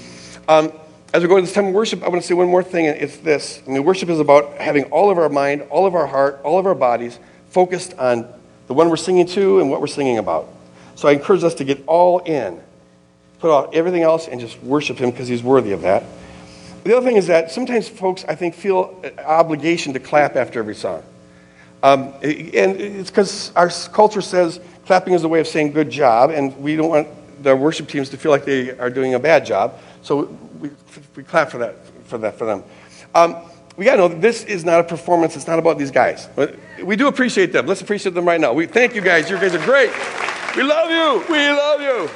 Um, 0.47 0.73
as 1.15 1.23
we 1.23 1.29
go 1.29 1.37
into 1.39 1.47
this 1.47 1.55
time 1.55 1.69
of 1.69 1.73
worship, 1.73 2.03
I 2.03 2.09
want 2.09 2.21
to 2.21 2.29
say 2.29 2.35
one 2.35 2.49
more 2.49 2.63
thing, 2.63 2.87
and 2.87 3.01
it's 3.01 3.17
this. 3.17 3.63
I 3.67 3.71
mean, 3.71 3.83
worship 3.85 4.11
is 4.11 4.21
about 4.21 4.59
having 4.59 4.85
all 4.85 5.11
of 5.11 5.17
our 5.17 5.31
mind, 5.31 5.63
all 5.71 5.87
of 5.87 5.95
our 5.95 6.07
heart, 6.07 6.41
all 6.45 6.59
of 6.59 6.67
our 6.67 6.75
bodies 6.75 7.19
focused 7.49 7.95
on 7.95 8.29
the 8.67 8.75
one 8.75 8.91
we're 8.91 8.97
singing 8.97 9.27
to 9.27 9.61
and 9.61 9.71
what 9.71 9.81
we're 9.81 9.87
singing 9.87 10.19
about. 10.19 10.49
So 10.95 11.09
I 11.09 11.13
encourage 11.13 11.45
us 11.45 11.55
to 11.55 11.65
get 11.65 11.85
all 11.87 12.21
in, 12.21 12.61
put 13.39 13.55
out 13.55 13.75
everything 13.75 14.03
else, 14.03 14.29
and 14.29 14.41
just 14.41 14.63
worship 14.63 14.99
Him 14.99 15.11
because 15.11 15.29
He's 15.29 15.43
worthy 15.43 15.73
of 15.73 15.83
that. 15.83 16.05
The 16.85 16.97
other 16.97 17.05
thing 17.05 17.17
is 17.17 17.27
that 17.27 17.51
sometimes 17.51 17.89
folks, 17.89 18.25
I 18.29 18.35
think, 18.35 18.55
feel 18.55 19.03
obligation 19.25 19.93
to 19.95 20.01
clap 20.01 20.37
after 20.37 20.59
every 20.59 20.75
song. 20.75 21.03
Um, 21.83 22.15
and 22.23 22.81
it's 22.81 23.11
because 23.11 23.53
our 23.55 23.69
culture 23.93 24.21
says 24.21 24.61
clapping 24.87 25.13
is 25.13 25.25
a 25.25 25.29
way 25.29 25.41
of 25.41 25.47
saying 25.47 25.73
good 25.73 25.91
job, 25.91 26.31
and 26.31 26.57
we 26.59 26.77
don't 26.77 26.89
want 26.89 27.09
the 27.43 27.55
worship 27.55 27.89
teams 27.89 28.09
to 28.11 28.17
feel 28.17 28.31
like 28.31 28.45
they 28.45 28.71
are 28.79 28.91
doing 28.91 29.15
a 29.15 29.19
bad 29.19 29.45
job. 29.45 29.79
So 30.03 30.25
we, 30.61 30.71
we 31.15 31.23
clap 31.23 31.51
for 31.51 31.59
that, 31.59 31.75
for 32.05 32.19
that 32.19 32.39
for 32.39 32.47
them. 32.47 32.65
Um, 33.15 33.37
we 33.77 33.85
got 33.85 33.97
to 33.97 34.09
know 34.09 34.09
this 34.09 34.45
is 34.45 34.65
not 34.65 34.81
a 34.81 34.85
performance. 34.85 35.37
It's 35.37 35.47
not 35.47 35.59
about 35.59 35.79
these 35.79 35.91
guys. 35.91 36.29
We 36.83 36.97
do 36.97 37.09
appreciate 37.09 37.53
them. 37.53 37.67
Let's 37.67 37.83
appreciate 37.83 38.15
them 38.15 38.27
right 38.27 38.41
now. 38.41 38.53
We 38.53 38.67
thank 38.67 38.95
you 38.95 39.03
guys. 39.03 39.29
You 39.29 39.37
guys 39.37 39.55
are 39.55 39.65
great. 39.65 39.91
We 40.57 40.63
love 40.63 40.91
you. 40.91 41.33
We 41.33 41.51
love 41.51 41.81
you. 41.81 42.09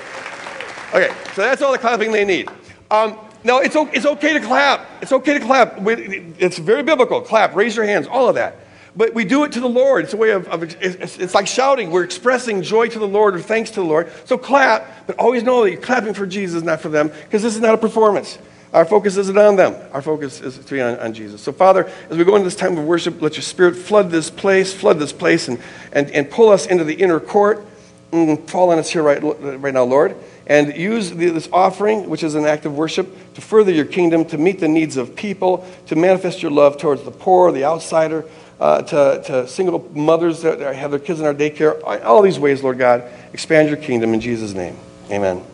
Okay, 0.93 1.15
so 1.35 1.43
that's 1.43 1.63
all 1.63 1.73
the 1.73 1.79
clapping 1.79 2.13
they 2.13 2.25
need. 2.25 2.49
Um, 2.91 3.17
now, 3.45 3.59
it's, 3.59 3.77
it's 3.77 4.07
okay 4.07 4.33
to 4.33 4.41
clap. 4.41 4.87
It's 5.03 5.13
okay 5.13 5.39
to 5.39 5.45
clap. 5.45 5.77
It's 5.79 6.59
very 6.59 6.83
biblical. 6.83 7.21
Clap, 7.21 7.55
raise 7.55 7.77
your 7.77 7.85
hands, 7.85 8.07
all 8.07 8.29
of 8.29 8.35
that. 8.35 8.57
But 8.97 9.15
we 9.15 9.25
do 9.25 9.45
it 9.45 9.53
to 9.53 9.61
the 9.61 9.69
Lord. 9.69 10.05
It's 10.05 10.15
a 10.15 10.17
way 10.17 10.31
of, 10.31 10.49
of 10.49 10.63
it's, 10.65 11.19
it's, 11.19 11.35
like 11.35 11.47
shouting. 11.47 11.91
We're 11.91 12.03
expressing 12.03 12.63
joy 12.63 12.89
to 12.89 12.99
the 12.99 13.07
Lord 13.07 13.37
or 13.37 13.41
thanks 13.41 13.71
to 13.71 13.77
the 13.77 13.87
Lord. 13.87 14.11
So 14.25 14.37
clap, 14.37 15.07
but 15.07 15.17
always 15.17 15.43
know 15.43 15.63
that 15.63 15.71
you're 15.71 15.81
clapping 15.81 16.13
for 16.13 16.27
Jesus, 16.27 16.63
not 16.63 16.81
for 16.81 16.89
them, 16.89 17.09
because 17.09 17.43
this 17.43 17.55
is 17.55 17.61
not 17.61 17.75
a 17.75 17.79
performance. 17.79 18.37
Our 18.73 18.85
focus 18.85 19.17
isn't 19.17 19.37
on 19.37 19.57
them. 19.57 19.75
Our 19.93 20.01
focus 20.01 20.41
is 20.41 20.59
to 20.59 20.75
be 20.75 20.81
on, 20.81 20.99
on, 21.01 21.13
Jesus. 21.13 21.41
So, 21.41 21.53
Father, 21.53 21.91
as 22.09 22.17
we 22.17 22.25
go 22.25 22.37
into 22.37 22.45
this 22.45 22.55
time 22.55 22.79
of 22.79 22.85
worship, 22.85 23.21
let 23.21 23.35
your 23.35 23.43
Spirit 23.43 23.75
flood 23.75 24.11
this 24.11 24.31
place, 24.31 24.73
flood 24.73 25.01
this 25.01 25.13
place, 25.13 25.49
and, 25.49 25.59
and, 25.93 26.09
and 26.11 26.31
pull 26.31 26.51
us 26.51 26.67
into 26.67 26.85
the 26.85 26.95
inner 26.95 27.19
court. 27.19 27.67
And 28.13 28.51
fall 28.51 28.71
on 28.71 28.79
us 28.79 28.91
here 28.91 29.05
right, 29.05 29.21
right 29.23 29.73
now, 29.73 29.85
Lord. 29.85 30.17
And 30.47 30.77
use 30.77 31.11
the, 31.11 31.31
this 31.31 31.49
offering, 31.53 32.11
which 32.11 32.25
is 32.25 32.35
an 32.35 32.45
act 32.45 32.67
of 32.67 32.77
worship, 32.77 33.35
to 33.35 33.41
further 33.41 33.71
your 33.71 33.85
kingdom, 33.85 34.25
to 34.27 34.39
meet 34.39 34.59
the 34.59 34.67
needs 34.67 34.97
of 34.97 35.15
people, 35.15 35.65
to 35.87 35.95
manifest 35.95 36.43
your 36.43 36.51
love 36.51 36.77
towards 36.77 37.05
the 37.05 37.13
poor, 37.13 37.53
the 37.53 37.65
outsider, 37.65 38.25
uh, 38.59 38.83
to, 38.83 39.23
to 39.27 39.49
single 39.49 39.89
mothers 39.95 40.43
that 40.43 40.61
have 40.75 40.91
their 40.91 40.99
kids 40.99 41.21
in 41.21 41.27
our 41.27 41.35
daycare. 41.35 41.81
All 42.05 42.21
these 42.21 42.39
ways, 42.39 42.65
Lord 42.65 42.79
God, 42.79 43.05
expand 43.33 43.69
your 43.69 43.79
kingdom 43.79 44.13
in 44.13 44.21
Jesus' 44.21 44.53
name. 44.53 44.77
Amen. 45.11 45.45